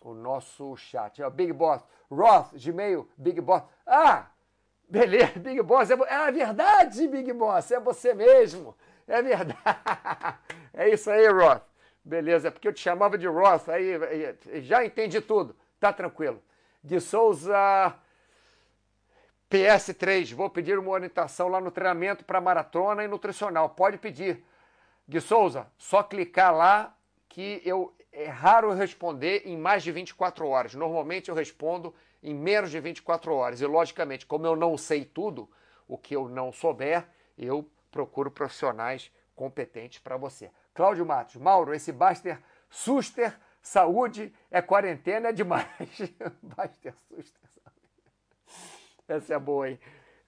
o 0.02 0.14
nosso 0.14 0.76
chat. 0.76 1.20
É 1.20 1.28
Big 1.28 1.52
Boss 1.52 1.82
Roth, 2.10 2.52
Gmail, 2.54 3.08
Big 3.16 3.40
Boss. 3.40 3.62
Ah, 3.86 4.26
beleza, 4.88 5.38
Big 5.38 5.60
Boss. 5.62 5.90
É, 5.90 5.94
é 5.94 6.32
verdade, 6.32 7.08
Big 7.08 7.32
Boss, 7.32 7.70
é 7.70 7.80
você 7.80 8.14
mesmo. 8.14 8.76
É 9.06 9.22
verdade. 9.22 9.56
É 10.78 10.90
isso 10.90 11.10
aí, 11.10 11.26
Roth. 11.26 11.62
Beleza, 12.04 12.48
é 12.48 12.50
porque 12.50 12.68
eu 12.68 12.72
te 12.72 12.80
chamava 12.80 13.16
de 13.16 13.26
Roth, 13.26 13.66
aí 13.70 13.98
já 14.60 14.84
entendi 14.84 15.22
tudo. 15.22 15.56
Tá 15.80 15.90
tranquilo. 15.90 16.42
De 16.84 17.00
Souza 17.00 17.94
PS3, 19.50 20.34
vou 20.34 20.50
pedir 20.50 20.78
uma 20.78 20.90
orientação 20.90 21.48
lá 21.48 21.62
no 21.62 21.70
treinamento 21.70 22.26
para 22.26 22.42
maratona 22.42 23.04
e 23.04 23.08
nutricional. 23.08 23.70
Pode 23.70 23.96
pedir. 23.96 24.44
De 25.08 25.18
Souza, 25.18 25.66
só 25.78 26.02
clicar 26.02 26.54
lá 26.54 26.94
que 27.28 27.62
eu 27.64 27.96
é 28.12 28.28
raro 28.28 28.72
responder 28.72 29.42
em 29.44 29.56
mais 29.56 29.82
de 29.82 29.92
24 29.92 30.48
horas. 30.48 30.74
Normalmente 30.74 31.28
eu 31.28 31.34
respondo 31.34 31.94
em 32.22 32.34
menos 32.34 32.70
de 32.70 32.80
24 32.80 33.34
horas. 33.34 33.60
E 33.60 33.66
logicamente, 33.66 34.24
como 34.24 34.46
eu 34.46 34.56
não 34.56 34.76
sei 34.78 35.04
tudo, 35.04 35.48
o 35.86 35.98
que 35.98 36.16
eu 36.16 36.28
não 36.28 36.50
souber, 36.50 37.06
eu 37.36 37.68
procuro 37.96 38.30
profissionais 38.30 39.10
competentes 39.34 39.98
para 40.00 40.18
você. 40.18 40.50
Cláudio 40.74 41.06
Matos, 41.06 41.36
Mauro, 41.36 41.72
esse 41.72 41.90
Baster 41.90 42.38
Suster 42.68 43.34
Saúde 43.62 44.34
é 44.50 44.60
quarentena 44.60 45.30
é 45.30 45.32
demais. 45.32 45.66
Baster 46.44 46.94
Suster 47.08 47.40
Saúde. 47.64 47.80
Essa 49.08 49.34
é 49.34 49.38
boa, 49.38 49.70
hein? 49.70 49.80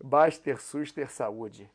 Baster 0.03 0.59
Suster 0.59 1.11
Saúde. 1.11 1.71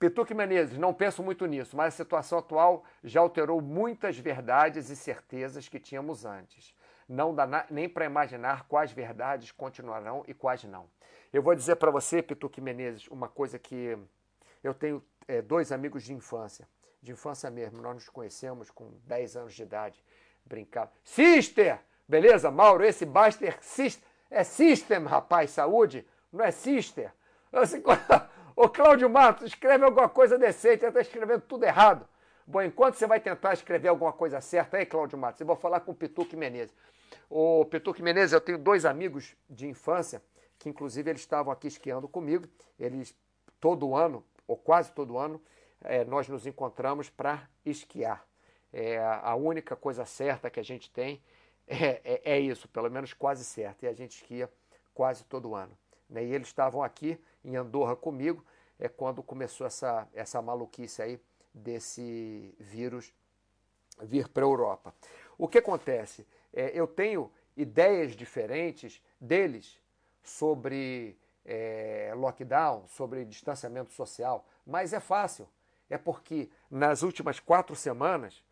Pituque 0.00 0.34
Menezes, 0.34 0.76
não 0.76 0.92
penso 0.92 1.22
muito 1.22 1.46
nisso, 1.46 1.76
mas 1.76 1.94
a 1.94 1.96
situação 1.96 2.40
atual 2.40 2.84
já 3.04 3.20
alterou 3.20 3.60
muitas 3.60 4.18
verdades 4.18 4.90
e 4.90 4.96
certezas 4.96 5.68
que 5.68 5.78
tínhamos 5.78 6.24
antes. 6.24 6.74
Não 7.08 7.32
dá 7.32 7.66
nem 7.70 7.88
para 7.88 8.04
imaginar 8.04 8.66
quais 8.66 8.90
verdades 8.90 9.52
continuarão 9.52 10.24
e 10.26 10.34
quais 10.34 10.64
não. 10.64 10.90
Eu 11.32 11.40
vou 11.40 11.54
dizer 11.54 11.76
para 11.76 11.92
você, 11.92 12.20
Pituque 12.20 12.60
Menezes, 12.60 13.06
uma 13.06 13.28
coisa 13.28 13.60
que 13.60 13.96
eu 14.64 14.74
tenho 14.74 15.04
é, 15.28 15.42
dois 15.42 15.70
amigos 15.70 16.02
de 16.02 16.12
infância, 16.12 16.68
de 17.02 17.12
infância 17.12 17.50
mesmo, 17.50 17.82
nós 17.82 17.94
nos 17.94 18.08
conhecemos 18.08 18.70
com 18.70 18.90
10 19.04 19.36
anos 19.36 19.54
de 19.54 19.62
idade, 19.62 20.02
brincava. 20.44 20.90
Sister! 21.02 21.78
Beleza, 22.08 22.50
Mauro? 22.50 22.84
Esse 22.84 23.06
Baster 23.06 23.58
Sister, 23.62 24.06
é 24.30 24.44
System, 24.44 25.04
rapaz, 25.04 25.50
saúde, 25.50 26.06
não 26.32 26.44
é 26.44 26.50
Sister. 26.50 27.12
Assim, 27.52 27.82
Ô 28.56 28.68
Cláudio 28.68 29.10
Matos, 29.10 29.48
escreve 29.48 29.84
alguma 29.84 30.08
coisa 30.08 30.38
decente, 30.38 30.84
está 30.84 31.00
escrevendo 31.00 31.42
tudo 31.42 31.64
errado. 31.64 32.06
Bom, 32.46 32.62
enquanto 32.62 32.94
você 32.94 33.06
vai 33.06 33.18
tentar 33.18 33.52
escrever 33.54 33.88
alguma 33.88 34.12
coisa 34.12 34.40
certa 34.40 34.76
aí, 34.76 34.86
Cláudio 34.86 35.18
Matos, 35.18 35.40
eu 35.40 35.46
vou 35.46 35.56
falar 35.56 35.80
com 35.80 35.92
o 35.92 35.94
Pituque 35.94 36.36
Menezes. 36.36 36.74
O 37.28 37.64
Pituque 37.64 38.02
Menezes, 38.02 38.32
eu 38.32 38.40
tenho 38.40 38.58
dois 38.58 38.84
amigos 38.84 39.34
de 39.48 39.66
infância, 39.66 40.22
que 40.58 40.68
inclusive 40.68 41.10
eles 41.10 41.22
estavam 41.22 41.52
aqui 41.52 41.66
esquiando 41.68 42.06
comigo. 42.06 42.46
Eles, 42.78 43.16
todo 43.58 43.94
ano, 43.94 44.24
ou 44.46 44.56
quase 44.56 44.92
todo 44.92 45.18
ano, 45.18 45.40
é, 45.82 46.04
nós 46.04 46.28
nos 46.28 46.46
encontramos 46.46 47.10
para 47.10 47.48
esquiar. 47.64 48.26
É, 48.72 48.98
a 48.98 49.34
única 49.36 49.76
coisa 49.76 50.04
certa 50.04 50.50
que 50.50 50.58
a 50.58 50.62
gente 50.62 50.90
tem 50.90 51.22
é, 51.66 52.00
é, 52.04 52.20
é, 52.24 52.40
isso, 52.40 52.68
pelo 52.68 52.90
menos 52.90 53.12
quase 53.12 53.44
certo, 53.44 53.84
e 53.84 53.88
a 53.88 53.92
gente 53.92 54.16
esquia 54.16 54.50
quase 54.92 55.24
todo 55.24 55.54
ano. 55.54 55.76
Né? 56.08 56.24
E 56.24 56.34
eles 56.34 56.48
estavam 56.48 56.82
aqui 56.82 57.18
em 57.44 57.56
Andorra 57.56 57.94
comigo, 57.94 58.44
é 58.78 58.88
quando 58.88 59.22
começou 59.22 59.66
essa, 59.66 60.08
essa 60.12 60.42
maluquice 60.42 61.00
aí 61.00 61.20
desse 61.52 62.54
vírus 62.58 63.14
vir 64.02 64.28
para 64.28 64.44
a 64.44 64.48
Europa. 64.48 64.94
O 65.38 65.46
que 65.46 65.58
acontece? 65.58 66.26
É, 66.52 66.70
eu 66.78 66.86
tenho 66.86 67.30
ideias 67.56 68.16
diferentes 68.16 69.00
deles 69.20 69.78
sobre 70.22 71.16
é, 71.44 72.12
lockdown, 72.14 72.86
sobre 72.88 73.24
distanciamento 73.24 73.92
social, 73.92 74.46
mas 74.66 74.92
é 74.92 75.00
fácil. 75.00 75.48
É 75.90 75.98
porque 75.98 76.50
nas 76.70 77.02
últimas 77.02 77.38
quatro 77.38 77.76
semanas, 77.76 78.42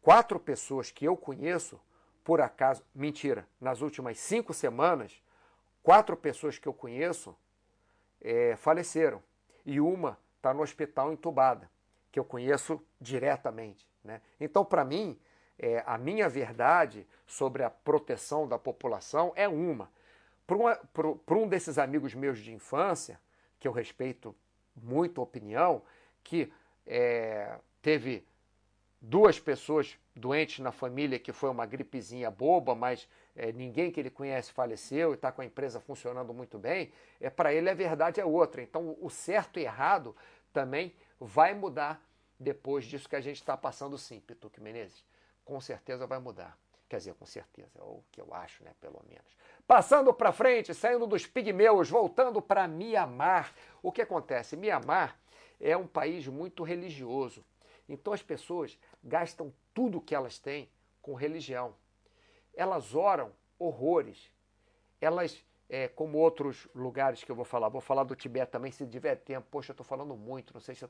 quatro 0.00 0.40
pessoas 0.40 0.90
que 0.90 1.06
eu 1.06 1.16
conheço, 1.16 1.80
por 2.24 2.40
acaso, 2.40 2.84
mentira, 2.94 3.46
nas 3.60 3.82
últimas 3.82 4.18
cinco 4.18 4.54
semanas, 4.54 5.22
quatro 5.82 6.16
pessoas 6.16 6.58
que 6.58 6.66
eu 6.66 6.72
conheço 6.72 7.36
é, 8.20 8.56
faleceram 8.56 9.22
e 9.64 9.80
uma 9.80 10.18
está 10.36 10.54
no 10.54 10.62
hospital 10.62 11.12
entubada, 11.12 11.70
que 12.10 12.18
eu 12.18 12.24
conheço 12.24 12.82
diretamente. 13.00 13.86
Né? 14.02 14.20
Então, 14.40 14.64
para 14.64 14.84
mim, 14.84 15.18
é, 15.58 15.82
a 15.86 15.98
minha 15.98 16.28
verdade 16.28 17.06
sobre 17.26 17.62
a 17.62 17.70
proteção 17.70 18.48
da 18.48 18.58
população 18.58 19.32
é 19.36 19.46
uma. 19.46 19.90
Para 21.24 21.38
um 21.38 21.48
desses 21.48 21.78
amigos 21.78 22.14
meus 22.14 22.38
de 22.38 22.52
infância, 22.52 23.20
que 23.58 23.68
eu 23.68 23.72
respeito 23.72 24.34
muito 24.74 25.20
a 25.20 25.24
opinião, 25.24 25.82
que 26.24 26.52
é, 26.86 27.58
teve 27.80 28.26
duas 29.00 29.38
pessoas 29.38 29.96
doentes 30.14 30.58
na 30.58 30.72
família, 30.72 31.18
que 31.18 31.32
foi 31.32 31.48
uma 31.50 31.64
gripezinha 31.64 32.30
boba, 32.30 32.74
mas 32.74 33.08
é, 33.36 33.52
ninguém 33.52 33.90
que 33.90 34.00
ele 34.00 34.10
conhece 34.10 34.52
faleceu 34.52 35.12
e 35.12 35.14
está 35.14 35.30
com 35.30 35.40
a 35.40 35.44
empresa 35.44 35.78
funcionando 35.78 36.34
muito 36.34 36.58
bem, 36.58 36.92
é 37.20 37.30
para 37.30 37.54
ele 37.54 37.70
a 37.70 37.74
verdade 37.74 38.20
é 38.20 38.24
outra. 38.24 38.60
Então 38.60 38.96
o 39.00 39.08
certo 39.08 39.58
e 39.58 39.62
errado 39.62 40.16
também 40.52 40.94
vai 41.18 41.54
mudar 41.54 42.04
depois 42.38 42.84
disso 42.84 43.08
que 43.08 43.16
a 43.16 43.20
gente 43.20 43.36
está 43.36 43.56
passando 43.56 43.96
sim, 43.96 44.20
Pituque 44.20 44.60
Menezes. 44.60 45.04
Com 45.44 45.60
certeza 45.60 46.06
vai 46.06 46.18
mudar. 46.18 46.58
Quer 46.90 46.96
dizer, 46.96 47.14
com 47.14 47.24
certeza, 47.24 47.78
é 47.78 47.82
o 47.84 48.02
que 48.10 48.20
eu 48.20 48.34
acho, 48.34 48.64
né, 48.64 48.74
pelo 48.80 49.00
menos. 49.08 49.36
Passando 49.64 50.12
para 50.12 50.32
frente, 50.32 50.74
saindo 50.74 51.06
dos 51.06 51.24
pigmeus, 51.24 51.88
voltando 51.88 52.42
para 52.42 52.66
Mianmar. 52.66 53.54
O 53.80 53.92
que 53.92 54.02
acontece? 54.02 54.56
Mianmar 54.56 55.16
é 55.60 55.76
um 55.76 55.86
país 55.86 56.26
muito 56.26 56.64
religioso. 56.64 57.44
Então 57.88 58.12
as 58.12 58.24
pessoas 58.24 58.76
gastam 59.04 59.54
tudo 59.72 60.00
que 60.00 60.16
elas 60.16 60.40
têm 60.40 60.68
com 61.00 61.14
religião. 61.14 61.76
Elas 62.56 62.92
oram 62.92 63.32
horrores. 63.56 64.28
Elas, 65.00 65.44
é, 65.68 65.86
como 65.86 66.18
outros 66.18 66.66
lugares 66.74 67.22
que 67.22 67.30
eu 67.30 67.36
vou 67.36 67.44
falar, 67.44 67.68
vou 67.68 67.80
falar 67.80 68.02
do 68.02 68.16
Tibete 68.16 68.50
também, 68.50 68.72
se 68.72 68.84
tiver 68.84 69.14
tempo. 69.14 69.46
Poxa, 69.48 69.70
eu 69.70 69.74
estou 69.74 69.86
falando 69.86 70.16
muito, 70.16 70.52
não 70.52 70.60
sei 70.60 70.74
se 70.74 70.84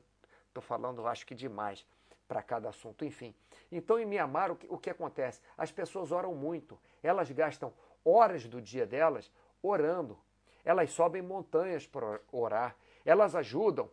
estou 0.47 0.63
falando, 0.63 1.05
acho 1.05 1.27
que 1.27 1.35
demais 1.35 1.85
para 2.31 2.41
cada 2.41 2.69
assunto. 2.69 3.03
Enfim. 3.03 3.35
Então, 3.69 3.99
em 3.99 4.05
Mianmar, 4.05 4.51
o 4.51 4.55
que, 4.55 4.65
o 4.69 4.77
que 4.77 4.89
acontece? 4.89 5.41
As 5.57 5.69
pessoas 5.69 6.13
oram 6.13 6.33
muito. 6.33 6.79
Elas 7.03 7.29
gastam 7.29 7.73
horas 8.05 8.45
do 8.45 8.61
dia 8.61 8.85
delas 8.85 9.29
orando. 9.61 10.17
Elas 10.63 10.91
sobem 10.91 11.21
montanhas 11.21 11.85
para 11.85 12.21
orar. 12.31 12.73
Elas 13.03 13.35
ajudam 13.35 13.91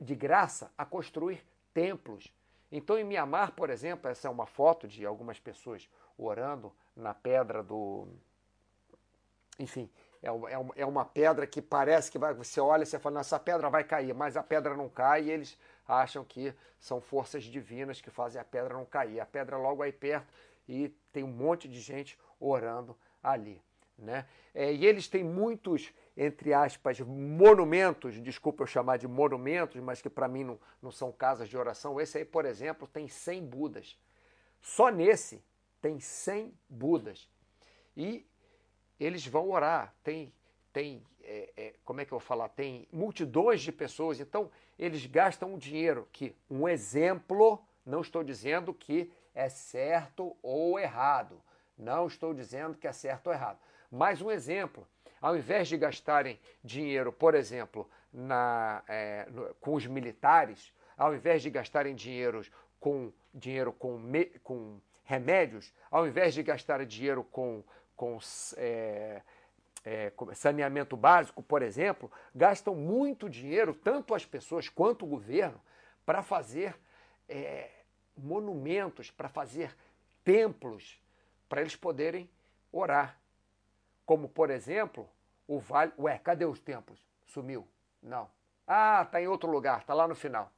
de 0.00 0.14
graça 0.14 0.72
a 0.78 0.86
construir 0.86 1.44
templos. 1.74 2.32
Então, 2.72 2.96
em 2.96 3.04
Mianmar, 3.04 3.52
por 3.52 3.68
exemplo, 3.68 4.10
essa 4.10 4.28
é 4.28 4.30
uma 4.30 4.46
foto 4.46 4.88
de 4.88 5.04
algumas 5.04 5.38
pessoas 5.38 5.86
orando 6.16 6.72
na 6.96 7.12
pedra 7.12 7.62
do. 7.62 8.08
Enfim, 9.58 9.90
é, 10.22 10.28
é, 10.28 10.82
é 10.82 10.86
uma 10.86 11.04
pedra 11.04 11.46
que 11.46 11.62
parece 11.62 12.10
que 12.10 12.18
vai, 12.18 12.34
você 12.34 12.60
olha 12.60 12.82
e 12.82 12.86
você 12.86 12.98
fala, 12.98 13.20
essa 13.20 13.38
pedra 13.38 13.70
vai 13.70 13.84
cair, 13.84 14.14
mas 14.14 14.36
a 14.36 14.42
pedra 14.42 14.76
não 14.76 14.88
cai 14.88 15.24
e 15.24 15.30
eles 15.30 15.58
acham 15.86 16.24
que 16.24 16.52
são 16.78 17.00
forças 17.00 17.44
divinas 17.44 18.00
que 18.00 18.10
fazem 18.10 18.40
a 18.40 18.44
pedra 18.44 18.74
não 18.74 18.84
cair. 18.84 19.20
A 19.20 19.26
pedra 19.26 19.56
logo 19.56 19.82
aí 19.82 19.92
perto 19.92 20.26
e 20.68 20.88
tem 21.12 21.24
um 21.24 21.28
monte 21.28 21.68
de 21.68 21.80
gente 21.80 22.18
orando 22.38 22.96
ali. 23.22 23.62
Né? 23.96 24.26
É, 24.54 24.72
e 24.72 24.86
eles 24.86 25.08
têm 25.08 25.24
muitos, 25.24 25.92
entre 26.16 26.52
aspas, 26.52 27.00
monumentos, 27.00 28.20
desculpa 28.22 28.62
eu 28.62 28.66
chamar 28.66 28.96
de 28.96 29.08
monumentos, 29.08 29.80
mas 29.80 30.00
que 30.00 30.08
para 30.08 30.28
mim 30.28 30.44
não, 30.44 30.60
não 30.80 30.90
são 30.92 31.10
casas 31.10 31.48
de 31.48 31.56
oração. 31.56 32.00
Esse 32.00 32.18
aí, 32.18 32.24
por 32.24 32.44
exemplo, 32.44 32.86
tem 32.86 33.08
100 33.08 33.46
Budas. 33.46 33.98
Só 34.60 34.88
nesse 34.88 35.42
tem 35.80 35.98
100 35.98 36.54
Budas. 36.68 37.28
E 37.96 38.27
eles 38.98 39.26
vão 39.26 39.50
orar. 39.50 39.94
Tem, 40.02 40.32
tem 40.72 41.02
é, 41.22 41.52
é, 41.56 41.74
como 41.84 42.00
é 42.00 42.04
que 42.04 42.12
eu 42.12 42.18
vou 42.18 42.26
falar? 42.26 42.48
Tem 42.48 42.88
multidões 42.92 43.60
de 43.60 43.70
pessoas. 43.70 44.18
Então, 44.20 44.50
eles 44.78 45.04
gastam 45.06 45.54
um 45.54 45.58
dinheiro 45.58 46.08
que, 46.12 46.34
um 46.50 46.68
exemplo, 46.68 47.62
não 47.84 48.00
estou 48.00 48.24
dizendo 48.24 48.72
que 48.72 49.12
é 49.34 49.48
certo 49.48 50.36
ou 50.42 50.78
errado. 50.78 51.40
Não 51.76 52.06
estou 52.06 52.34
dizendo 52.34 52.76
que 52.76 52.88
é 52.88 52.92
certo 52.92 53.28
ou 53.28 53.32
errado. 53.32 53.58
Mais 53.90 54.20
um 54.20 54.30
exemplo: 54.30 54.86
ao 55.20 55.36
invés 55.36 55.68
de 55.68 55.76
gastarem 55.76 56.38
dinheiro, 56.62 57.12
por 57.12 57.34
exemplo, 57.34 57.88
na, 58.12 58.82
é, 58.88 59.26
no, 59.30 59.54
com 59.56 59.74
os 59.74 59.86
militares, 59.86 60.72
ao 60.96 61.14
invés 61.14 61.42
de 61.42 61.50
gastarem 61.50 61.94
dinheiro 61.94 62.44
com, 62.80 63.12
dinheiro 63.32 63.72
com, 63.72 63.98
me, 63.98 64.26
com 64.42 64.80
remédios, 65.04 65.72
ao 65.90 66.06
invés 66.06 66.34
de 66.34 66.42
gastar 66.42 66.84
dinheiro 66.84 67.24
com, 67.24 67.62
com 67.98 68.16
é, 68.56 69.22
é, 69.84 70.12
saneamento 70.32 70.96
básico, 70.96 71.42
por 71.42 71.62
exemplo, 71.62 72.10
gastam 72.32 72.74
muito 72.74 73.28
dinheiro, 73.28 73.74
tanto 73.74 74.14
as 74.14 74.24
pessoas 74.24 74.68
quanto 74.68 75.04
o 75.04 75.08
governo, 75.08 75.60
para 76.06 76.22
fazer 76.22 76.78
é, 77.28 77.68
monumentos, 78.16 79.10
para 79.10 79.28
fazer 79.28 79.76
templos, 80.24 81.02
para 81.48 81.60
eles 81.60 81.74
poderem 81.74 82.30
orar. 82.72 83.18
Como, 84.06 84.28
por 84.28 84.48
exemplo, 84.48 85.08
o 85.46 85.58
vale. 85.58 85.92
Ué, 85.98 86.18
cadê 86.18 86.44
os 86.44 86.60
templos? 86.60 87.04
Sumiu? 87.26 87.66
Não. 88.00 88.30
Ah, 88.64 89.02
está 89.02 89.20
em 89.20 89.26
outro 89.26 89.50
lugar, 89.50 89.80
está 89.80 89.92
lá 89.92 90.06
no 90.06 90.14
final. 90.14 90.52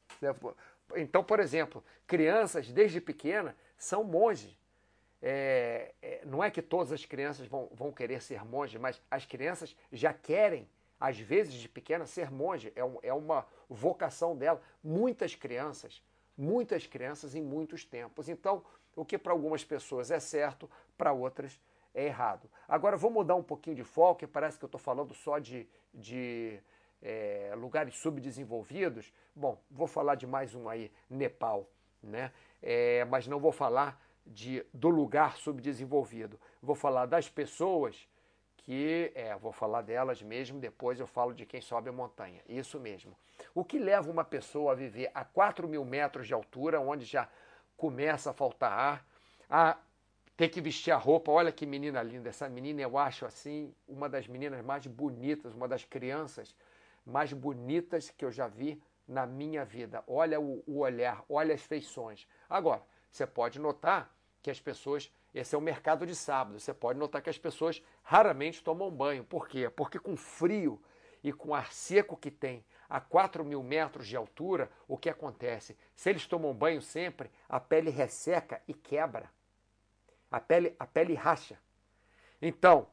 Então, 0.94 1.24
por 1.24 1.40
exemplo, 1.40 1.82
crianças 2.06 2.70
desde 2.70 3.00
pequena 3.00 3.56
são 3.78 4.04
monges. 4.04 4.59
É, 5.22 5.92
é, 6.00 6.22
não 6.24 6.42
é 6.42 6.50
que 6.50 6.62
todas 6.62 6.92
as 6.92 7.04
crianças 7.04 7.46
vão, 7.46 7.68
vão 7.72 7.92
querer 7.92 8.22
ser 8.22 8.44
monges, 8.44 8.80
mas 8.80 9.00
as 9.10 9.26
crianças 9.26 9.76
já 9.92 10.12
querem, 10.12 10.68
às 10.98 11.18
vezes 11.18 11.54
de 11.54 11.68
pequena, 11.68 12.06
ser 12.06 12.30
monge. 12.30 12.72
É, 12.74 12.84
um, 12.84 12.98
é 13.02 13.12
uma 13.12 13.46
vocação 13.68 14.36
dela. 14.36 14.60
Muitas 14.82 15.34
crianças, 15.34 16.02
muitas 16.36 16.86
crianças 16.86 17.34
em 17.34 17.42
muitos 17.42 17.84
tempos. 17.84 18.28
Então, 18.28 18.64
o 18.96 19.04
que 19.04 19.18
para 19.18 19.32
algumas 19.32 19.64
pessoas 19.64 20.10
é 20.10 20.18
certo, 20.18 20.70
para 20.96 21.12
outras 21.12 21.60
é 21.94 22.06
errado. 22.06 22.48
Agora 22.68 22.96
vou 22.96 23.10
mudar 23.10 23.34
um 23.34 23.42
pouquinho 23.42 23.76
de 23.76 23.84
foco, 23.84 24.26
parece 24.28 24.58
que 24.58 24.64
eu 24.64 24.68
estou 24.68 24.80
falando 24.80 25.12
só 25.14 25.38
de, 25.38 25.68
de 25.92 26.60
é, 27.02 27.52
lugares 27.56 27.96
subdesenvolvidos. 27.96 29.12
Bom, 29.34 29.60
vou 29.70 29.86
falar 29.86 30.14
de 30.14 30.26
mais 30.26 30.54
um 30.54 30.68
aí, 30.68 30.90
Nepal, 31.08 31.68
né? 32.02 32.32
É, 32.62 33.04
mas 33.06 33.26
não 33.26 33.40
vou 33.40 33.52
falar 33.52 34.00
de, 34.26 34.64
do 34.72 34.88
lugar 34.88 35.36
subdesenvolvido. 35.36 36.38
Vou 36.62 36.74
falar 36.74 37.06
das 37.06 37.28
pessoas 37.28 38.08
que, 38.56 39.10
é, 39.14 39.36
vou 39.36 39.52
falar 39.52 39.82
delas 39.82 40.22
mesmo, 40.22 40.60
depois 40.60 41.00
eu 41.00 41.06
falo 41.06 41.32
de 41.32 41.46
quem 41.46 41.60
sobe 41.60 41.88
a 41.88 41.92
montanha. 41.92 42.42
Isso 42.48 42.78
mesmo. 42.78 43.16
O 43.54 43.64
que 43.64 43.78
leva 43.78 44.10
uma 44.10 44.24
pessoa 44.24 44.72
a 44.72 44.74
viver 44.74 45.10
a 45.14 45.24
4 45.24 45.66
mil 45.66 45.84
metros 45.84 46.26
de 46.26 46.34
altura, 46.34 46.80
onde 46.80 47.04
já 47.04 47.28
começa 47.76 48.30
a 48.30 48.32
faltar 48.34 48.72
ar, 48.72 49.06
a 49.48 49.78
ter 50.36 50.48
que 50.48 50.60
vestir 50.60 50.90
a 50.90 50.96
roupa. 50.96 51.32
Olha 51.32 51.50
que 51.50 51.66
menina 51.66 52.02
linda. 52.02 52.28
Essa 52.28 52.48
menina 52.48 52.80
eu 52.82 52.96
acho 52.96 53.26
assim, 53.26 53.74
uma 53.88 54.08
das 54.08 54.28
meninas 54.28 54.64
mais 54.64 54.86
bonitas, 54.86 55.54
uma 55.54 55.66
das 55.66 55.84
crianças 55.84 56.54
mais 57.04 57.32
bonitas 57.32 58.10
que 58.10 58.24
eu 58.24 58.30
já 58.30 58.46
vi 58.46 58.80
na 59.08 59.26
minha 59.26 59.64
vida. 59.64 60.04
Olha 60.06 60.40
o, 60.40 60.62
o 60.66 60.78
olhar, 60.78 61.24
olha 61.28 61.54
as 61.54 61.62
feições. 61.62 62.26
Agora, 62.48 62.82
você 63.10 63.26
pode 63.26 63.58
notar 63.58 64.14
que 64.42 64.50
as 64.50 64.60
pessoas 64.60 65.10
esse 65.34 65.54
é 65.54 65.58
o 65.58 65.60
mercado 65.60 66.06
de 66.06 66.14
sábado. 66.14 66.58
Você 66.58 66.74
pode 66.74 66.98
notar 66.98 67.22
que 67.22 67.30
as 67.30 67.38
pessoas 67.38 67.82
raramente 68.02 68.62
tomam 68.62 68.90
banho. 68.90 69.24
Por 69.24 69.48
quê? 69.48 69.70
Porque 69.70 69.98
com 69.98 70.16
frio 70.16 70.82
e 71.22 71.32
com 71.32 71.54
ar 71.54 71.72
seco 71.72 72.16
que 72.16 72.30
tem 72.30 72.64
a 72.88 73.00
4 73.00 73.44
mil 73.44 73.62
metros 73.62 74.08
de 74.08 74.16
altura, 74.16 74.68
o 74.88 74.96
que 74.96 75.08
acontece? 75.08 75.76
Se 75.94 76.10
eles 76.10 76.26
tomam 76.26 76.52
banho 76.52 76.82
sempre, 76.82 77.30
a 77.48 77.60
pele 77.60 77.90
resseca 77.90 78.60
e 78.66 78.74
quebra. 78.74 79.30
A 80.30 80.40
pele, 80.40 80.74
a 80.78 80.86
pele 80.86 81.14
racha. 81.14 81.58
Então, 82.42 82.88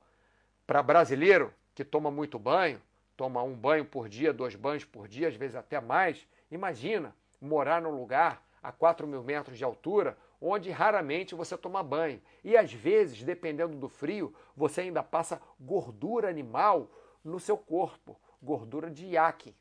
para 0.68 0.84
brasileiro 0.84 1.54
que 1.74 1.84
toma 1.84 2.12
muito 2.12 2.38
banho, 2.38 2.82
toma 3.16 3.42
um 3.42 3.56
banho 3.56 3.86
por 3.86 4.08
dia, 4.08 4.32
dois 4.32 4.56
banhos 4.56 4.86
por 4.86 5.08
dia, 5.08 5.28
às 5.28 5.36
vezes 5.36 5.56
até 5.56 5.80
mais, 5.80 6.28
imagina 6.52 7.16
morar 7.42 7.82
num 7.82 7.92
lugar 7.92 8.44
a 8.68 8.72
4 8.74 9.08
mil 9.08 9.24
metros 9.24 9.58
de 9.58 9.64
altura, 9.64 10.18
onde 10.42 10.70
raramente 10.70 11.34
você 11.34 11.58
toma 11.58 11.82
banho. 11.82 12.22
E 12.44 12.58
às 12.58 12.74
vezes, 12.74 13.24
dependendo 13.24 13.78
do 13.78 13.88
frio, 13.88 14.36
você 14.58 14.82
ainda 14.82 15.02
passa 15.02 15.42
gordura 15.58 16.30
animal 16.30 16.92
no 17.24 17.40
seu 17.40 17.58
corpo, 17.58 18.20
gordura 18.44 18.92
de 18.92 19.06
iaque. 19.06 19.56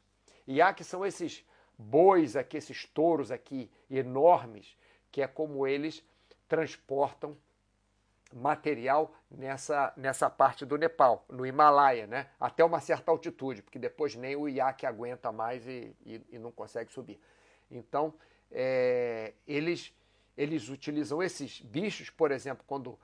Iaque 0.49 0.83
são 0.83 1.07
esses 1.07 1.47
bois 1.79 2.35
aqui, 2.35 2.57
esses 2.57 2.85
touros 2.85 3.31
aqui 3.31 3.71
enormes, 3.89 4.77
que 5.13 5.23
é 5.23 5.29
como 5.29 5.69
eles 5.69 6.05
transportam 6.49 7.37
material 8.35 9.15
nessa, 9.31 9.93
nessa 9.97 10.29
parte 10.29 10.67
do 10.67 10.77
Nepal, 10.77 11.25
no 11.29 11.47
Himalaia, 11.47 12.09
né? 12.09 12.29
até 12.41 12.65
uma 12.65 12.81
certa 12.81 13.13
altitude, 13.13 13.63
porque 13.63 13.79
depois 13.79 14.17
nem 14.17 14.35
o 14.35 14.49
iaque 14.49 14.85
aguenta 14.85 15.31
mais 15.31 15.65
e, 15.65 15.95
e, 16.05 16.21
e 16.33 16.39
não 16.41 16.51
consegue 16.51 16.93
subir. 16.93 17.21
Então, 17.71 18.13
é, 18.51 19.35
eles 19.47 19.93
eles 20.37 20.69
utilizam 20.69 21.23
esses 21.23 21.63
bichos, 21.63 22.11
por 22.11 22.31
exemplo, 22.31 22.63
quando 22.67 22.99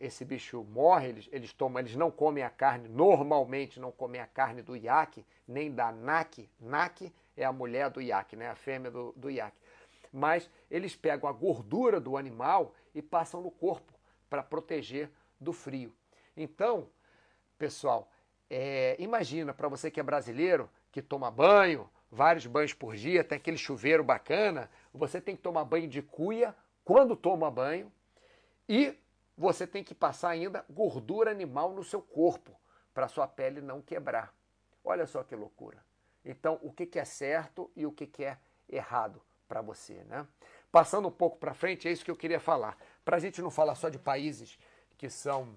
esse 0.00 0.24
bicho 0.24 0.64
morre, 0.64 1.08
eles, 1.08 1.28
eles 1.30 1.52
tomam, 1.52 1.80
eles 1.80 1.94
não 1.94 2.10
comem 2.10 2.42
a 2.42 2.50
carne, 2.50 2.88
normalmente 2.88 3.78
não 3.78 3.92
comem 3.92 4.20
a 4.20 4.26
carne 4.26 4.62
do 4.62 4.74
iaque, 4.74 5.24
nem 5.46 5.72
da 5.72 5.92
naque. 5.92 6.50
Naque 6.58 7.12
é 7.36 7.44
a 7.44 7.52
mulher 7.52 7.90
do 7.90 8.00
iaque, 8.00 8.34
né? 8.34 8.48
a 8.48 8.56
fêmea 8.56 8.90
do, 8.90 9.12
do 9.16 9.30
iaque. 9.30 9.58
Mas 10.12 10.50
eles 10.70 10.96
pegam 10.96 11.28
a 11.28 11.32
gordura 11.32 12.00
do 12.00 12.16
animal 12.16 12.74
e 12.94 13.02
passam 13.02 13.40
no 13.42 13.50
corpo 13.50 13.92
para 14.28 14.42
proteger 14.42 15.10
do 15.38 15.52
frio. 15.52 15.94
Então, 16.36 16.88
pessoal, 17.58 18.10
é, 18.50 18.96
imagina 18.98 19.52
para 19.52 19.68
você 19.68 19.90
que 19.90 20.00
é 20.00 20.02
brasileiro, 20.02 20.68
que 20.90 21.02
toma 21.02 21.30
banho, 21.30 21.88
vários 22.10 22.46
banhos 22.46 22.72
por 22.72 22.96
dia, 22.96 23.22
tem 23.22 23.36
aquele 23.36 23.58
chuveiro 23.58 24.02
bacana, 24.02 24.70
você 24.92 25.20
tem 25.20 25.36
que 25.36 25.42
tomar 25.42 25.64
banho 25.64 25.88
de 25.88 26.02
cuia 26.02 26.54
quando 26.84 27.14
toma 27.14 27.50
banho 27.50 27.92
e 28.68 28.96
você 29.36 29.66
tem 29.66 29.84
que 29.84 29.94
passar 29.94 30.30
ainda 30.30 30.64
gordura 30.68 31.30
animal 31.30 31.72
no 31.72 31.84
seu 31.84 32.02
corpo 32.02 32.58
para 32.92 33.08
sua 33.08 33.28
pele 33.28 33.60
não 33.60 33.80
quebrar. 33.80 34.34
Olha 34.84 35.06
só 35.06 35.22
que 35.22 35.36
loucura. 35.36 35.78
Então, 36.24 36.58
o 36.62 36.72
que, 36.72 36.98
é 36.98 37.04
certo 37.04 37.70
e 37.76 37.86
o 37.86 37.92
que, 37.92 38.24
é 38.24 38.36
errado 38.68 39.22
para 39.46 39.62
você, 39.62 40.04
né? 40.04 40.26
Passando 40.70 41.08
um 41.08 41.12
pouco 41.12 41.38
para 41.38 41.54
frente, 41.54 41.88
é 41.88 41.92
isso 41.92 42.04
que 42.04 42.10
eu 42.10 42.16
queria 42.16 42.40
falar. 42.40 42.76
Para 43.04 43.16
a 43.16 43.20
gente 43.20 43.40
não 43.40 43.50
falar 43.50 43.74
só 43.74 43.88
de 43.88 43.98
países 43.98 44.58
que 44.98 45.08
são 45.08 45.54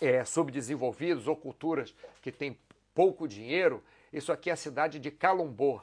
é, 0.00 0.24
subdesenvolvidos 0.24 1.26
ou 1.26 1.34
culturas 1.34 1.94
que 2.20 2.30
têm 2.30 2.58
pouco 2.94 3.26
dinheiro, 3.26 3.82
isso 4.14 4.32
aqui 4.32 4.48
é 4.48 4.52
a 4.52 4.56
cidade 4.56 5.00
de 5.00 5.10
Calumbo, 5.10 5.82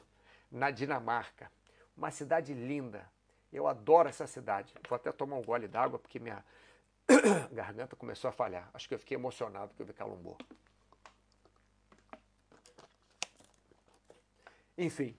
na 0.50 0.70
Dinamarca. 0.70 1.52
Uma 1.94 2.10
cidade 2.10 2.54
linda, 2.54 3.06
eu 3.52 3.68
adoro 3.68 4.08
essa 4.08 4.26
cidade. 4.26 4.72
Vou 4.88 4.96
até 4.96 5.12
tomar 5.12 5.36
um 5.36 5.42
gole 5.42 5.68
d'água 5.68 5.98
porque 5.98 6.18
minha 6.18 6.42
garganta 7.52 7.94
começou 7.94 8.28
a 8.28 8.32
falhar. 8.32 8.70
Acho 8.72 8.88
que 8.88 8.94
eu 8.94 8.98
fiquei 8.98 9.18
emocionado 9.18 9.74
que 9.74 9.82
eu 9.82 9.86
vi 9.86 9.92
Calumbo. 9.92 10.38
Enfim. 14.78 15.14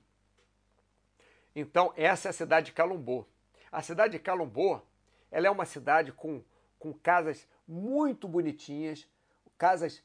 Então, 1.55 1.93
essa 1.95 2.29
é 2.29 2.31
a 2.31 2.33
cidade 2.33 2.67
de 2.67 2.71
Calumbo. 2.71 3.27
A 3.71 3.83
cidade 3.83 4.13
de 4.13 4.19
Calumbo, 4.19 4.81
ela 5.29 5.45
é 5.45 5.51
uma 5.51 5.65
cidade 5.65 6.11
com, 6.11 6.43
com 6.79 6.91
casas 6.91 7.47
muito 7.67 8.27
bonitinhas, 8.27 9.07
casas 9.55 10.03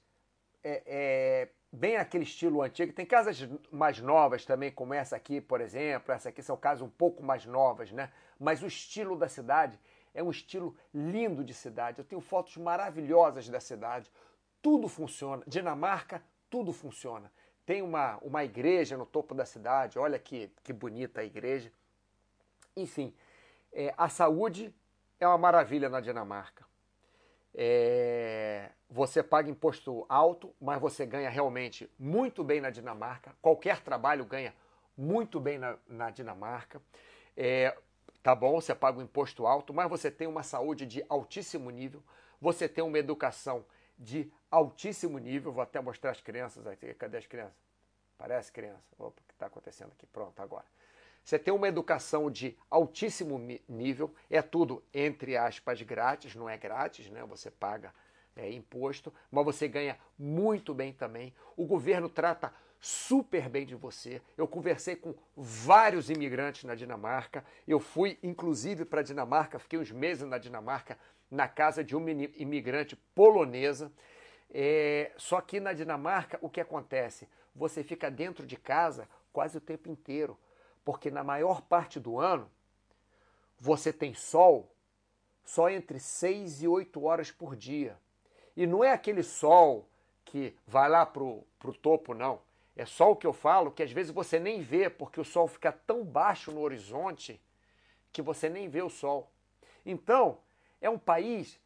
é, 0.63 0.83
é, 0.87 1.49
bem 1.73 1.97
aquele 1.97 2.25
estilo 2.25 2.63
antigo. 2.63 2.93
Tem 2.93 3.07
casas 3.07 3.49
mais 3.71 4.01
novas 4.01 4.45
também, 4.45 4.71
como 4.71 4.95
essa 4.95 5.17
aqui, 5.17 5.41
por 5.41 5.61
exemplo. 5.61 6.13
Essa 6.13 6.31
aqui 6.31 6.43
são 6.43 6.57
casas 6.57 6.83
um 6.83 6.91
pouco 6.91 7.23
mais 7.23 7.45
novas, 7.45 7.93
né? 7.93 8.11
Mas 8.39 8.63
o 8.63 8.67
estilo 8.67 9.17
da 9.17 9.29
cidade 9.29 9.79
é 10.15 10.23
um 10.23 10.31
estilo 10.31 10.77
lindo 10.93 11.45
de 11.45 11.55
cidade. 11.55 11.99
Eu 11.99 12.05
tenho 12.05 12.21
fotos 12.21 12.57
maravilhosas 12.57 13.49
da 13.49 13.61
cidade. 13.61 14.11
Tudo 14.63 14.89
funciona. 14.89 15.43
Dinamarca, 15.47 16.23
tudo 16.51 16.73
funciona. 16.73 17.31
Tem 17.65 17.83
uma, 17.83 18.17
uma 18.19 18.45
igreja 18.45 18.97
no 18.97 19.05
topo 19.05 19.35
da 19.35 19.45
cidade. 19.45 19.99
Olha 19.99 20.19
que, 20.19 20.51
que 20.65 20.73
bonita 20.73 21.21
a 21.21 21.25
igreja. 21.25 21.71
Enfim, 22.75 23.15
é, 23.73 23.93
a 23.97 24.09
saúde 24.09 24.75
é 25.21 25.27
uma 25.27 25.39
maravilha 25.39 25.89
na 25.89 26.01
Dinamarca. 26.01 26.68
É, 27.55 28.71
você 28.89 29.23
paga 29.23 29.51
imposto 29.51 30.07
alto, 30.09 30.55
mas 30.61 30.81
você 30.81 31.05
ganha 31.05 31.29
realmente 31.29 31.91
muito 31.99 32.45
bem 32.45 32.61
na 32.61 32.71
Dinamarca. 32.71 33.35
Qualquer 33.43 33.81
trabalho 33.81 34.25
ganha 34.25 34.55
muito 34.97 35.41
bem 35.41 35.59
na, 35.59 35.77
na 35.87 36.11
Dinamarca. 36.11 36.81
É, 37.37 37.77
tá 38.23 38.35
bom, 38.35 38.61
você 38.61 38.75
paga 38.75 38.99
um 38.99 39.03
imposto 39.03 39.47
alto, 39.47 39.73
mas 39.73 39.89
você 39.89 40.11
tem 40.11 40.27
uma 40.27 40.43
saúde 40.43 40.87
de 40.87 41.05
altíssimo 41.09 41.71
nível. 41.71 42.03
Você 42.41 42.69
tem 42.69 42.85
uma 42.85 42.99
educação 42.99 43.65
de 43.99 44.31
altíssimo 44.51 45.19
nível. 45.19 45.53
Vou 45.53 45.63
até 45.63 45.81
mostrar 45.81 46.13
as 46.13 46.21
crianças 46.21 46.67
aqui. 46.67 46.95
Cadê 46.95 47.19
as 47.19 47.27
crianças? 47.27 47.57
Parece 48.17 48.51
criança. 48.51 48.83
Opa, 48.99 49.21
o 49.21 49.27
que 49.27 49.35
está 49.35 49.47
acontecendo 49.47 49.93
aqui? 49.93 50.07
Pronto, 50.07 50.41
agora. 50.41 50.65
Você 51.29 51.39
tem 51.39 51.53
uma 51.53 51.69
educação 51.69 52.31
de 52.31 52.57
altíssimo 52.71 53.39
nível, 53.69 54.15
é 54.31 54.41
tudo, 54.41 54.83
entre 54.95 55.37
aspas, 55.37 55.83
grátis, 55.83 56.35
não 56.35 56.49
é 56.49 56.57
grátis, 56.57 57.11
né? 57.11 57.23
Você 57.27 57.51
paga 57.51 57.93
é, 58.35 58.51
imposto, 58.51 59.13
mas 59.31 59.45
você 59.45 59.69
ganha 59.69 59.99
muito 60.19 60.73
bem 60.73 60.91
também. 60.91 61.35
O 61.55 61.67
governo 61.67 62.09
trata 62.09 62.51
super 62.81 63.47
bem 63.47 63.67
de 63.67 63.75
você. 63.75 64.23
Eu 64.39 64.49
conversei 64.49 64.97
com 64.97 65.15
vários 65.37 66.09
imigrantes 66.09 66.65
na 66.65 66.75
Dinamarca. 66.75 67.45
Eu 67.67 67.79
fui, 67.79 68.19
inclusive, 68.23 68.87
para 68.87 69.01
a 69.01 69.05
Dinamarca, 69.05 69.59
fiquei 69.59 69.79
uns 69.79 69.93
meses 69.93 70.27
na 70.27 70.39
Dinamarca, 70.39 70.99
na 71.31 71.47
casa 71.47 71.85
de 71.85 71.95
uma 71.95 72.11
imigrante 72.11 72.97
polonesa. 73.15 73.93
É, 74.51 75.13
só 75.19 75.43
que 75.43 75.61
na 75.61 75.75
Dinamarca, 75.75 76.39
o 76.41 76.49
que 76.49 76.59
acontece? 76.59 77.29
Você 77.55 77.85
fica 77.85 78.11
dentro 78.11 78.47
de 78.47 78.57
casa 78.57 79.07
quase 79.31 79.59
o 79.59 79.61
tempo 79.61 79.91
inteiro 79.91 80.39
porque 80.89 81.11
na 81.11 81.23
maior 81.23 81.61
parte 81.61 82.01
do 82.01 82.19
ano 82.19 82.51
você 83.59 83.93
tem 83.93 84.15
sol 84.15 84.75
só 85.45 85.69
entre 85.69 86.01
6 86.01 86.63
e 86.63 86.67
8 86.67 87.05
horas 87.05 87.31
por 87.31 87.55
dia. 87.55 87.95
E 88.57 88.67
não 88.67 88.83
é 88.83 88.91
aquele 88.91 89.23
sol 89.23 89.87
que 90.25 90.57
vai 90.67 90.89
lá 90.89 91.05
para 91.05 91.23
o 91.23 91.45
topo, 91.83 92.15
não. 92.15 92.41
É 92.75 92.87
sol 92.87 93.17
que 93.17 93.27
eu 93.27 93.35
falo 93.35 93.71
que 93.71 93.83
às 93.83 93.93
vezes 93.93 94.11
você 94.11 94.41
nem 94.41 94.63
vê, 94.63 94.89
porque 94.89 95.21
o 95.21 95.25
sol 95.27 95.47
fica 95.47 95.71
tão 95.71 96.03
baixo 96.03 96.51
no 96.51 96.63
horizonte 96.63 97.39
que 98.11 98.23
você 98.23 98.49
nem 98.49 98.67
vê 98.67 98.81
o 98.81 98.89
sol. 98.89 99.31
Então, 99.85 100.39
é 100.81 100.89
um 100.89 100.99
país, 100.99 101.61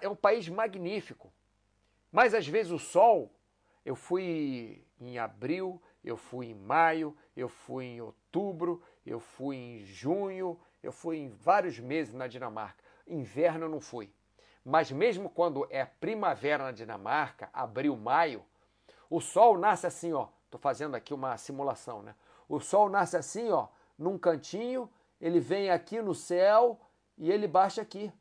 é 0.00 0.08
um 0.08 0.16
país 0.16 0.48
magnífico. 0.48 1.30
Mas 2.10 2.32
às 2.32 2.48
vezes 2.48 2.72
o 2.72 2.78
sol, 2.78 3.30
eu 3.84 3.94
fui 3.94 4.82
em 4.98 5.18
abril, 5.18 5.78
eu 6.02 6.16
fui 6.16 6.46
em 6.46 6.54
maio, 6.54 7.16
eu 7.36 7.48
fui 7.48 7.84
em 7.84 8.00
outubro, 8.00 8.82
eu 9.04 9.20
fui 9.20 9.56
em 9.56 9.84
junho, 9.84 10.58
eu 10.82 10.92
fui 10.92 11.18
em 11.18 11.28
vários 11.28 11.78
meses 11.78 12.14
na 12.14 12.26
Dinamarca. 12.26 12.82
Inverno 13.06 13.66
eu 13.66 13.68
não 13.68 13.80
fui. 13.80 14.12
Mas 14.64 14.90
mesmo 14.90 15.28
quando 15.28 15.66
é 15.70 15.84
primavera 15.84 16.64
na 16.64 16.72
Dinamarca, 16.72 17.48
abril, 17.52 17.96
maio, 17.96 18.44
o 19.08 19.20
sol 19.20 19.58
nasce 19.58 19.86
assim, 19.86 20.12
ó. 20.12 20.28
Tô 20.50 20.58
fazendo 20.58 20.94
aqui 20.94 21.14
uma 21.14 21.36
simulação, 21.36 22.02
né? 22.02 22.14
O 22.48 22.60
sol 22.60 22.88
nasce 22.88 23.16
assim, 23.16 23.50
ó, 23.50 23.68
num 23.96 24.18
cantinho, 24.18 24.90
ele 25.20 25.38
vem 25.38 25.70
aqui 25.70 26.00
no 26.00 26.14
céu 26.14 26.80
e 27.16 27.30
ele 27.30 27.46
baixa 27.46 27.82
aqui. 27.82 28.12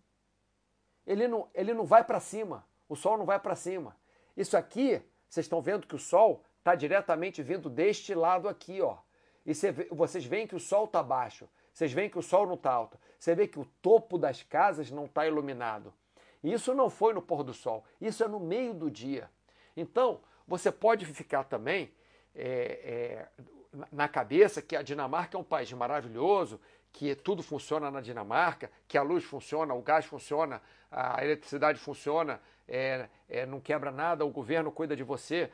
Ele 1.07 1.27
não, 1.27 1.49
ele 1.53 1.73
não 1.73 1.86
vai 1.86 2.03
para 2.03 2.19
cima. 2.19 2.65
O 2.88 2.95
sol 2.95 3.17
não 3.17 3.25
vai 3.25 3.39
para 3.39 3.55
cima. 3.55 3.95
Isso 4.36 4.55
aqui, 4.55 5.01
vocês 5.27 5.45
estão 5.45 5.61
vendo 5.61 5.88
que 5.88 5.95
o 5.95 5.99
sol 5.99 6.43
está 6.70 6.76
diretamente 6.76 7.41
vindo 7.41 7.70
deste 7.70 8.13
lado 8.13 8.47
aqui, 8.47 8.80
ó. 8.82 8.97
E 9.45 9.53
vocês 9.91 10.24
veem 10.24 10.45
que 10.45 10.55
o 10.55 10.59
sol 10.59 10.86
está 10.86 11.01
baixo. 11.01 11.49
Vocês 11.74 11.91
veem 11.91 12.09
que 12.09 12.20
o 12.20 12.22
sol 12.22 12.45
não 12.45 12.53
está 12.53 12.72
alto. 12.72 12.99
Você 13.17 13.34
vê 13.34 13.47
que 13.47 13.59
o 13.59 13.65
topo 13.82 14.17
das 14.17 14.43
casas 14.43 14.91
não 14.91 15.05
está 15.05 15.26
iluminado. 15.26 15.91
Isso 16.43 16.74
não 16.74 16.89
foi 16.89 17.13
no 17.13 17.22
pôr 17.22 17.43
do 17.43 17.53
sol. 17.53 17.84
Isso 17.99 18.24
é 18.24 18.28
no 18.28 18.39
meio 18.39 18.74
do 18.74 18.91
dia. 18.91 19.30
Então, 19.76 20.22
você 20.47 20.72
pode 20.72 21.05
ficar 21.05 21.45
também 21.45 21.91
é, 22.36 23.28
é, 23.34 23.88
na 23.91 24.07
cabeça 24.07 24.61
que 24.61 24.76
a 24.76 24.84
Dinamarca 24.84 25.38
é 25.38 25.39
um 25.39 25.43
país 25.43 25.72
maravilhoso, 25.74 26.59
que 26.91 27.15
tudo 27.15 27.41
funciona 27.41 27.89
na 27.89 28.01
Dinamarca, 28.01 28.70
que 28.88 28.97
a 28.97 29.01
luz 29.01 29.24
funciona, 29.24 29.74
o 29.74 29.82
gás 29.82 30.05
funciona, 30.05 30.61
a 30.91 31.24
eletricidade 31.24 31.80
funciona, 31.80 32.39
é, 32.67 33.07
é, 33.28 33.45
não 33.45 33.59
quebra 33.59 33.91
nada, 33.91 34.26
o 34.26 34.30
governo 34.30 34.72
cuida 34.72 34.95
de 34.95 35.03
você, 35.03 35.51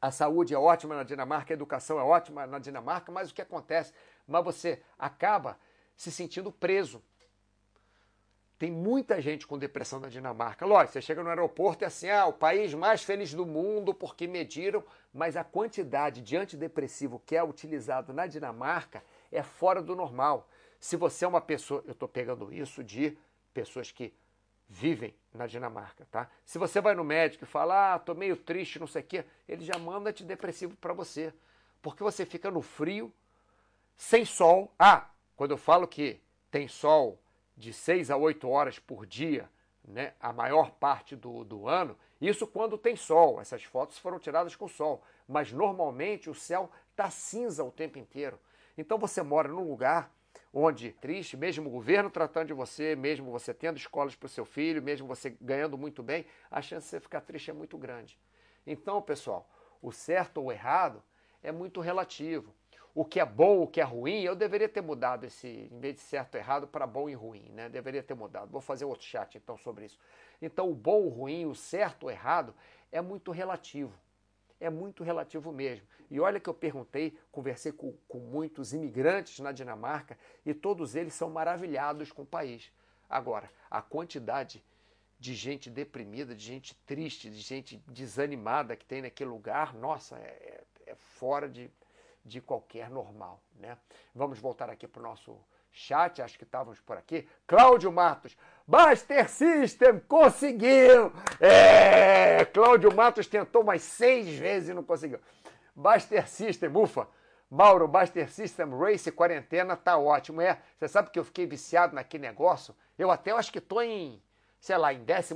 a 0.00 0.10
saúde 0.10 0.54
é 0.54 0.58
ótima 0.58 0.94
na 0.94 1.02
Dinamarca, 1.02 1.52
a 1.52 1.54
educação 1.54 1.98
é 1.98 2.02
ótima 2.02 2.46
na 2.46 2.58
Dinamarca, 2.58 3.12
mas 3.12 3.30
o 3.30 3.34
que 3.34 3.42
acontece? 3.42 3.92
Mas 4.26 4.42
você 4.44 4.82
acaba 4.98 5.58
se 5.96 6.10
sentindo 6.10 6.50
preso. 6.50 7.02
Tem 8.58 8.70
muita 8.70 9.20
gente 9.20 9.46
com 9.46 9.58
depressão 9.58 10.00
na 10.00 10.08
Dinamarca. 10.08 10.66
Lógico, 10.66 10.92
você 10.92 11.02
chega 11.02 11.22
no 11.22 11.28
aeroporto 11.28 11.82
e 11.82 11.84
é 11.84 11.88
assim, 11.88 12.10
ah, 12.10 12.26
o 12.26 12.32
país 12.32 12.74
mais 12.74 13.02
feliz 13.02 13.32
do 13.32 13.46
mundo 13.46 13.94
porque 13.94 14.26
mediram, 14.26 14.84
mas 15.12 15.36
a 15.36 15.44
quantidade 15.44 16.20
de 16.20 16.36
antidepressivo 16.36 17.22
que 17.24 17.36
é 17.36 17.42
utilizado 17.42 18.12
na 18.12 18.26
Dinamarca 18.26 19.02
é 19.32 19.42
fora 19.42 19.82
do 19.82 19.96
normal. 19.96 20.48
Se 20.78 20.96
você 20.96 21.24
é 21.24 21.28
uma 21.28 21.40
pessoa, 21.40 21.82
eu 21.86 21.92
estou 21.92 22.08
pegando 22.08 22.52
isso 22.52 22.82
de 22.84 23.16
pessoas 23.52 23.90
que 23.90 24.14
vivem 24.70 25.12
na 25.34 25.48
Dinamarca, 25.48 26.06
tá? 26.12 26.30
Se 26.44 26.56
você 26.56 26.80
vai 26.80 26.94
no 26.94 27.02
médico 27.02 27.42
e 27.42 27.46
fala, 27.46 27.94
ah, 27.94 27.98
tô 27.98 28.14
meio 28.14 28.36
triste, 28.36 28.78
não 28.78 28.86
sei 28.86 29.02
o 29.02 29.04
quê, 29.04 29.24
ele 29.48 29.64
já 29.64 29.76
manda 29.76 30.10
antidepressivo 30.10 30.76
para 30.76 30.94
você, 30.94 31.34
porque 31.82 32.04
você 32.04 32.24
fica 32.24 32.50
no 32.52 32.62
frio, 32.62 33.12
sem 33.96 34.24
sol. 34.24 34.72
Ah, 34.78 35.10
quando 35.34 35.50
eu 35.50 35.58
falo 35.58 35.88
que 35.88 36.20
tem 36.52 36.68
sol 36.68 37.20
de 37.56 37.72
6 37.72 38.12
a 38.12 38.16
8 38.16 38.48
horas 38.48 38.78
por 38.78 39.04
dia, 39.04 39.50
né, 39.82 40.14
a 40.20 40.32
maior 40.32 40.70
parte 40.70 41.16
do, 41.16 41.42
do 41.42 41.68
ano, 41.68 41.98
isso 42.20 42.46
quando 42.46 42.78
tem 42.78 42.94
sol. 42.94 43.40
Essas 43.40 43.64
fotos 43.64 43.98
foram 43.98 44.18
tiradas 44.18 44.54
com 44.54 44.68
sol. 44.68 45.02
Mas 45.26 45.50
normalmente 45.50 46.30
o 46.30 46.34
céu 46.34 46.70
está 46.90 47.10
cinza 47.10 47.64
o 47.64 47.72
tempo 47.72 47.98
inteiro. 47.98 48.38
Então 48.78 48.98
você 48.98 49.20
mora 49.20 49.48
num 49.48 49.68
lugar 49.68 50.12
onde, 50.52 50.92
triste, 50.92 51.36
mesmo 51.36 51.68
o 51.68 51.72
governo 51.72 52.10
tratando 52.10 52.48
de 52.48 52.52
você, 52.52 52.96
mesmo 52.96 53.30
você 53.30 53.54
tendo 53.54 53.76
escolas 53.76 54.16
para 54.16 54.26
o 54.26 54.28
seu 54.28 54.44
filho, 54.44 54.82
mesmo 54.82 55.06
você 55.06 55.36
ganhando 55.40 55.78
muito 55.78 56.02
bem, 56.02 56.26
a 56.50 56.60
chance 56.60 56.86
de 56.86 56.90
você 56.90 57.00
ficar 57.00 57.20
triste 57.20 57.50
é 57.50 57.54
muito 57.54 57.78
grande. 57.78 58.18
Então, 58.66 59.00
pessoal, 59.00 59.48
o 59.80 59.92
certo 59.92 60.38
ou 60.38 60.46
o 60.46 60.52
errado 60.52 61.02
é 61.42 61.50
muito 61.52 61.80
relativo 61.80 62.54
o 62.94 63.04
que 63.04 63.20
é 63.20 63.24
bom, 63.24 63.62
o 63.62 63.66
que 63.66 63.80
é 63.80 63.84
ruim, 63.84 64.22
eu 64.22 64.34
deveria 64.34 64.68
ter 64.68 64.80
mudado 64.80 65.24
esse, 65.24 65.68
em 65.70 65.78
vez 65.78 65.94
de 65.94 66.00
certo 66.00 66.34
ou 66.34 66.40
errado, 66.40 66.66
para 66.66 66.86
bom 66.86 67.08
e 67.08 67.14
ruim, 67.14 67.48
né? 67.50 67.68
Deveria 67.68 68.02
ter 68.02 68.14
mudado. 68.14 68.50
Vou 68.50 68.60
fazer 68.60 68.84
outro 68.84 69.06
chat 69.06 69.36
então 69.36 69.56
sobre 69.56 69.84
isso. 69.84 69.98
Então, 70.42 70.68
o 70.68 70.74
bom, 70.74 71.02
o 71.02 71.08
ruim, 71.08 71.46
o 71.46 71.54
certo 71.54 72.04
ou 72.04 72.10
errado 72.10 72.54
é 72.90 73.00
muito 73.00 73.30
relativo. 73.30 73.94
É 74.60 74.68
muito 74.68 75.02
relativo 75.02 75.50
mesmo. 75.50 75.86
E 76.10 76.20
olha 76.20 76.38
que 76.38 76.48
eu 76.48 76.54
perguntei, 76.54 77.16
conversei 77.32 77.72
com, 77.72 77.94
com 78.06 78.18
muitos 78.18 78.72
imigrantes 78.72 79.38
na 79.40 79.52
Dinamarca 79.52 80.18
e 80.44 80.52
todos 80.52 80.94
eles 80.94 81.14
são 81.14 81.30
maravilhados 81.30 82.12
com 82.12 82.22
o 82.22 82.26
país. 82.26 82.70
Agora, 83.08 83.50
a 83.70 83.80
quantidade 83.80 84.62
de 85.18 85.34
gente 85.34 85.68
deprimida, 85.68 86.34
de 86.34 86.44
gente 86.44 86.74
triste, 86.86 87.28
de 87.28 87.40
gente 87.40 87.76
desanimada 87.86 88.76
que 88.76 88.84
tem 88.84 89.02
naquele 89.02 89.30
lugar, 89.30 89.74
nossa, 89.74 90.16
é, 90.18 90.62
é 90.86 90.94
fora 90.94 91.48
de, 91.48 91.70
de 92.24 92.40
qualquer 92.40 92.90
normal. 92.90 93.40
Né? 93.54 93.76
Vamos 94.14 94.38
voltar 94.38 94.70
aqui 94.70 94.86
para 94.86 95.00
o 95.00 95.02
nosso 95.02 95.38
chat, 95.72 96.20
acho 96.20 96.38
que 96.38 96.44
estávamos 96.44 96.80
por 96.80 96.96
aqui. 96.96 97.28
Cláudio 97.46 97.90
Matos, 97.92 98.36
Buster 98.66 99.28
System 99.28 100.00
conseguiu! 100.00 101.12
É! 101.40 102.44
Cláudio 102.46 102.94
Matos 102.94 103.26
tentou 103.26 103.64
mais 103.64 103.82
seis 103.82 104.28
vezes 104.38 104.68
e 104.68 104.74
não 104.74 104.82
conseguiu. 104.82 105.20
Buster 105.74 106.28
System, 106.28 106.70
ufa! 106.76 107.08
Mauro, 107.50 107.88
Buster 107.88 108.30
System 108.30 108.78
Race 108.78 109.10
quarentena 109.10 109.76
tá 109.76 109.98
ótimo. 109.98 110.40
É, 110.40 110.60
você 110.78 110.86
sabe 110.86 111.10
que 111.10 111.18
eu 111.18 111.24
fiquei 111.24 111.46
viciado 111.46 111.96
naquele 111.96 112.22
negócio? 112.22 112.76
Eu 112.96 113.10
até 113.10 113.32
acho 113.32 113.50
que 113.50 113.58
estou 113.58 113.82
em, 113.82 114.22
sei 114.60 114.76
lá, 114.76 114.92
em 114.92 115.04
11 115.04 115.34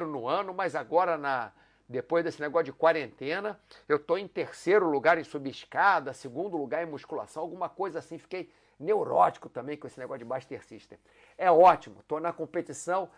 no 0.00 0.28
ano, 0.28 0.52
mas 0.52 0.74
agora 0.74 1.16
na 1.16 1.52
depois 1.88 2.24
desse 2.24 2.40
negócio 2.40 2.64
de 2.64 2.72
quarentena, 2.72 3.60
eu 3.86 3.96
estou 3.96 4.16
em 4.16 4.26
terceiro 4.26 4.88
lugar 4.88 5.18
em 5.18 5.24
subescada, 5.24 6.12
segundo 6.14 6.56
lugar 6.56 6.82
em 6.82 6.90
musculação, 6.90 7.42
alguma 7.42 7.68
coisa 7.68 7.98
assim. 7.98 8.18
Fiquei 8.18 8.50
neurótico 8.78 9.48
também 9.48 9.76
com 9.76 9.86
esse 9.86 9.98
negócio 9.98 10.18
de 10.18 10.24
Buster 10.24 10.64
System. 10.64 10.98
É 11.36 11.50
ótimo, 11.50 12.00
estou 12.00 12.20
na 12.20 12.32
competição, 12.32 13.08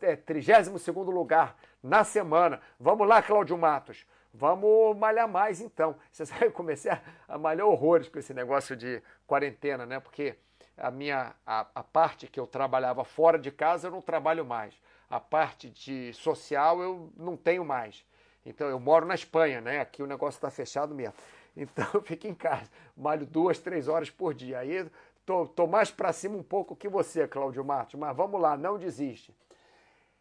é, 0.00 0.16
32 0.16 0.84
lugar 1.06 1.56
na 1.82 2.04
semana. 2.04 2.60
Vamos 2.78 3.06
lá, 3.06 3.22
Cláudio 3.22 3.56
Matos. 3.58 4.06
Vamos 4.32 4.96
malhar 4.96 5.28
mais 5.28 5.60
então. 5.60 5.96
Você 6.12 6.26
sabe, 6.26 6.46
eu 6.46 6.52
comecei 6.52 6.90
a, 6.90 7.00
a 7.28 7.38
malhar 7.38 7.66
horrores 7.66 8.08
com 8.08 8.18
esse 8.18 8.34
negócio 8.34 8.76
de 8.76 9.02
quarentena, 9.26 9.86
né? 9.86 10.00
Porque 10.00 10.36
a 10.76 10.90
minha 10.90 11.34
a, 11.46 11.66
a 11.74 11.82
parte 11.82 12.26
que 12.26 12.38
eu 12.38 12.46
trabalhava 12.46 13.04
fora 13.04 13.38
de 13.38 13.50
casa 13.50 13.88
eu 13.88 13.92
não 13.92 14.02
trabalho 14.02 14.44
mais 14.44 14.74
a 15.08 15.20
parte 15.20 15.70
de 15.70 16.12
social 16.12 16.80
eu 16.82 17.12
não 17.16 17.36
tenho 17.36 17.64
mais. 17.64 18.04
Então 18.44 18.68
eu 18.68 18.78
moro 18.78 19.06
na 19.06 19.14
Espanha, 19.14 19.60
né? 19.60 19.80
Aqui 19.80 20.02
o 20.02 20.06
negócio 20.06 20.38
está 20.38 20.50
fechado 20.50 20.94
mesmo. 20.94 21.14
Então 21.56 21.86
eu 21.94 22.02
fico 22.02 22.26
em 22.26 22.34
casa, 22.34 22.70
malho 22.96 23.24
duas, 23.26 23.58
três 23.58 23.88
horas 23.88 24.10
por 24.10 24.34
dia. 24.34 24.58
Aí 24.58 24.88
tô, 25.24 25.46
tô 25.46 25.66
mais 25.66 25.90
para 25.90 26.12
cima 26.12 26.36
um 26.36 26.42
pouco 26.42 26.76
que 26.76 26.88
você, 26.88 27.26
Cláudio 27.26 27.64
Martins, 27.64 27.98
mas 27.98 28.16
vamos 28.16 28.40
lá, 28.40 28.56
não 28.56 28.78
desiste. 28.78 29.34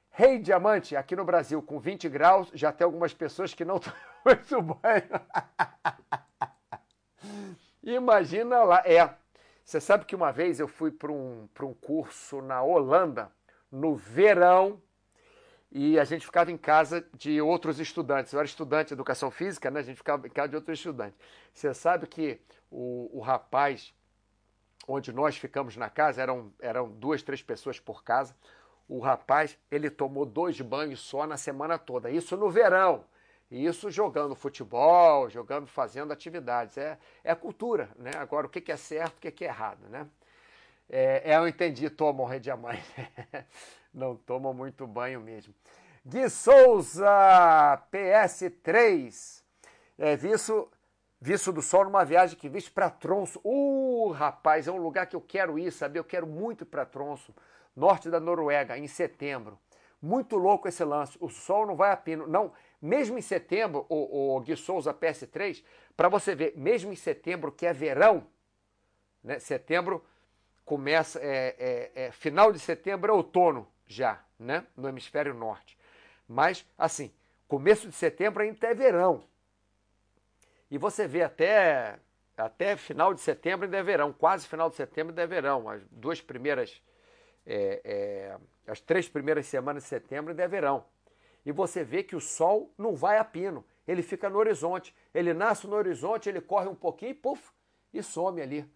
Rei 0.09 0.39
Diamante, 0.39 0.95
aqui 0.95 1.13
no 1.13 1.25
Brasil, 1.25 1.61
com 1.61 1.77
20 1.77 2.07
graus, 2.07 2.49
já 2.53 2.71
tem 2.71 2.85
algumas 2.85 3.13
pessoas 3.13 3.53
que 3.53 3.65
não 3.65 3.79
tomam 4.47 4.79
banho. 4.81 5.21
Imagina 7.83 8.63
lá. 8.63 8.81
É, 8.85 9.13
você 9.63 9.81
sabe 9.81 10.05
que 10.05 10.15
uma 10.15 10.31
vez 10.31 10.59
eu 10.59 10.69
fui 10.69 10.89
para 10.89 11.11
um, 11.11 11.49
um 11.61 11.73
curso 11.73 12.41
na 12.41 12.63
Holanda, 12.63 13.29
no 13.69 13.93
verão 13.93 14.81
e 15.77 15.99
a 15.99 16.05
gente 16.05 16.25
ficava 16.25 16.49
em 16.53 16.57
casa 16.57 17.05
de 17.13 17.41
outros 17.41 17.81
estudantes. 17.81 18.31
Eu 18.31 18.39
era 18.39 18.47
estudante 18.47 18.87
de 18.87 18.93
educação 18.93 19.29
física, 19.29 19.69
né? 19.69 19.81
A 19.81 19.83
gente 19.83 19.97
ficava 19.97 20.25
em 20.25 20.29
casa 20.29 20.47
de 20.47 20.55
outros 20.55 20.79
estudantes. 20.79 21.19
Você 21.53 21.73
sabe 21.73 22.07
que 22.07 22.39
o, 22.71 23.09
o 23.11 23.19
rapaz 23.19 23.93
onde 24.87 25.11
nós 25.11 25.35
ficamos 25.35 25.75
na 25.75 25.89
casa, 25.89 26.21
eram, 26.21 26.53
eram 26.61 26.89
duas, 26.89 27.21
três 27.21 27.43
pessoas 27.43 27.77
por 27.77 28.05
casa. 28.05 28.33
O 28.87 28.99
rapaz, 28.99 29.57
ele 29.69 29.89
tomou 29.89 30.25
dois 30.25 30.61
banhos 30.61 31.01
só 31.01 31.27
na 31.27 31.35
semana 31.35 31.77
toda. 31.77 32.09
Isso 32.09 32.37
no 32.37 32.49
verão. 32.49 33.03
Isso 33.51 33.91
jogando 33.91 34.33
futebol, 34.33 35.29
jogando, 35.29 35.67
fazendo 35.67 36.13
atividades. 36.13 36.77
É, 36.77 36.97
é 37.21 37.35
cultura, 37.35 37.89
né? 37.97 38.11
Agora, 38.15 38.47
o 38.47 38.49
que 38.49 38.71
é 38.71 38.77
certo, 38.77 39.17
o 39.17 39.19
que 39.19 39.43
é 39.43 39.47
errado, 39.49 39.89
né? 39.89 40.07
É, 40.89 41.33
é, 41.33 41.35
eu 41.35 41.45
entendi, 41.49 41.89
tomam 41.89 42.25
Rei 42.25 42.39
Diamante. 42.39 42.81
Não 43.95 44.13
tomam 44.13 44.53
muito 44.53 44.85
banho 44.85 45.21
mesmo. 45.21 45.55
Gui 46.05 46.29
Souza, 46.29 47.07
PS3. 47.89 49.41
É, 49.97 50.17
visto, 50.17 50.69
do 51.53 51.61
sol 51.61 51.85
numa 51.85 52.03
viagem 52.03 52.37
que 52.37 52.49
viste 52.49 52.69
para 52.69 52.89
Tronso. 52.89 53.39
Uh, 53.41 54.11
rapaz, 54.11 54.67
é 54.67 54.71
um 54.71 54.77
lugar 54.77 55.07
que 55.07 55.15
eu 55.15 55.21
quero 55.21 55.57
ir, 55.57 55.71
sabe? 55.71 55.97
Eu 55.97 56.03
quero 56.03 56.27
muito 56.27 56.65
para 56.65 56.85
Tronso, 56.85 57.33
norte 57.73 58.09
da 58.09 58.19
Noruega, 58.19 58.77
em 58.77 58.85
setembro. 58.85 59.57
Muito 60.01 60.35
louco 60.35 60.67
esse 60.67 60.83
lance. 60.83 61.17
O 61.21 61.29
sol 61.29 61.65
não 61.65 61.77
vai 61.77 61.91
a 61.91 61.97
pino. 61.97 62.27
Não, 62.27 62.51
mesmo 62.81 63.17
em 63.17 63.21
setembro, 63.21 63.85
o, 63.87 64.35
o 64.35 64.41
Gui 64.41 64.57
Souza 64.57 64.93
PS3, 64.93 65.63
para 65.95 66.09
você 66.09 66.35
ver, 66.35 66.53
mesmo 66.57 66.91
em 66.91 66.97
setembro, 66.97 67.49
que 67.49 67.65
é 67.65 67.71
verão, 67.71 68.27
né? 69.23 69.39
Setembro 69.39 70.03
começa, 70.65 71.17
é, 71.21 71.55
é, 71.57 72.05
é, 72.07 72.11
final 72.11 72.51
de 72.51 72.59
setembro 72.59 73.09
é 73.09 73.15
outono 73.15 73.65
já, 73.87 74.23
né? 74.39 74.65
No 74.75 74.87
hemisfério 74.87 75.33
norte. 75.33 75.77
Mas, 76.27 76.65
assim, 76.77 77.13
começo 77.47 77.87
de 77.87 77.95
setembro 77.95 78.43
ainda 78.43 78.67
é 78.67 78.73
verão. 78.73 79.23
E 80.69 80.77
você 80.77 81.07
vê 81.07 81.21
até, 81.21 81.99
até 82.37 82.75
final 82.75 83.13
de 83.13 83.21
setembro 83.21 83.65
ainda 83.65 83.77
é 83.77 83.83
verão, 83.83 84.11
quase 84.11 84.47
final 84.47 84.69
de 84.69 84.75
setembro 84.75 85.11
ainda 85.11 85.21
é 85.21 85.27
verão. 85.27 85.69
As 85.69 85.83
duas 85.91 86.19
primeiras, 86.21 86.81
é, 87.45 87.81
é, 87.83 88.37
as 88.67 88.79
três 88.79 89.07
primeiras 89.07 89.45
semanas 89.45 89.83
de 89.83 89.89
setembro 89.89 90.31
ainda 90.31 90.43
é 90.43 90.47
verão. 90.47 90.85
E 91.45 91.51
você 91.51 91.83
vê 91.83 92.01
que 92.01 92.15
o 92.15 92.19
sol 92.19 92.73
não 92.77 92.95
vai 92.95 93.19
a 93.19 93.23
pino, 93.23 93.63
ele 93.87 94.01
fica 94.01 94.29
no 94.29 94.39
horizonte. 94.39 94.95
Ele 95.13 95.33
nasce 95.33 95.67
no 95.67 95.75
horizonte, 95.75 96.27
ele 96.27 96.41
corre 96.41 96.67
um 96.67 96.75
pouquinho 96.75 97.11
e 97.11 97.13
puf, 97.13 97.51
e 97.93 98.01
some 98.01 98.41
ali. 98.41 98.69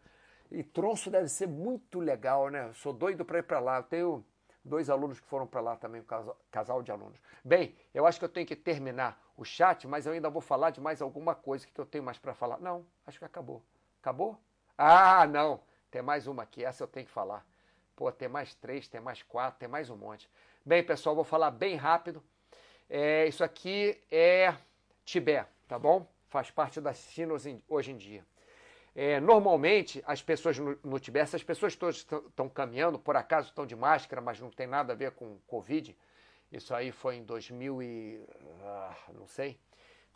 E 0.51 0.64
Tronço 0.64 1.10
deve 1.10 1.28
ser 1.28 1.47
muito 1.47 1.99
legal, 1.99 2.49
né? 2.49 2.72
Sou 2.74 2.93
doido 2.93 3.24
para 3.26 3.39
ir 3.39 3.43
para 3.43 3.60
lá. 3.60 3.78
Eu 3.78 3.84
tenho 3.84 4.26
dois 4.70 4.89
alunos 4.89 5.20
que 5.20 5.26
foram 5.28 5.45
para 5.45 5.59
lá 5.59 5.76
também, 5.76 5.99
um 5.99 6.05
casal, 6.05 6.38
casal 6.49 6.82
de 6.82 6.91
alunos. 6.91 7.20
Bem, 7.43 7.76
eu 7.93 8.05
acho 8.05 8.20
que 8.20 8.26
eu 8.26 8.30
tenho 8.30 8.47
que 8.47 8.55
terminar 8.55 9.22
o 9.36 9.43
chat, 9.43 9.88
mas 9.88 10.05
eu 10.05 10.13
ainda 10.13 10.30
vou 10.30 10.41
falar 10.41 10.70
de 10.70 10.80
mais 10.80 11.01
alguma 11.01 11.36
coisa 11.36 11.67
que 11.67 11.80
eu 11.80 11.86
tenho 11.86 12.03
mais 12.03 12.17
para 12.17 12.34
falar. 12.34 12.59
Não, 12.59 12.86
acho 13.05 13.20
que 13.20 13.26
acabou. 13.26 13.61
Acabou? 14.01 14.39
Ah, 14.78 15.28
não. 15.28 15.61
Tem 15.91 16.01
mais 16.01 16.28
uma 16.28 16.43
aqui, 16.43 16.63
essa 16.63 16.84
eu 16.84 16.88
tenho 16.88 17.05
que 17.05 17.11
falar. 17.11 17.45
Pô, 17.95 18.11
tem 18.11 18.30
mais 18.30 18.53
três, 18.53 18.88
tem 18.88 19.01
mais 19.01 19.24
quatro, 19.24 19.59
tem 19.59 19.67
mais 19.67 19.89
um 19.89 19.97
monte. 19.97 20.30
Bem, 20.63 20.84
pessoal, 20.84 21.15
vou 21.15 21.26
falar 21.26 21.51
bem 21.51 21.76
rápido. 21.76 22.24
É, 22.89 23.28
isso 23.28 23.43
aqui 23.43 24.01
é 24.09 24.55
Tibete, 25.03 25.49
tá 25.67 25.78
bom? 25.78 26.07
Faz 26.28 26.51
parte 26.51 26.80
da 26.80 26.93
China 26.93 27.34
hoje 27.67 27.91
em 27.91 27.97
dia. 27.97 28.26
É, 28.96 29.20
normalmente, 29.20 30.04
as 30.06 30.22
pessoas 30.22 30.58
no, 30.58 30.78
no 30.84 31.00
Tibete, 31.00 31.24
essas 31.24 31.44
pessoas 31.44 31.76
todas 31.76 31.98
estão 31.98 32.50
caminhando, 32.50 33.00
por 33.00 33.16
acaso 33.16 33.50
estão 33.50 33.66
de 33.66 33.76
máscara, 33.76 34.22
mas 34.22 34.40
não 34.40 34.50
tem 34.50 34.68
nada 34.68 34.94
a 34.94 34.96
ver 34.96 35.12
com 35.12 35.38
Covid. 35.48 35.96
Isso 36.52 36.74
aí 36.74 36.92
foi 36.92 37.18
em 37.18 37.24
2000 37.24 37.84
e... 37.84 38.26
Ah, 38.64 38.96
não 39.14 39.28
sei, 39.28 39.60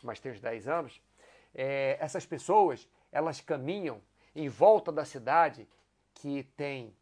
mas 0.02 0.18
tem 0.20 0.32
uns 0.32 0.40
10 0.40 0.68
anos. 0.68 1.00
É, 1.54 1.96
essas 2.00 2.26
pessoas, 2.26 2.88
elas 3.12 3.40
caminham 3.40 4.02
em 4.34 4.48
volta 4.48 4.90
da 4.90 5.04
cidade 5.04 5.68
que 6.12 6.42
tem 6.56 6.94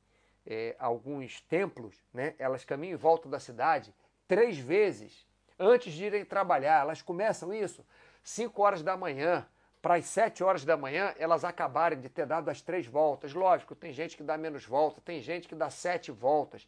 é, 0.47 0.77
alguns 0.79 1.41
templos, 1.41 1.97
né? 2.13 2.35
elas 2.39 2.65
caminham 2.65 2.95
em 2.95 2.99
volta 2.99 3.29
da 3.29 3.41
cidade 3.41 3.95
três 4.29 4.59
vezes 4.59 5.27
antes 5.59 5.95
de 5.95 6.05
irem 6.05 6.25
trabalhar. 6.25 6.83
Elas 6.83 7.01
começam 7.01 7.53
isso 7.55 7.85
5 8.23 8.61
horas 8.63 8.83
da 8.83 8.97
manhã, 8.97 9.47
para 9.83 9.97
as 9.97 10.07
7 10.07 10.45
horas 10.45 10.65
da 10.65 10.77
manhã 10.77 11.13
elas 11.19 11.45
acabarem 11.45 12.01
de 12.01 12.09
ter 12.09 12.25
dado 12.25 12.49
as 12.49 12.63
três 12.63 12.87
voltas. 12.87 13.35
Lógico, 13.35 13.75
tem 13.75 13.93
gente 13.93 14.17
que 14.17 14.23
dá 14.23 14.39
menos 14.39 14.65
volta, 14.65 15.01
tem 15.01 15.21
gente 15.21 15.49
que 15.49 15.55
dá 15.57 15.69
sete 15.69 16.13
voltas. 16.13 16.67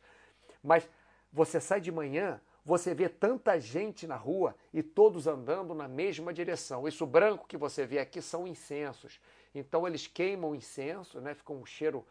Mas 0.63 0.89
você 1.33 1.61
sai 1.61 1.81
de 1.81 1.93
manhã, 1.93 2.41
você 2.65 2.95
vê 2.95 3.09
tanta 3.09 3.61
gente 3.61 4.07
na 4.07 4.17
rua 4.17 4.57
e 4.73 4.83
todos 4.83 5.27
andando 5.27 5.75
na 5.75 5.87
mesma 5.87 6.33
direção. 6.33 6.89
Isso 6.89 7.07
branco 7.07 7.47
que 7.47 7.57
você 7.57 7.87
vê 7.87 7.99
aqui 7.99 8.23
são 8.23 8.47
incensos. 8.47 9.21
Então 9.55 9.87
eles 9.87 10.07
queimam 10.07 10.55
incenso, 10.55 11.21
né? 11.21 11.35
fica 11.35 11.53
um 11.53 11.65
cheiro, 11.65 12.05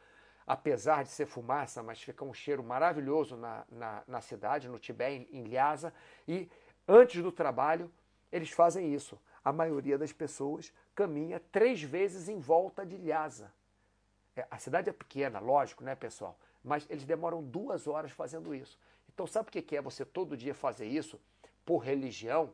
apesar 0.46 1.04
de 1.04 1.10
ser 1.10 1.26
fumaça, 1.26 1.82
mas 1.82 2.02
fica 2.02 2.24
um 2.24 2.34
cheiro 2.34 2.64
maravilhoso 2.64 3.36
na, 3.36 3.66
na, 3.70 4.04
na 4.08 4.22
cidade, 4.22 4.70
no 4.70 4.78
Tibete, 4.80 5.28
em, 5.32 5.44
Lhasa. 5.46 5.92
E 6.28 6.48
antes 6.88 7.22
do 7.22 7.32
trabalho, 7.32 7.92
eles 8.32 8.52
fazem 8.52 8.94
isso. 8.94 9.20
A 9.44 9.52
maioria 9.52 9.98
das 9.98 10.14
pessoas 10.14 10.72
caminha 10.96 11.40
três 11.52 11.82
vezes 11.82 12.30
em 12.30 12.40
volta 12.40 12.86
de 12.86 12.98
Lhasa. 12.98 13.52
É, 14.36 14.48
a 14.50 14.58
cidade 14.58 14.90
é 14.90 14.94
pequena, 14.94 15.40
lógico, 15.40 15.84
né, 15.84 15.96
pessoal? 15.96 16.38
Mas 16.64 16.86
eles 16.90 17.06
demoram 17.06 17.44
duas 17.44 17.88
horas 17.88 18.12
fazendo 18.12 18.54
isso. 18.54 18.80
Então, 19.14 19.28
sabe 19.28 19.50
o 19.50 19.52
que 19.52 19.76
é 19.76 19.82
você 19.82 20.04
todo 20.04 20.38
dia 20.38 20.56
fazer 20.56 20.88
isso 20.88 21.20
por 21.66 21.80
religião? 21.80 22.52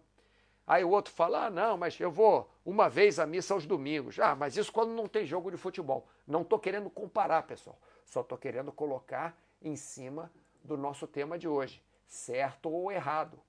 Aí 0.67 0.83
o 0.83 0.89
outro 0.89 1.13
fala: 1.13 1.45
ah, 1.45 1.49
não, 1.49 1.77
mas 1.77 1.99
eu 1.99 2.11
vou 2.11 2.49
uma 2.65 2.89
vez 2.89 3.17
à 3.17 3.25
missa 3.25 3.53
aos 3.53 3.65
domingos. 3.65 4.19
Ah, 4.19 4.35
mas 4.35 4.57
isso 4.57 4.71
quando 4.71 4.91
não 4.91 5.07
tem 5.07 5.25
jogo 5.25 5.49
de 5.49 5.57
futebol. 5.57 6.07
Não 6.27 6.41
estou 6.41 6.59
querendo 6.59 6.89
comparar, 6.89 7.43
pessoal. 7.43 7.79
Só 8.05 8.21
estou 8.21 8.37
querendo 8.37 8.71
colocar 8.71 9.35
em 9.61 9.75
cima 9.75 10.31
do 10.63 10.77
nosso 10.77 11.07
tema 11.07 11.39
de 11.39 11.47
hoje, 11.47 11.81
certo 12.07 12.69
ou 12.69 12.91
errado, 12.91 13.39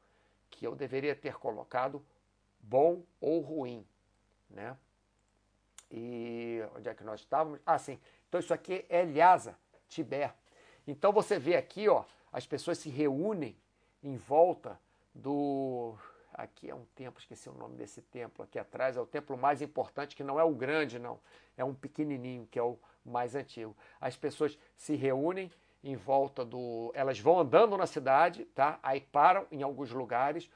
que 0.49 0.67
eu 0.67 0.75
deveria 0.75 1.15
ter 1.15 1.35
colocado 1.35 2.05
bom 2.61 3.03
ou 3.21 3.41
ruim, 3.41 3.87
né? 4.51 4.77
E 5.91 6.63
onde 6.77 6.89
é 6.89 6.95
que 6.95 7.05
nós 7.05 7.21
estávamos? 7.21 7.61
Ah, 7.65 7.79
sim. 7.79 7.99
Então 8.29 8.41
isso 8.41 8.55
aqui 8.55 8.85
é 8.89 9.03
Lhasa, 9.03 9.57
Tibete. 9.89 10.35
Então 10.87 11.13
você 11.13 11.39
vê 11.39 11.57
aqui, 11.57 11.89
ó, 11.89 12.05
as 12.33 12.47
pessoas 12.47 12.79
se 12.79 12.89
reúnem 12.89 13.57
em 14.03 14.17
volta 14.17 14.79
do 15.15 15.97
Aqui 16.33 16.71
é 16.71 16.75
um 16.75 16.85
templo, 16.95 17.21
esqueci 17.21 17.51
o 17.51 17.53
nome 17.53 17.77
desse 17.77 18.01
templo 18.01 18.43
aqui 18.43 18.59
atrás, 18.59 18.97
é 18.97 19.01
o 19.01 19.05
templo 19.05 19.37
mais 19.37 19.61
importante, 19.61 20.17
que 20.17 20.23
não 20.23 20.39
é 20.39 20.45
o 20.45 20.55
grande, 20.55 20.99
não. 20.99 21.19
É 21.55 21.65
um 21.65 21.75
pequenininho, 21.75 22.47
que 22.51 22.59
é 22.59 22.63
o 22.63 22.79
mais 23.05 23.35
antigo. 23.35 23.77
As 24.01 24.17
pessoas 24.17 24.59
se 24.77 24.95
reúnem 24.95 25.51
em 25.85 25.97
volta 25.97 26.45
do. 26.45 26.93
Elas 26.95 27.19
vão 27.19 27.41
andando 27.41 27.77
na 27.77 27.87
cidade, 27.87 28.45
tá? 28.47 28.79
Aí 28.83 29.01
param 29.01 29.47
em 29.51 29.63
alguns 29.63 29.91
lugares, 29.91 30.49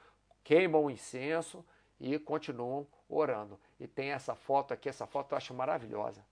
queimam 0.43 0.89
incenso 0.89 1.63
e 1.99 2.17
continuam 2.19 2.87
orando. 3.07 3.59
E 3.79 3.87
tem 3.87 4.11
essa 4.11 4.35
foto 4.35 4.73
aqui, 4.73 4.89
essa 4.89 5.05
foto 5.05 5.33
eu 5.33 5.37
acho 5.37 5.53
maravilhosa. 5.53 6.25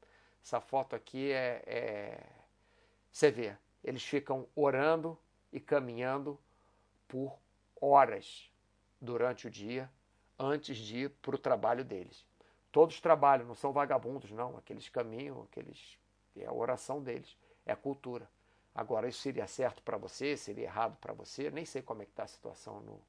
Essa 0.43 0.59
foto 0.59 0.95
aqui 0.95 1.31
é, 1.31 1.63
é... 1.65 2.23
Você 3.11 3.31
vê, 3.31 3.55
eles 3.83 4.03
ficam 4.03 4.47
orando 4.55 5.17
e 5.51 5.59
caminhando 5.59 6.39
por 7.07 7.37
horas 7.79 8.51
durante 8.99 9.47
o 9.47 9.51
dia 9.51 9.89
antes 10.37 10.77
de 10.77 11.03
ir 11.03 11.09
para 11.09 11.35
o 11.35 11.37
trabalho 11.37 11.83
deles. 11.83 12.25
Todos 12.71 12.99
trabalham, 12.99 13.45
não 13.45 13.55
são 13.55 13.71
vagabundos, 13.71 14.31
não. 14.31 14.57
Aqueles 14.57 14.89
caminham, 14.89 15.43
aqueles 15.43 15.97
é 16.35 16.45
a 16.45 16.53
oração 16.53 17.01
deles, 17.01 17.37
é 17.65 17.71
a 17.71 17.75
cultura. 17.75 18.27
Agora, 18.73 19.07
isso 19.07 19.19
seria 19.19 19.45
certo 19.45 19.83
para 19.83 19.97
você, 19.97 20.35
seria 20.35 20.65
errado 20.65 20.97
para 20.99 21.13
você? 21.13 21.51
Nem 21.51 21.65
sei 21.65 21.83
como 21.83 22.01
é 22.01 22.05
que 22.05 22.11
está 22.11 22.23
a 22.23 22.27
situação 22.27 22.81
no 22.81 22.99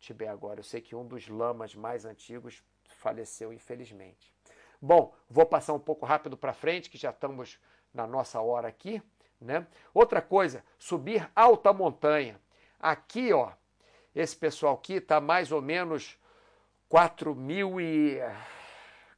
Tibete 0.00 0.30
agora. 0.30 0.60
Eu 0.60 0.64
sei 0.64 0.80
que 0.80 0.96
um 0.96 1.06
dos 1.06 1.28
lamas 1.28 1.74
mais 1.74 2.04
antigos 2.04 2.64
faleceu, 2.96 3.52
infelizmente. 3.52 4.32
Bom, 4.80 5.14
vou 5.28 5.44
passar 5.46 5.74
um 5.74 5.78
pouco 5.78 6.06
rápido 6.06 6.36
para 6.36 6.54
frente, 6.54 6.90
que 6.90 6.98
já 6.98 7.10
estamos 7.10 7.60
na 7.92 8.06
nossa 8.06 8.40
hora 8.40 8.66
aqui. 8.66 9.02
Né? 9.40 9.66
Outra 9.94 10.20
coisa, 10.20 10.64
subir 10.78 11.30
alta 11.34 11.72
montanha. 11.72 12.40
Aqui, 12.78 13.32
ó, 13.32 13.52
esse 14.14 14.36
pessoal 14.36 14.74
aqui 14.74 14.92
está 14.94 15.20
mais 15.20 15.52
ou 15.52 15.62
menos 15.62 16.18
4 16.88 17.34
mil 17.34 17.80
e 17.80 18.20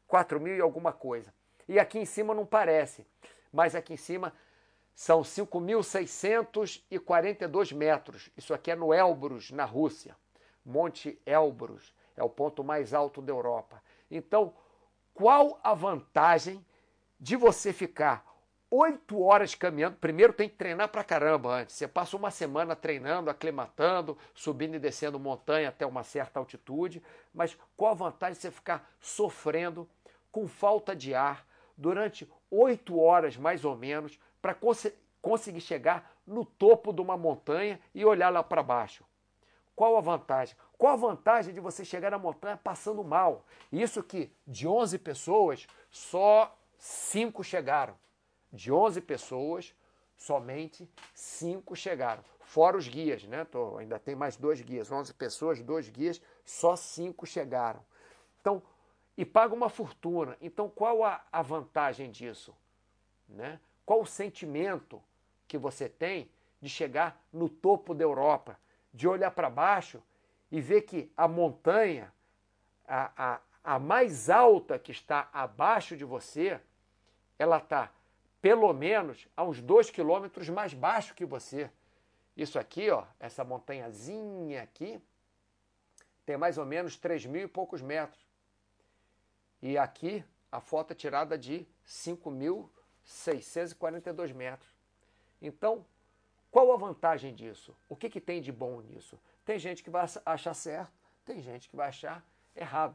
4 0.06 0.40
mil 0.40 0.56
e 0.56 0.60
alguma 0.60 0.92
coisa. 0.92 1.34
E 1.68 1.78
aqui 1.78 1.98
em 1.98 2.04
cima 2.04 2.34
não 2.34 2.44
parece, 2.44 3.06
mas 3.52 3.74
aqui 3.74 3.94
em 3.94 3.96
cima 3.96 4.32
são 4.94 5.22
5.642 5.22 7.74
metros. 7.74 8.28
Isso 8.36 8.52
aqui 8.52 8.70
é 8.70 8.76
no 8.76 8.92
Elbrus, 8.92 9.50
na 9.50 9.64
Rússia. 9.64 10.14
Monte 10.64 11.20
Elbrus 11.26 11.94
é 12.16 12.22
o 12.22 12.28
ponto 12.28 12.62
mais 12.62 12.94
alto 12.94 13.20
da 13.20 13.32
Europa. 13.32 13.82
Então, 14.10 14.54
qual 15.14 15.58
a 15.62 15.74
vantagem 15.74 16.64
de 17.18 17.36
você 17.36 17.72
ficar 17.72 18.32
oito 18.72 19.22
horas 19.22 19.54
caminhando. 19.54 19.96
Primeiro 19.96 20.32
tem 20.32 20.48
que 20.48 20.56
treinar 20.56 20.88
pra 20.88 21.04
caramba 21.04 21.50
antes. 21.50 21.76
Você 21.76 21.86
passa 21.86 22.16
uma 22.16 22.30
semana 22.30 22.74
treinando, 22.74 23.28
aclimatando, 23.28 24.16
subindo 24.34 24.74
e 24.74 24.78
descendo 24.78 25.20
montanha 25.20 25.68
até 25.68 25.84
uma 25.84 26.02
certa 26.02 26.40
altitude. 26.40 27.02
Mas 27.34 27.56
qual 27.76 27.92
a 27.92 27.94
vantagem 27.94 28.34
de 28.34 28.40
você 28.40 28.50
ficar 28.50 28.90
sofrendo 28.98 29.86
com 30.32 30.48
falta 30.48 30.96
de 30.96 31.14
ar 31.14 31.46
durante 31.76 32.28
oito 32.50 32.98
horas 32.98 33.36
mais 33.36 33.64
ou 33.64 33.76
menos 33.76 34.18
para 34.40 34.54
cons 34.54 34.86
conseguir 35.20 35.60
chegar 35.60 36.10
no 36.26 36.44
topo 36.44 36.92
de 36.92 37.00
uma 37.00 37.16
montanha 37.16 37.78
e 37.94 38.04
olhar 38.04 38.30
lá 38.30 38.42
para 38.42 38.62
baixo? 38.62 39.04
Qual 39.74 39.96
a 39.96 40.00
vantagem? 40.00 40.56
Qual 40.76 40.92
a 40.92 40.96
vantagem 40.96 41.54
de 41.54 41.60
você 41.60 41.84
chegar 41.84 42.10
na 42.10 42.18
montanha 42.18 42.56
passando 42.56 43.02
mal? 43.02 43.44
Isso 43.70 44.02
que 44.02 44.30
de 44.46 44.68
11 44.68 44.98
pessoas, 44.98 45.66
só 45.90 46.56
cinco 46.78 47.42
chegaram. 47.42 47.94
De 48.52 48.70
11 48.70 49.00
pessoas, 49.00 49.74
somente 50.16 50.88
5 51.14 51.74
chegaram. 51.74 52.22
Fora 52.40 52.76
os 52.76 52.86
guias, 52.86 53.24
né? 53.24 53.44
Tô, 53.44 53.78
ainda 53.78 53.98
tem 53.98 54.14
mais 54.14 54.36
dois 54.36 54.60
guias. 54.60 54.92
11 54.92 55.14
pessoas, 55.14 55.62
dois 55.62 55.88
guias, 55.88 56.20
só 56.44 56.76
5 56.76 57.26
chegaram. 57.26 57.80
Então, 58.40 58.62
e 59.16 59.24
paga 59.24 59.54
uma 59.54 59.68
fortuna. 59.68 60.36
Então, 60.40 60.68
qual 60.68 61.04
a, 61.04 61.24
a 61.32 61.42
vantagem 61.42 62.10
disso? 62.10 62.54
Né? 63.28 63.58
Qual 63.86 64.02
o 64.02 64.06
sentimento 64.06 65.02
que 65.48 65.56
você 65.58 65.88
tem 65.88 66.30
de 66.60 66.68
chegar 66.68 67.20
no 67.32 67.48
topo 67.48 67.94
da 67.94 68.04
Europa, 68.04 68.58
de 68.92 69.08
olhar 69.08 69.30
para 69.30 69.48
baixo 69.48 70.02
e 70.50 70.60
ver 70.60 70.82
que 70.82 71.10
a 71.16 71.26
montanha, 71.26 72.12
a, 72.86 73.34
a, 73.34 73.40
a 73.64 73.78
mais 73.78 74.28
alta 74.28 74.78
que 74.78 74.92
está 74.92 75.30
abaixo 75.32 75.96
de 75.96 76.04
você, 76.04 76.60
ela 77.38 77.56
está 77.58 77.90
pelo 78.40 78.72
menos 78.72 79.28
a 79.36 79.44
uns 79.44 79.62
dois 79.62 79.88
quilômetros 79.88 80.48
mais 80.48 80.74
baixo 80.74 81.14
que 81.14 81.24
você. 81.24 81.70
Isso 82.36 82.58
aqui, 82.58 82.90
ó, 82.90 83.04
essa 83.20 83.44
montanhazinha 83.44 84.62
aqui, 84.62 85.00
tem 86.26 86.36
mais 86.36 86.58
ou 86.58 86.66
menos 86.66 86.96
3 86.96 87.26
mil 87.26 87.42
e 87.42 87.48
poucos 87.48 87.80
metros. 87.80 88.20
E 89.60 89.78
aqui 89.78 90.24
a 90.50 90.58
foto 90.60 90.90
é 90.92 90.94
tirada 90.94 91.38
de 91.38 91.66
5.642 91.86 94.34
metros. 94.34 94.74
Então, 95.40 95.86
qual 96.52 96.70
a 96.70 96.76
vantagem 96.76 97.34
disso? 97.34 97.74
O 97.88 97.96
que, 97.96 98.10
que 98.10 98.20
tem 98.20 98.42
de 98.42 98.52
bom 98.52 98.82
nisso? 98.82 99.18
Tem 99.42 99.58
gente 99.58 99.82
que 99.82 99.88
vai 99.88 100.04
achar 100.26 100.52
certo, 100.52 100.92
tem 101.24 101.40
gente 101.40 101.66
que 101.66 101.74
vai 101.74 101.88
achar 101.88 102.22
errado. 102.54 102.94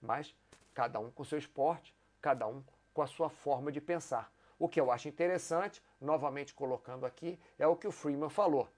Mas 0.00 0.36
cada 0.74 1.00
um 1.00 1.10
com 1.10 1.24
seu 1.24 1.38
esporte, 1.38 1.94
cada 2.20 2.46
um 2.46 2.62
com 2.92 3.00
a 3.00 3.06
sua 3.06 3.30
forma 3.30 3.72
de 3.72 3.80
pensar. 3.80 4.30
O 4.58 4.68
que 4.68 4.78
eu 4.78 4.92
acho 4.92 5.08
interessante, 5.08 5.82
novamente 5.98 6.52
colocando 6.52 7.06
aqui, 7.06 7.40
é 7.58 7.66
o 7.66 7.76
que 7.76 7.86
o 7.86 7.90
Freeman 7.90 8.28
falou. 8.28 8.68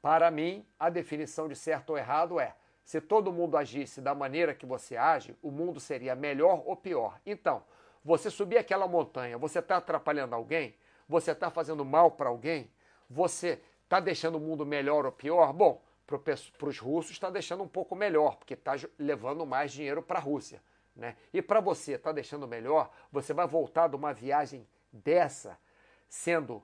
Para 0.00 0.30
mim, 0.30 0.66
a 0.80 0.88
definição 0.88 1.46
de 1.46 1.54
certo 1.54 1.90
ou 1.90 1.98
errado 1.98 2.40
é: 2.40 2.56
se 2.86 3.02
todo 3.02 3.32
mundo 3.32 3.54
agisse 3.54 4.00
da 4.00 4.14
maneira 4.14 4.54
que 4.54 4.64
você 4.64 4.96
age, 4.96 5.36
o 5.42 5.50
mundo 5.50 5.78
seria 5.78 6.14
melhor 6.14 6.62
ou 6.64 6.74
pior. 6.74 7.20
Então, 7.26 7.62
você 8.02 8.30
subir 8.30 8.56
aquela 8.56 8.88
montanha, 8.88 9.36
você 9.36 9.58
está 9.58 9.76
atrapalhando 9.76 10.34
alguém? 10.34 10.74
Você 11.06 11.32
está 11.32 11.50
fazendo 11.50 11.84
mal 11.84 12.12
para 12.12 12.30
alguém? 12.30 12.70
Você 13.10 13.60
está 13.94 14.00
deixando 14.00 14.38
o 14.38 14.40
mundo 14.40 14.66
melhor 14.66 15.06
ou 15.06 15.12
pior? 15.12 15.52
Bom, 15.52 15.80
para 16.04 16.68
os 16.68 16.78
russos 16.80 17.12
está 17.12 17.30
deixando 17.30 17.62
um 17.62 17.68
pouco 17.68 17.94
melhor, 17.94 18.36
porque 18.36 18.54
está 18.54 18.72
levando 18.98 19.46
mais 19.46 19.72
dinheiro 19.72 20.02
para 20.02 20.18
a 20.18 20.22
Rússia. 20.22 20.60
Né? 20.96 21.16
E 21.32 21.40
para 21.40 21.60
você, 21.60 21.92
está 21.92 22.10
deixando 22.10 22.48
melhor? 22.48 22.90
Você 23.12 23.32
vai 23.32 23.46
voltar 23.46 23.88
de 23.88 23.94
uma 23.94 24.12
viagem 24.12 24.66
dessa 24.92 25.56
sendo 26.08 26.60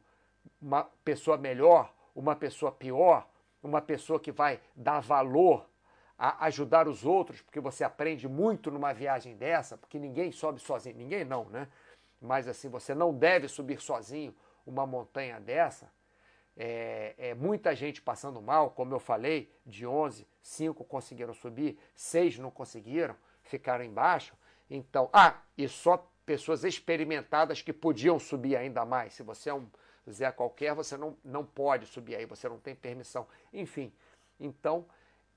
uma 0.60 0.84
pessoa 1.04 1.36
melhor, 1.36 1.92
uma 2.16 2.34
pessoa 2.34 2.72
pior, 2.72 3.28
uma 3.62 3.80
pessoa 3.80 4.18
que 4.18 4.32
vai 4.32 4.60
dar 4.74 5.00
valor 5.00 5.68
a 6.18 6.46
ajudar 6.46 6.88
os 6.88 7.06
outros, 7.06 7.40
porque 7.40 7.60
você 7.60 7.84
aprende 7.84 8.28
muito 8.28 8.70
numa 8.72 8.92
viagem 8.92 9.36
dessa, 9.36 9.78
porque 9.78 9.98
ninguém 9.98 10.32
sobe 10.32 10.60
sozinho, 10.60 10.96
ninguém 10.96 11.24
não, 11.24 11.44
né? 11.44 11.68
Mas 12.20 12.48
assim, 12.48 12.68
você 12.68 12.92
não 12.92 13.14
deve 13.14 13.46
subir 13.46 13.80
sozinho 13.80 14.34
uma 14.66 14.84
montanha 14.84 15.40
dessa. 15.40 15.90
É, 16.56 17.14
é, 17.16 17.34
muita 17.34 17.74
gente 17.74 18.02
passando 18.02 18.40
mal, 18.40 18.70
como 18.70 18.94
eu 18.94 19.00
falei, 19.00 19.50
de 19.64 19.86
11, 19.86 20.26
5 20.42 20.84
conseguiram 20.84 21.32
subir, 21.32 21.78
6 21.94 22.38
não 22.38 22.50
conseguiram, 22.50 23.16
ficaram 23.42 23.84
embaixo. 23.84 24.36
Então, 24.68 25.08
ah, 25.12 25.40
e 25.56 25.66
só 25.68 26.06
pessoas 26.26 26.64
experimentadas 26.64 27.62
que 27.62 27.72
podiam 27.72 28.18
subir 28.18 28.56
ainda 28.56 28.84
mais. 28.84 29.14
Se 29.14 29.22
você 29.22 29.50
é 29.50 29.54
um 29.54 29.66
Zé 30.08 30.30
qualquer, 30.32 30.74
você 30.74 30.96
não, 30.96 31.16
não 31.24 31.44
pode 31.44 31.86
subir 31.86 32.16
aí, 32.16 32.26
você 32.26 32.48
não 32.48 32.58
tem 32.58 32.74
permissão. 32.74 33.26
Enfim, 33.52 33.92
então 34.38 34.86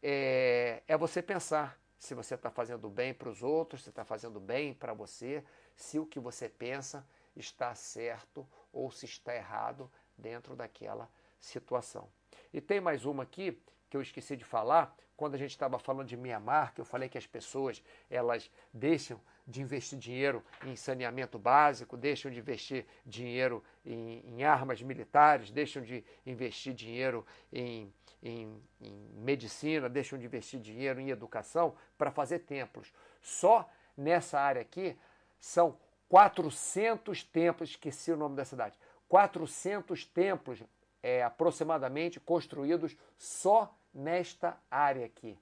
é, 0.02 0.82
é 0.88 0.98
você 0.98 1.22
pensar 1.22 1.80
se 1.98 2.14
você 2.14 2.36
está 2.36 2.52
fazendo 2.52 2.90
bem 2.90 3.14
para 3.14 3.30
os 3.30 3.42
outros, 3.42 3.84
se 3.84 3.90
está 3.90 4.04
fazendo 4.04 4.40
bem 4.40 4.74
para 4.74 4.94
você, 4.94 5.44
se 5.76 5.98
o 6.00 6.06
que 6.06 6.20
você 6.20 6.50
pensa 6.50 7.08
está 7.36 7.74
certo 7.74 8.48
ou 8.72 8.92
se 8.92 9.06
está 9.06 9.36
errado 9.36 9.90
dentro 10.18 10.56
daquela 10.56 11.10
situação. 11.40 12.08
E 12.54 12.62
tem 12.62 12.80
mais 12.80 13.06
uma 13.06 13.24
aqui 13.24 13.60
que 13.90 13.98
eu 13.98 14.02
esqueci 14.02 14.36
de 14.36 14.44
falar, 14.44 14.96
quando 15.16 15.36
a 15.36 15.38
gente 15.38 15.52
estava 15.52 15.78
falando 15.78 16.08
de 16.08 16.18
Mianmar, 16.18 16.74
que 16.74 16.82
eu 16.82 16.86
falei 16.86 17.08
que 17.08 17.18
as 17.18 17.28
pessoas 17.28 17.84
elas 18.10 18.50
deixam 18.74 19.20
de 19.46 19.62
investir 19.62 20.00
dinheiro 20.00 20.44
em 20.66 20.76
saneamento 20.76 21.38
básico, 21.38 21.98
deixam 21.98 22.32
de 22.32 22.40
investir 22.40 22.86
dinheiro 23.06 23.64
em, 23.86 24.24
em 24.26 24.44
armas 24.44 24.82
militares, 24.82 25.52
deixam 25.52 25.84
de 25.84 26.04
investir 26.26 26.74
dinheiro 26.74 27.26
em, 27.52 27.94
em, 28.22 28.62
em 28.82 28.94
medicina, 29.16 29.90
deixam 29.90 30.18
de 30.18 30.26
investir 30.26 30.60
dinheiro 30.60 31.00
em 31.00 31.10
educação 31.10 31.76
para 31.98 32.10
fazer 32.10 32.40
templos. 32.40 32.94
Só 33.22 33.70
nessa 33.98 34.40
área 34.40 34.62
aqui 34.62 34.98
são 35.40 35.78
400 36.10 37.24
templos, 37.24 37.72
esqueci 37.72 38.12
o 38.12 38.18
nome 38.18 38.36
da 38.36 38.46
cidade, 38.46 38.78
400 39.14 40.08
templos 40.08 40.64
é, 41.04 41.22
aproximadamente 41.22 42.20
construídos 42.20 42.98
só 43.16 43.72
nesta 43.94 44.58
área 44.72 45.06
aqui. 45.06 45.38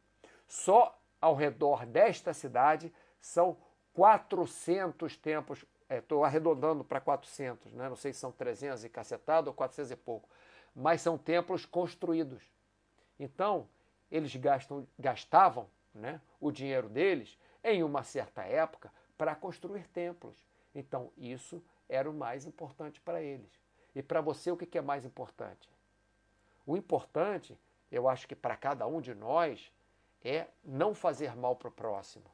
Só 0.46 1.00
ao 1.22 1.36
redor 1.36 1.86
desta 1.86 2.34
cidade 2.34 2.94
são 3.22 3.56
400 3.94 5.16
templos, 5.16 5.64
estou 5.90 6.26
é, 6.26 6.28
arredondando 6.28 6.84
para 6.84 7.00
400, 7.00 7.72
né? 7.72 7.88
não 7.88 7.96
sei 7.96 8.12
se 8.12 8.20
são 8.20 8.30
300 8.30 8.84
e 8.84 8.90
cacetado 8.90 9.50
ou 9.50 9.54
400 9.54 9.92
e 9.92 9.96
pouco, 9.96 10.28
mas 10.76 11.00
são 11.00 11.18
templos 11.18 11.66
construídos. 11.66 12.44
Então, 13.18 13.70
eles 14.12 14.36
gastam, 14.36 14.86
gastavam 15.00 15.66
né, 15.94 16.20
o 16.42 16.52
dinheiro 16.52 16.90
deles 16.90 17.40
em 17.64 17.84
uma 17.84 18.04
certa 18.04 18.44
época 18.44 18.92
para 19.18 19.34
construir 19.34 19.88
templos. 19.88 20.36
Então, 20.76 21.10
isso 21.16 21.64
era 21.88 22.10
o 22.10 22.14
mais 22.14 22.46
importante 22.46 23.00
para 23.00 23.22
eles. 23.22 23.61
E 23.96 24.02
para 24.02 24.22
você, 24.22 24.52
o 24.52 24.58
que 24.58 24.78
é 24.78 24.82
mais 24.82 25.06
importante? 25.06 25.70
O 26.66 26.78
importante 26.78 27.58
eu 27.92 28.08
acho 28.08 28.28
que 28.28 28.36
para 28.36 28.56
cada 28.56 28.88
um 28.88 29.02
de 29.02 29.14
nós 29.14 29.72
é 30.24 30.48
não 30.64 30.96
fazer 30.96 31.36
mal 31.36 31.56
para 31.56 31.68
o 31.68 31.72
próximo. 31.72 32.26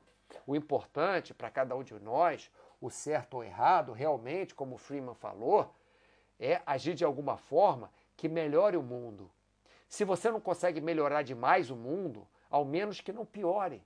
O 0.45 0.55
importante 0.55 1.34
para 1.34 1.49
cada 1.49 1.76
um 1.76 1.84
de 1.84 1.95
nós, 1.95 2.51
o 2.80 2.89
certo 2.89 3.36
ou 3.36 3.43
errado, 3.43 3.91
realmente, 3.91 4.53
como 4.53 4.76
o 4.76 4.78
Freeman 4.78 5.16
falou, 5.16 5.74
é 6.39 6.62
agir 6.66 6.93
de 6.93 7.03
alguma 7.03 7.38
forma 7.38 7.91
que 8.16 8.30
melhore 8.30 8.78
o 8.78 8.84
mundo. 8.84 9.32
Se 9.88 10.03
você 10.03 10.30
não 10.30 10.39
consegue 10.39 10.80
melhorar 10.80 11.24
demais 11.24 11.72
o 11.72 11.76
mundo, 11.76 12.28
ao 12.49 12.64
menos 12.64 13.01
que 13.01 13.12
não 13.12 13.26
piore. 13.26 13.84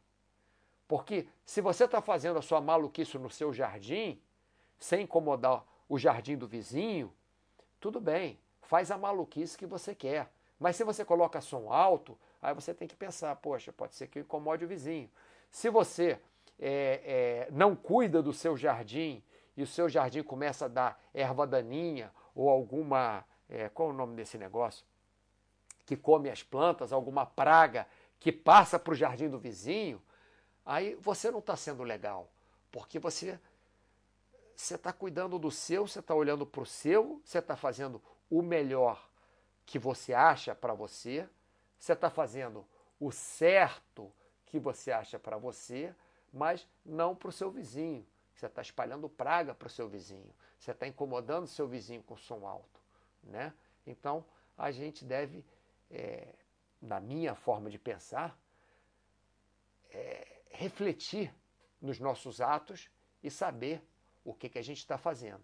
Porque 0.88 1.28
se 1.46 1.62
você 1.62 1.86
está 1.86 2.02
fazendo 2.02 2.38
a 2.38 2.42
sua 2.42 2.60
maluquice 2.60 3.18
no 3.18 3.30
seu 3.30 3.54
jardim, 3.54 4.22
sem 4.78 5.04
incomodar 5.04 5.64
o 5.88 5.98
jardim 5.98 6.36
do 6.36 6.48
vizinho, 6.48 7.14
tudo 7.82 8.00
bem, 8.00 8.40
faz 8.62 8.92
a 8.92 8.98
maluquice 8.98 9.58
que 9.58 9.66
você 9.66 9.94
quer. 9.94 10.32
Mas 10.60 10.76
se 10.76 10.84
você 10.84 11.04
coloca 11.04 11.42
som 11.42 11.74
alto, 11.74 12.18
aí 12.40 12.54
você 12.54 12.74
tem 12.74 12.88
que 12.88 12.96
pensar, 12.96 13.36
poxa, 13.38 13.74
pode 13.74 13.96
ser 13.96 14.08
que 14.08 14.20
incomode 14.20 14.64
o 14.64 14.68
vizinho. 14.68 15.10
Se 15.50 15.70
você 15.70 16.20
é, 16.60 17.48
é, 17.50 17.52
não 17.52 17.76
cuida 17.76 18.22
do 18.22 18.32
seu 18.32 18.56
jardim 18.56 19.24
e 19.58 19.64
o 19.64 19.68
seu 19.68 19.90
jardim 19.90 20.22
começa 20.22 20.66
a 20.66 20.68
dar 20.68 21.02
erva 21.12 21.48
daninha 21.48 22.14
ou 22.36 22.50
alguma, 22.50 23.26
é, 23.50 23.68
qual 23.70 23.90
é 23.90 23.92
o 23.92 23.96
nome 23.96 24.16
desse 24.16 24.38
negócio? 24.38 24.86
Que 25.84 25.98
come 25.98 26.30
as 26.30 26.44
plantas, 26.44 26.94
alguma 26.94 27.26
praga 27.26 27.88
que 28.20 28.32
passa 28.32 28.78
para 28.78 28.94
o 28.94 28.96
jardim 28.96 29.28
do 29.28 29.40
vizinho, 29.40 30.00
aí 30.64 30.94
você 31.02 31.32
não 31.32 31.40
está 31.40 31.58
sendo 31.58 31.82
legal, 31.82 32.30
porque 32.72 33.00
você 33.00 33.40
você 34.62 34.76
está 34.76 34.94
cuidando 34.94 35.40
do 35.40 35.50
seu, 35.50 35.88
você 35.88 36.00
está 36.00 36.14
olhando 36.14 36.46
para 36.46 36.62
o 36.62 36.66
seu, 36.66 37.20
você 37.26 37.40
está 37.40 37.56
fazendo 37.56 38.02
o 38.30 38.44
melhor 38.44 39.10
que 39.66 39.80
você 39.80 40.14
acha 40.14 40.54
para 40.54 40.74
você, 40.74 41.28
você 41.80 41.94
está 41.94 42.12
fazendo 42.12 42.64
o 43.00 43.12
certo 43.12 44.12
que 44.46 44.60
você 44.60 44.92
acha 44.92 45.18
para 45.18 45.36
você, 45.36 45.96
mas 46.32 46.68
não 46.86 47.16
para 47.16 47.30
o 47.30 47.32
seu 47.32 47.50
vizinho. 47.50 48.06
Você 48.36 48.46
está 48.46 48.62
espalhando 48.62 49.10
praga 49.10 49.56
para 49.56 49.66
o 49.66 49.70
seu 49.70 49.90
vizinho. 49.90 50.32
Você 50.60 50.72
está 50.72 50.86
incomodando 50.88 51.46
o 51.46 51.48
seu 51.48 51.68
vizinho 51.68 52.04
com 52.04 52.16
som 52.16 52.46
alto. 52.46 52.80
Né? 53.24 53.52
Então, 53.86 54.24
a 54.56 54.70
gente 54.70 55.04
deve, 55.04 55.44
é, 55.90 56.36
na 56.80 57.00
minha 57.00 57.34
forma 57.34 57.68
de 57.68 57.80
pensar, 57.80 58.40
é, 59.90 60.44
refletir 60.52 61.34
nos 61.82 62.00
nossos 62.00 62.40
atos 62.40 62.92
e 63.24 63.32
saber 63.32 63.84
o 64.24 64.34
que, 64.34 64.50
que 64.50 64.60
a 64.60 64.64
gente 64.64 64.78
está 64.78 64.98
fazendo. 64.98 65.44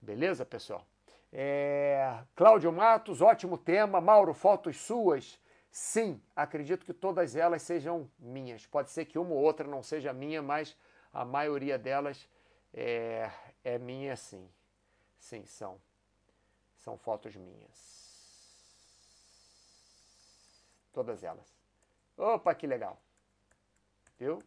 Beleza, 0.00 0.44
pessoal? 0.44 0.86
É, 1.32 2.22
Cláudio 2.34 2.72
Matos, 2.72 3.22
ótimo 3.22 3.56
tema. 3.56 4.00
Mauro, 4.00 4.34
fotos 4.34 4.76
suas? 4.76 5.40
Sim, 5.70 6.20
acredito 6.36 6.84
que 6.84 6.92
todas 6.92 7.34
elas 7.34 7.62
sejam 7.62 8.10
minhas. 8.18 8.66
Pode 8.66 8.90
ser 8.90 9.06
que 9.06 9.18
uma 9.18 9.32
ou 9.32 9.40
outra 9.40 9.66
não 9.66 9.82
seja 9.82 10.12
minha, 10.12 10.42
mas 10.42 10.76
a 11.12 11.24
maioria 11.24 11.78
delas 11.78 12.28
é, 12.74 13.30
é 13.64 13.78
minha 13.78 14.14
sim. 14.16 14.46
Sim, 15.18 15.46
são. 15.46 15.80
São 16.78 16.98
fotos 16.98 17.34
minhas. 17.36 18.02
Todas 20.92 21.22
elas. 21.24 21.46
Opa, 22.18 22.54
que 22.54 22.66
legal. 22.66 23.00
Viu? 24.18 24.42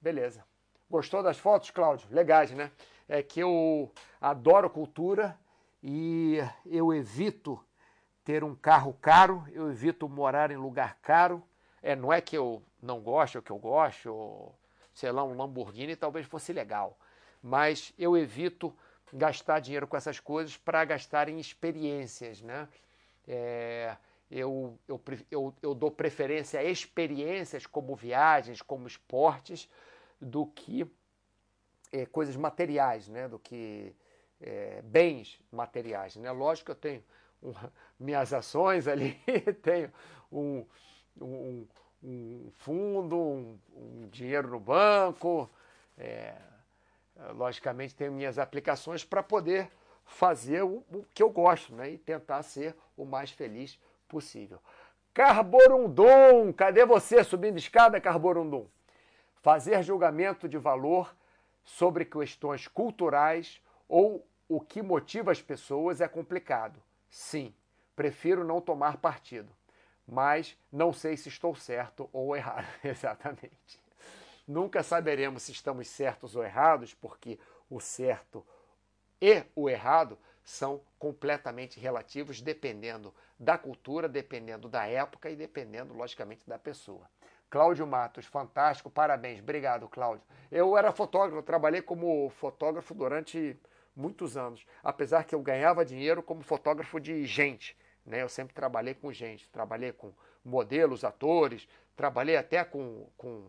Beleza. 0.00 0.44
Gostou 0.90 1.22
das 1.22 1.38
fotos, 1.38 1.70
Cláudio? 1.70 2.08
Legais, 2.10 2.50
né? 2.50 2.72
É 3.08 3.22
que 3.22 3.38
eu 3.38 3.92
adoro 4.20 4.68
cultura 4.68 5.38
e 5.80 6.38
eu 6.66 6.92
evito 6.92 7.64
ter 8.24 8.42
um 8.42 8.56
carro 8.56 8.96
caro, 9.00 9.46
eu 9.52 9.70
evito 9.70 10.08
morar 10.08 10.50
em 10.50 10.56
lugar 10.56 10.98
caro. 11.00 11.40
É, 11.80 11.94
não 11.94 12.12
é 12.12 12.20
que 12.20 12.36
eu 12.36 12.60
não 12.82 13.00
gosto, 13.00 13.36
ou 13.36 13.42
que 13.42 13.52
eu 13.52 13.58
gosto, 13.58 14.12
ou, 14.12 14.58
sei 14.92 15.12
lá, 15.12 15.22
um 15.22 15.36
Lamborghini 15.36 15.94
talvez 15.94 16.26
fosse 16.26 16.52
legal, 16.52 16.98
mas 17.40 17.94
eu 17.96 18.16
evito 18.16 18.74
gastar 19.12 19.60
dinheiro 19.60 19.86
com 19.86 19.96
essas 19.96 20.18
coisas 20.18 20.56
para 20.56 20.84
gastar 20.84 21.28
em 21.28 21.38
experiências, 21.38 22.42
né? 22.42 22.68
É, 23.28 23.96
eu, 24.28 24.76
eu, 24.88 25.00
eu, 25.30 25.54
eu 25.62 25.74
dou 25.74 25.90
preferência 25.90 26.58
a 26.58 26.64
experiências 26.64 27.64
como 27.64 27.94
viagens, 27.94 28.60
como 28.60 28.88
esportes, 28.88 29.68
do 30.20 30.46
que 30.46 30.90
é, 31.92 32.06
coisas 32.06 32.36
materiais, 32.36 33.08
né? 33.08 33.28
Do 33.28 33.38
que 33.38 33.94
é, 34.40 34.80
bens 34.82 35.40
materiais. 35.52 36.16
Né? 36.16 36.30
Lógico 36.30 36.66
que 36.66 36.70
eu 36.72 36.76
tenho 36.76 37.04
minhas 37.98 38.32
ações 38.32 38.88
ali, 38.88 39.20
tenho 39.62 39.92
um, 40.32 40.64
um, 41.20 41.66
um 42.02 42.50
fundo, 42.58 43.16
um, 43.16 43.58
um, 43.74 44.08
dinheiro 44.08 44.48
no 44.48 44.60
banco, 44.60 45.50
é, 45.98 46.34
logicamente 47.34 47.94
tenho 47.94 48.12
minhas 48.12 48.38
aplicações 48.38 49.04
para 49.04 49.22
poder 49.22 49.70
fazer 50.04 50.62
o, 50.62 50.84
o, 50.92 51.04
que 51.14 51.22
eu 51.22 51.30
gosto 51.30 51.74
né? 51.74 51.90
e 51.90 51.98
tentar 51.98 52.42
ser 52.42 52.74
o 52.96 53.04
mais 53.04 53.30
feliz 53.30 53.78
possível. 54.08 54.60
Carborundum, 55.12 56.52
cadê 56.52 56.86
você 56.86 57.22
subindo 57.24 57.58
escada, 57.58 58.00
Carborundum? 58.00 58.66
Fazer 59.42 59.82
julgamento 59.82 60.48
de 60.48 60.58
valor 60.58 61.14
sobre 61.64 62.04
questões 62.04 62.68
culturais 62.68 63.60
ou 63.88 64.26
o 64.48 64.60
que 64.60 64.82
motiva 64.82 65.30
as 65.32 65.40
pessoas 65.40 66.00
é 66.00 66.08
complicado. 66.08 66.82
Sim, 67.08 67.54
prefiro 67.96 68.44
não 68.44 68.60
tomar 68.60 68.98
partido, 68.98 69.50
mas 70.06 70.56
não 70.70 70.92
sei 70.92 71.16
se 71.16 71.28
estou 71.28 71.54
certo 71.54 72.08
ou 72.12 72.36
errado. 72.36 72.66
Exatamente. 72.84 73.80
Nunca 74.46 74.82
saberemos 74.82 75.44
se 75.44 75.52
estamos 75.52 75.88
certos 75.88 76.34
ou 76.34 76.44
errados, 76.44 76.92
porque 76.92 77.38
o 77.70 77.80
certo 77.80 78.44
e 79.20 79.44
o 79.54 79.68
errado 79.68 80.18
são 80.42 80.80
completamente 80.98 81.78
relativos, 81.78 82.40
dependendo 82.40 83.14
da 83.38 83.56
cultura, 83.56 84.08
dependendo 84.08 84.68
da 84.68 84.86
época 84.86 85.30
e 85.30 85.36
dependendo, 85.36 85.94
logicamente, 85.94 86.48
da 86.48 86.58
pessoa. 86.58 87.08
Cláudio 87.50 87.84
Matos, 87.84 88.26
fantástico, 88.26 88.88
parabéns. 88.88 89.40
Obrigado, 89.40 89.88
Cláudio. 89.88 90.24
Eu 90.52 90.78
era 90.78 90.92
fotógrafo, 90.92 91.42
trabalhei 91.42 91.82
como 91.82 92.30
fotógrafo 92.30 92.94
durante 92.94 93.58
muitos 93.94 94.36
anos, 94.36 94.64
apesar 94.84 95.24
que 95.24 95.34
eu 95.34 95.42
ganhava 95.42 95.84
dinheiro 95.84 96.22
como 96.22 96.42
fotógrafo 96.42 97.00
de 97.00 97.26
gente. 97.26 97.76
Né? 98.06 98.22
Eu 98.22 98.28
sempre 98.28 98.54
trabalhei 98.54 98.94
com 98.94 99.12
gente, 99.12 99.48
trabalhei 99.50 99.90
com 99.90 100.12
modelos, 100.44 101.04
atores, 101.04 101.66
trabalhei 101.96 102.36
até 102.36 102.62
com, 102.62 103.08
com 103.16 103.44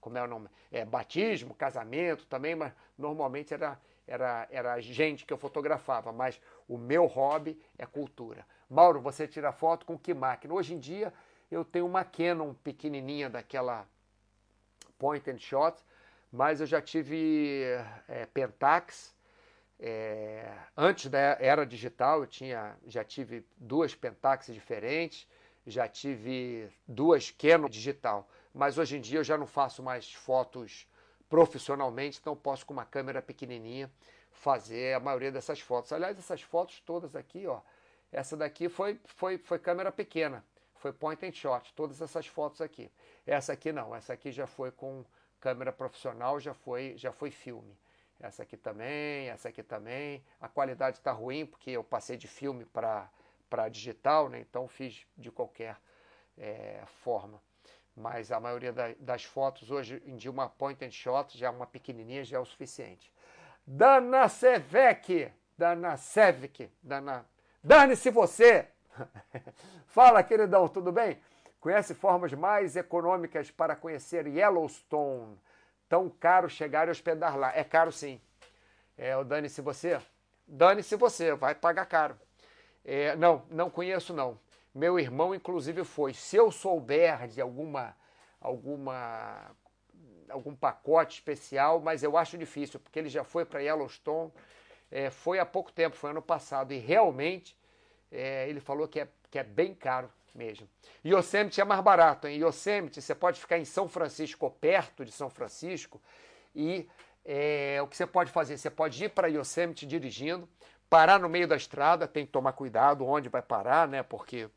como 0.00 0.16
é 0.16 0.22
o 0.22 0.26
nome? 0.26 0.48
É, 0.70 0.84
batismo, 0.84 1.54
casamento 1.54 2.26
também, 2.26 2.54
mas 2.54 2.72
normalmente 2.96 3.52
era, 3.52 3.78
era, 4.06 4.48
era 4.50 4.80
gente 4.80 5.26
que 5.26 5.32
eu 5.32 5.36
fotografava, 5.36 6.10
mas 6.10 6.40
o 6.66 6.78
meu 6.78 7.04
hobby 7.04 7.60
é 7.78 7.84
cultura. 7.84 8.46
Mauro, 8.68 9.00
você 9.00 9.28
tira 9.28 9.52
foto 9.52 9.84
com 9.84 9.98
que 9.98 10.14
máquina? 10.14 10.54
Hoje 10.54 10.74
em 10.74 10.78
dia 10.78 11.12
eu 11.52 11.64
tenho 11.64 11.84
uma 11.84 12.02
Canon 12.02 12.54
pequenininha 12.54 13.28
daquela 13.28 13.86
point 14.98 15.30
and 15.30 15.38
shot, 15.38 15.76
mas 16.32 16.60
eu 16.60 16.66
já 16.66 16.80
tive 16.80 17.62
é, 18.08 18.24
Pentax. 18.26 19.14
É, 19.78 20.50
antes 20.74 21.10
da 21.10 21.18
era 21.18 21.66
digital, 21.66 22.20
eu 22.20 22.26
tinha, 22.26 22.74
já 22.86 23.04
tive 23.04 23.44
duas 23.56 23.94
Pentax 23.94 24.46
diferentes, 24.46 25.28
já 25.66 25.86
tive 25.86 26.70
duas 26.88 27.30
Canon 27.30 27.68
digital. 27.68 28.26
Mas 28.54 28.78
hoje 28.78 28.96
em 28.96 29.00
dia 29.00 29.18
eu 29.18 29.24
já 29.24 29.36
não 29.36 29.46
faço 29.46 29.82
mais 29.82 30.10
fotos 30.10 30.88
profissionalmente, 31.28 32.18
então 32.18 32.34
posso 32.34 32.64
com 32.64 32.72
uma 32.72 32.86
câmera 32.86 33.20
pequenininha 33.20 33.90
fazer 34.30 34.94
a 34.94 35.00
maioria 35.00 35.30
dessas 35.30 35.60
fotos. 35.60 35.92
Aliás, 35.92 36.18
essas 36.18 36.40
fotos 36.40 36.80
todas 36.80 37.14
aqui, 37.14 37.46
ó, 37.46 37.60
essa 38.10 38.36
daqui 38.36 38.70
foi, 38.70 38.98
foi, 39.04 39.36
foi 39.36 39.58
câmera 39.58 39.92
pequena 39.92 40.42
foi 40.82 40.92
point 40.92 41.24
and 41.24 41.32
shot, 41.32 41.72
todas 41.74 42.02
essas 42.02 42.26
fotos 42.26 42.60
aqui. 42.60 42.90
Essa 43.24 43.52
aqui 43.52 43.70
não, 43.70 43.94
essa 43.94 44.12
aqui 44.12 44.32
já 44.32 44.48
foi 44.48 44.72
com 44.72 45.04
câmera 45.38 45.72
profissional, 45.72 46.40
já 46.40 46.52
foi, 46.52 46.94
já 46.96 47.12
foi 47.12 47.30
filme. 47.30 47.78
Essa 48.18 48.42
aqui 48.42 48.56
também, 48.56 49.28
essa 49.28 49.48
aqui 49.48 49.62
também. 49.62 50.24
A 50.40 50.48
qualidade 50.48 50.98
está 50.98 51.12
ruim 51.12 51.46
porque 51.46 51.70
eu 51.70 51.84
passei 51.84 52.16
de 52.16 52.26
filme 52.26 52.64
para 52.64 53.68
digital, 53.70 54.28
né? 54.28 54.40
então 54.40 54.66
fiz 54.66 55.06
de 55.16 55.30
qualquer 55.30 55.76
é, 56.36 56.82
forma. 56.86 57.40
Mas 57.94 58.32
a 58.32 58.40
maioria 58.40 58.72
da, 58.72 58.92
das 58.98 59.22
fotos 59.22 59.70
hoje 59.70 60.02
em 60.04 60.16
dia 60.16 60.30
uma 60.30 60.48
point 60.48 60.84
and 60.84 60.90
shot, 60.90 61.38
já 61.38 61.50
uma 61.50 61.66
pequenininha 61.66 62.24
já 62.24 62.38
é 62.38 62.40
o 62.40 62.44
suficiente. 62.44 63.12
Dana 63.64 64.28
Sevec, 64.28 65.32
Dana 65.56 65.96
Sevec, 65.96 66.68
Dana... 66.82 67.24
Dane-se 67.62 68.10
você! 68.10 68.71
Fala, 69.86 70.22
queridão, 70.22 70.68
tudo 70.68 70.92
bem? 70.92 71.18
Conhece 71.60 71.94
formas 71.94 72.32
mais 72.32 72.76
econômicas 72.76 73.50
para 73.50 73.76
conhecer 73.76 74.26
Yellowstone? 74.26 75.38
Tão 75.88 76.08
caro 76.08 76.48
chegar 76.48 76.88
e 76.88 76.90
hospedar 76.90 77.36
lá. 77.36 77.52
É 77.54 77.62
caro 77.62 77.92
sim. 77.92 78.20
É, 78.96 79.16
o 79.16 79.24
dane-se 79.24 79.60
você? 79.60 80.00
Dane-se 80.46 80.96
você, 80.96 81.34
vai 81.34 81.54
pagar 81.54 81.86
caro. 81.86 82.16
É, 82.84 83.14
não, 83.16 83.44
não 83.50 83.70
conheço 83.70 84.12
não. 84.12 84.38
Meu 84.74 84.98
irmão, 84.98 85.34
inclusive, 85.34 85.84
foi. 85.84 86.14
Se 86.14 86.36
eu 86.36 86.50
souber 86.50 87.28
de 87.28 87.40
alguma, 87.40 87.94
alguma, 88.40 89.50
algum 90.28 90.54
pacote 90.54 91.18
especial, 91.18 91.78
mas 91.80 92.02
eu 92.02 92.16
acho 92.16 92.38
difícil, 92.38 92.80
porque 92.80 92.98
ele 92.98 93.08
já 93.08 93.22
foi 93.22 93.44
para 93.44 93.60
Yellowstone, 93.60 94.32
é, 94.90 95.10
foi 95.10 95.38
há 95.38 95.46
pouco 95.46 95.70
tempo, 95.70 95.96
foi 95.96 96.10
ano 96.10 96.22
passado, 96.22 96.72
e 96.72 96.78
realmente 96.78 97.56
é, 98.12 98.48
ele 98.48 98.60
falou 98.60 98.86
que 98.86 99.00
é, 99.00 99.08
que 99.30 99.38
é 99.38 99.42
bem 99.42 99.74
caro 99.74 100.10
mesmo. 100.34 100.68
Yosemite 101.04 101.60
é 101.60 101.64
mais 101.64 101.80
barato, 101.80 102.28
hein? 102.28 102.40
Yosemite, 102.40 103.00
você 103.00 103.14
pode 103.14 103.40
ficar 103.40 103.58
em 103.58 103.64
São 103.64 103.88
Francisco, 103.88 104.50
perto 104.50 105.04
de 105.04 105.10
São 105.10 105.30
Francisco, 105.30 106.00
e 106.54 106.88
é, 107.24 107.80
o 107.82 107.86
que 107.86 107.96
você 107.96 108.06
pode 108.06 108.30
fazer? 108.30 108.58
Você 108.58 108.70
pode 108.70 109.04
ir 109.04 109.08
para 109.08 109.28
Yosemite 109.28 109.86
dirigindo, 109.86 110.48
parar 110.90 111.18
no 111.18 111.28
meio 111.28 111.48
da 111.48 111.56
estrada, 111.56 112.06
tem 112.06 112.26
que 112.26 112.32
tomar 112.32 112.52
cuidado 112.52 113.06
onde 113.06 113.28
vai 113.28 113.42
parar, 113.42 113.88
né? 113.88 114.02
Porque 114.02 114.48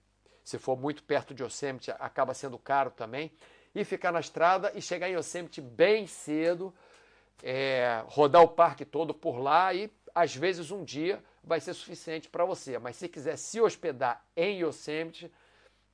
se 0.44 0.60
for 0.60 0.78
muito 0.78 1.04
perto 1.04 1.34
de 1.34 1.44
Yosemite, 1.44 1.92
acaba 1.92 2.34
sendo 2.34 2.60
caro 2.60 2.92
também. 2.92 3.32
E 3.74 3.84
ficar 3.84 4.12
na 4.12 4.20
estrada 4.20 4.72
e 4.76 4.82
chegar 4.82 5.10
em 5.10 5.14
Yosemite 5.14 5.60
bem 5.62 6.08
cedo, 6.08 6.74
é, 7.44 8.04
rodar 8.08 8.42
o 8.42 8.48
parque 8.48 8.86
todo 8.86 9.14
por 9.14 9.38
lá 9.38 9.74
e, 9.74 9.92
às 10.14 10.36
vezes, 10.36 10.72
um 10.72 10.84
dia 10.84 11.22
vai 11.46 11.60
ser 11.60 11.74
suficiente 11.74 12.30
para 12.30 12.44
você. 12.44 12.78
Mas 12.80 12.96
se 12.96 13.08
quiser 13.08 13.38
se 13.38 13.62
hospedar 13.62 14.26
em 14.36 14.62
Yosemite, 14.62 15.32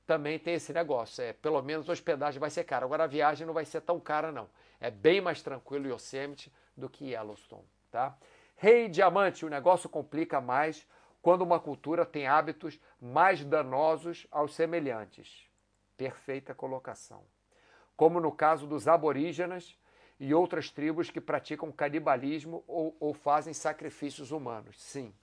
também 0.06 0.38
tem 0.38 0.54
esse 0.54 0.72
negócio. 0.72 1.22
É, 1.22 1.32
pelo 1.32 1.60
menos 1.62 1.88
a 1.88 1.92
hospedagem 1.92 2.40
vai 2.40 2.50
ser 2.50 2.64
cara. 2.64 2.84
Agora 2.84 3.04
a 3.04 3.08
viagem 3.08 3.46
não 3.46 3.54
vai 3.54 3.64
ser 3.64 3.82
tão 3.82 4.00
cara, 4.00 4.32
não. 4.32 4.48
É 4.80 4.90
bem 4.90 5.20
mais 5.20 5.42
tranquilo 5.42 5.88
Yosemite 5.88 6.52
do 6.76 6.88
que 6.88 7.10
Yellowstone, 7.10 7.68
tá? 7.90 8.16
Rei 8.56 8.88
Diamante, 8.88 9.44
o 9.44 9.50
negócio 9.50 9.88
complica 9.88 10.40
mais 10.40 10.86
quando 11.20 11.42
uma 11.42 11.60
cultura 11.60 12.04
tem 12.04 12.26
hábitos 12.26 12.80
mais 13.00 13.44
danosos 13.44 14.26
aos 14.30 14.54
semelhantes. 14.54 15.46
Perfeita 15.96 16.54
colocação. 16.54 17.22
Como 17.96 18.18
no 18.18 18.32
caso 18.32 18.66
dos 18.66 18.88
aborígenas 18.88 19.78
e 20.18 20.34
outras 20.34 20.70
tribos 20.70 21.10
que 21.10 21.20
praticam 21.20 21.70
canibalismo 21.70 22.64
ou, 22.66 22.96
ou 22.98 23.14
fazem 23.14 23.52
sacrifícios 23.52 24.32
humanos. 24.32 24.80
Sim, 24.80 25.14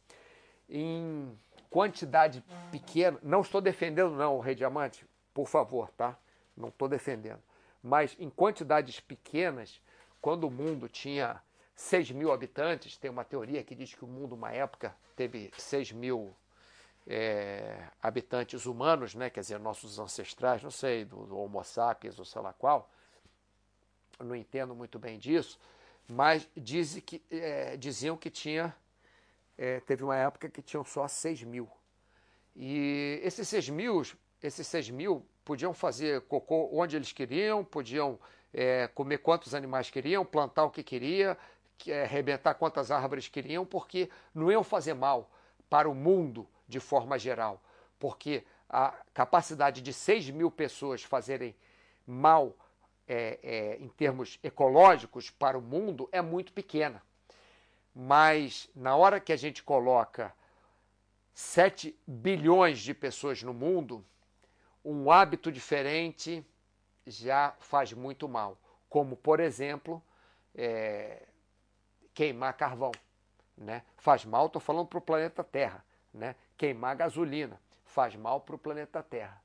em 0.70 1.38
quantidade 1.70 2.44
pequena. 2.72 3.20
Não 3.22 3.42
estou 3.42 3.62
defendendo, 3.62 4.16
não, 4.16 4.38
o 4.38 4.40
Rei 4.40 4.56
Diamante, 4.56 5.06
por 5.34 5.48
favor, 5.48 5.90
tá? 5.92 6.18
Não 6.56 6.70
estou 6.70 6.88
defendendo. 6.88 7.42
Mas 7.82 8.16
em 8.20 8.30
quantidades 8.30 9.00
pequenas, 9.00 9.82
quando 10.22 10.46
o 10.46 10.52
mundo 10.52 10.90
tinha 10.90 11.42
6 11.76 12.12
mil 12.12 12.32
habitantes, 12.32 12.98
tem 12.98 13.10
uma 13.10 13.24
teoria 13.24 13.64
que 13.64 13.74
diz 13.74 13.94
que 13.94 14.04
o 14.04 14.08
mundo, 14.08 14.34
uma 14.34 14.52
época, 14.52 14.96
teve 15.16 15.52
6 15.58 15.94
mil 15.94 16.36
é, 17.08 17.88
habitantes 18.02 18.66
humanos, 18.66 19.16
né? 19.16 19.30
quer 19.30 19.40
dizer, 19.40 19.60
nossos 19.60 19.98
ancestrais, 19.98 20.62
não 20.62 20.72
sei, 20.72 21.06
do, 21.06 21.26
do 21.26 21.38
Homo 21.38 21.64
sapiens 21.64 22.20
ou 22.20 22.26
sei 22.26 22.42
lá 22.42 22.54
qual, 22.54 22.90
não 24.20 24.36
entendo 24.36 24.76
muito 24.76 25.00
bem 25.00 25.18
disso, 25.18 25.58
mas 26.08 26.48
diz 26.56 27.00
que, 27.00 27.22
é, 27.32 27.78
diziam 27.78 28.18
que 28.18 28.30
tinha 28.30 28.76
é, 29.60 29.82
teve 29.82 30.06
uma 30.06 30.16
época 30.16 30.48
que 30.48 30.62
tinham 30.62 30.86
só 30.86 31.06
6 31.06 31.44
mil. 31.44 31.70
E 32.56 33.20
esses 33.22 33.46
6 33.50 33.70
mil, 33.70 34.02
esses 34.42 34.66
6 34.66 34.90
mil 34.90 35.26
podiam 35.44 35.74
fazer 35.74 36.22
cocô 36.22 36.70
onde 36.72 36.96
eles 36.96 37.12
queriam, 37.12 37.64
podiam 37.66 38.18
é, 38.54 38.88
comer 38.88 39.18
quantos 39.18 39.54
animais 39.54 39.90
queriam, 39.90 40.24
plantar 40.24 40.64
o 40.64 40.72
que 40.72 40.82
queria, 40.82 41.38
é, 41.86 42.04
arrebentar 42.04 42.54
quantas 42.54 42.90
árvores 42.90 43.28
queriam, 43.28 43.66
porque 43.66 44.10
não 44.34 44.50
iam 44.50 44.64
fazer 44.64 44.94
mal 44.94 45.30
para 45.70 45.90
o 45.90 45.94
mundo 45.94 46.48
de 46.66 46.80
forma 46.80 47.20
geral. 47.20 47.62
Porque 48.00 48.46
a 48.70 48.94
capacidade 49.14 49.82
de 49.82 49.92
6 49.92 50.30
mil 50.30 50.50
pessoas 50.50 51.04
fazerem 51.04 51.54
mal 52.08 52.56
é, 53.06 53.40
é, 53.44 53.78
em 53.78 53.90
termos 53.90 54.40
ecológicos 54.42 55.30
para 55.30 55.58
o 55.58 55.62
mundo 55.62 56.08
é 56.14 56.22
muito 56.22 56.54
pequena. 56.54 57.04
Mas 57.94 58.70
na 58.76 58.96
hora 58.96 59.20
que 59.20 59.34
a 59.34 59.38
gente 59.38 59.64
coloca 59.64 60.34
7 61.34 61.98
bilhões 62.06 62.80
de 62.80 62.94
pessoas 62.94 63.42
no 63.44 63.54
mundo, 63.54 64.06
um 64.84 65.12
hábito 65.12 65.52
diferente 65.52 66.46
já 67.06 67.56
faz 67.60 67.94
muito 67.94 68.28
mal. 68.28 68.58
Como, 68.90 69.16
por 69.16 69.40
exemplo, 69.40 70.02
é, 70.56 71.24
queimar 72.14 72.54
carvão. 72.54 72.92
Né? 73.58 73.84
Faz 73.98 74.24
mal, 74.24 74.46
estou 74.46 74.62
falando 74.62 74.88
para 74.88 75.00
o 75.00 75.02
planeta 75.02 75.44
Terra. 75.44 75.84
Né? 76.14 76.36
Queimar 76.58 76.96
gasolina 76.96 77.60
faz 77.90 78.16
mal 78.16 78.40
para 78.40 78.56
o 78.56 78.60
planeta 78.60 79.04
Terra. 79.04 79.42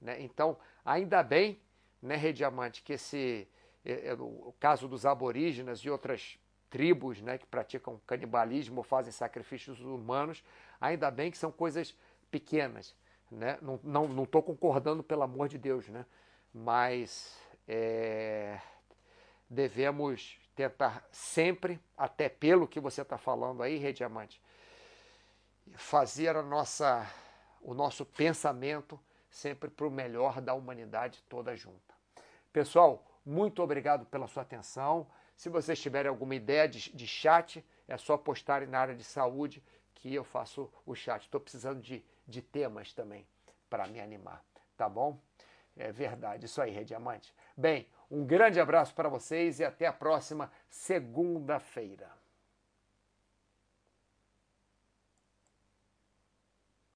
Né? 0.00 0.20
Então, 0.22 0.56
ainda 0.84 1.22
bem, 1.22 1.60
né, 2.00 2.16
Rediamante, 2.16 2.82
que 2.82 2.94
esse, 2.94 3.46
é, 3.84 4.08
é, 4.08 4.14
o 4.14 4.52
caso 4.58 4.88
dos 4.88 5.06
aborígenas 5.06 5.80
e 5.80 5.90
outras 5.90 6.38
tribos 6.72 7.20
né, 7.20 7.36
que 7.36 7.46
praticam 7.46 8.00
canibalismo 8.06 8.78
ou 8.78 8.82
fazem 8.82 9.12
sacrifícios 9.12 9.78
humanos, 9.80 10.42
ainda 10.80 11.10
bem 11.10 11.30
que 11.30 11.36
são 11.36 11.52
coisas 11.52 11.94
pequenas. 12.30 12.96
né? 13.30 13.58
Não 13.60 13.74
estou 13.74 13.90
não, 13.90 14.08
não 14.08 14.26
concordando, 14.26 15.02
pelo 15.02 15.22
amor 15.22 15.48
de 15.48 15.58
Deus, 15.58 15.86
né? 15.88 16.06
mas 16.52 17.38
é, 17.68 18.58
devemos 19.50 20.40
tentar 20.56 21.06
sempre, 21.12 21.78
até 21.96 22.30
pelo 22.30 22.66
que 22.66 22.80
você 22.80 23.02
está 23.02 23.18
falando 23.18 23.62
aí, 23.62 23.76
Rei 23.76 23.92
Diamante, 23.92 24.40
fazer 25.74 26.36
a 26.36 26.42
nossa, 26.42 27.06
o 27.60 27.74
nosso 27.74 28.06
pensamento 28.06 28.98
sempre 29.30 29.68
para 29.68 29.86
o 29.86 29.90
melhor 29.90 30.40
da 30.40 30.54
humanidade 30.54 31.22
toda 31.28 31.54
junta. 31.54 31.94
Pessoal, 32.50 33.04
muito 33.26 33.62
obrigado 33.62 34.06
pela 34.06 34.26
sua 34.26 34.42
atenção. 34.42 35.06
Se 35.36 35.48
vocês 35.48 35.80
tiverem 35.80 36.08
alguma 36.08 36.34
ideia 36.34 36.68
de, 36.68 36.92
de 36.94 37.06
chat, 37.06 37.64
é 37.88 37.96
só 37.96 38.16
postarem 38.16 38.68
na 38.68 38.78
área 38.78 38.94
de 38.94 39.04
saúde 39.04 39.62
que 39.94 40.14
eu 40.14 40.24
faço 40.24 40.72
o 40.86 40.94
chat. 40.94 41.22
Estou 41.22 41.40
precisando 41.40 41.80
de, 41.80 42.04
de 42.26 42.42
temas 42.42 42.92
também 42.92 43.26
para 43.68 43.86
me 43.86 44.00
animar, 44.00 44.44
tá 44.76 44.88
bom? 44.88 45.18
É 45.76 45.90
verdade, 45.90 46.46
isso 46.46 46.60
aí, 46.60 46.70
Rede 46.70 46.88
Diamante. 46.88 47.34
Bem, 47.56 47.88
um 48.10 48.26
grande 48.26 48.60
abraço 48.60 48.94
para 48.94 49.08
vocês 49.08 49.58
e 49.58 49.64
até 49.64 49.86
a 49.86 49.92
próxima 49.92 50.52
segunda-feira. 50.68 52.10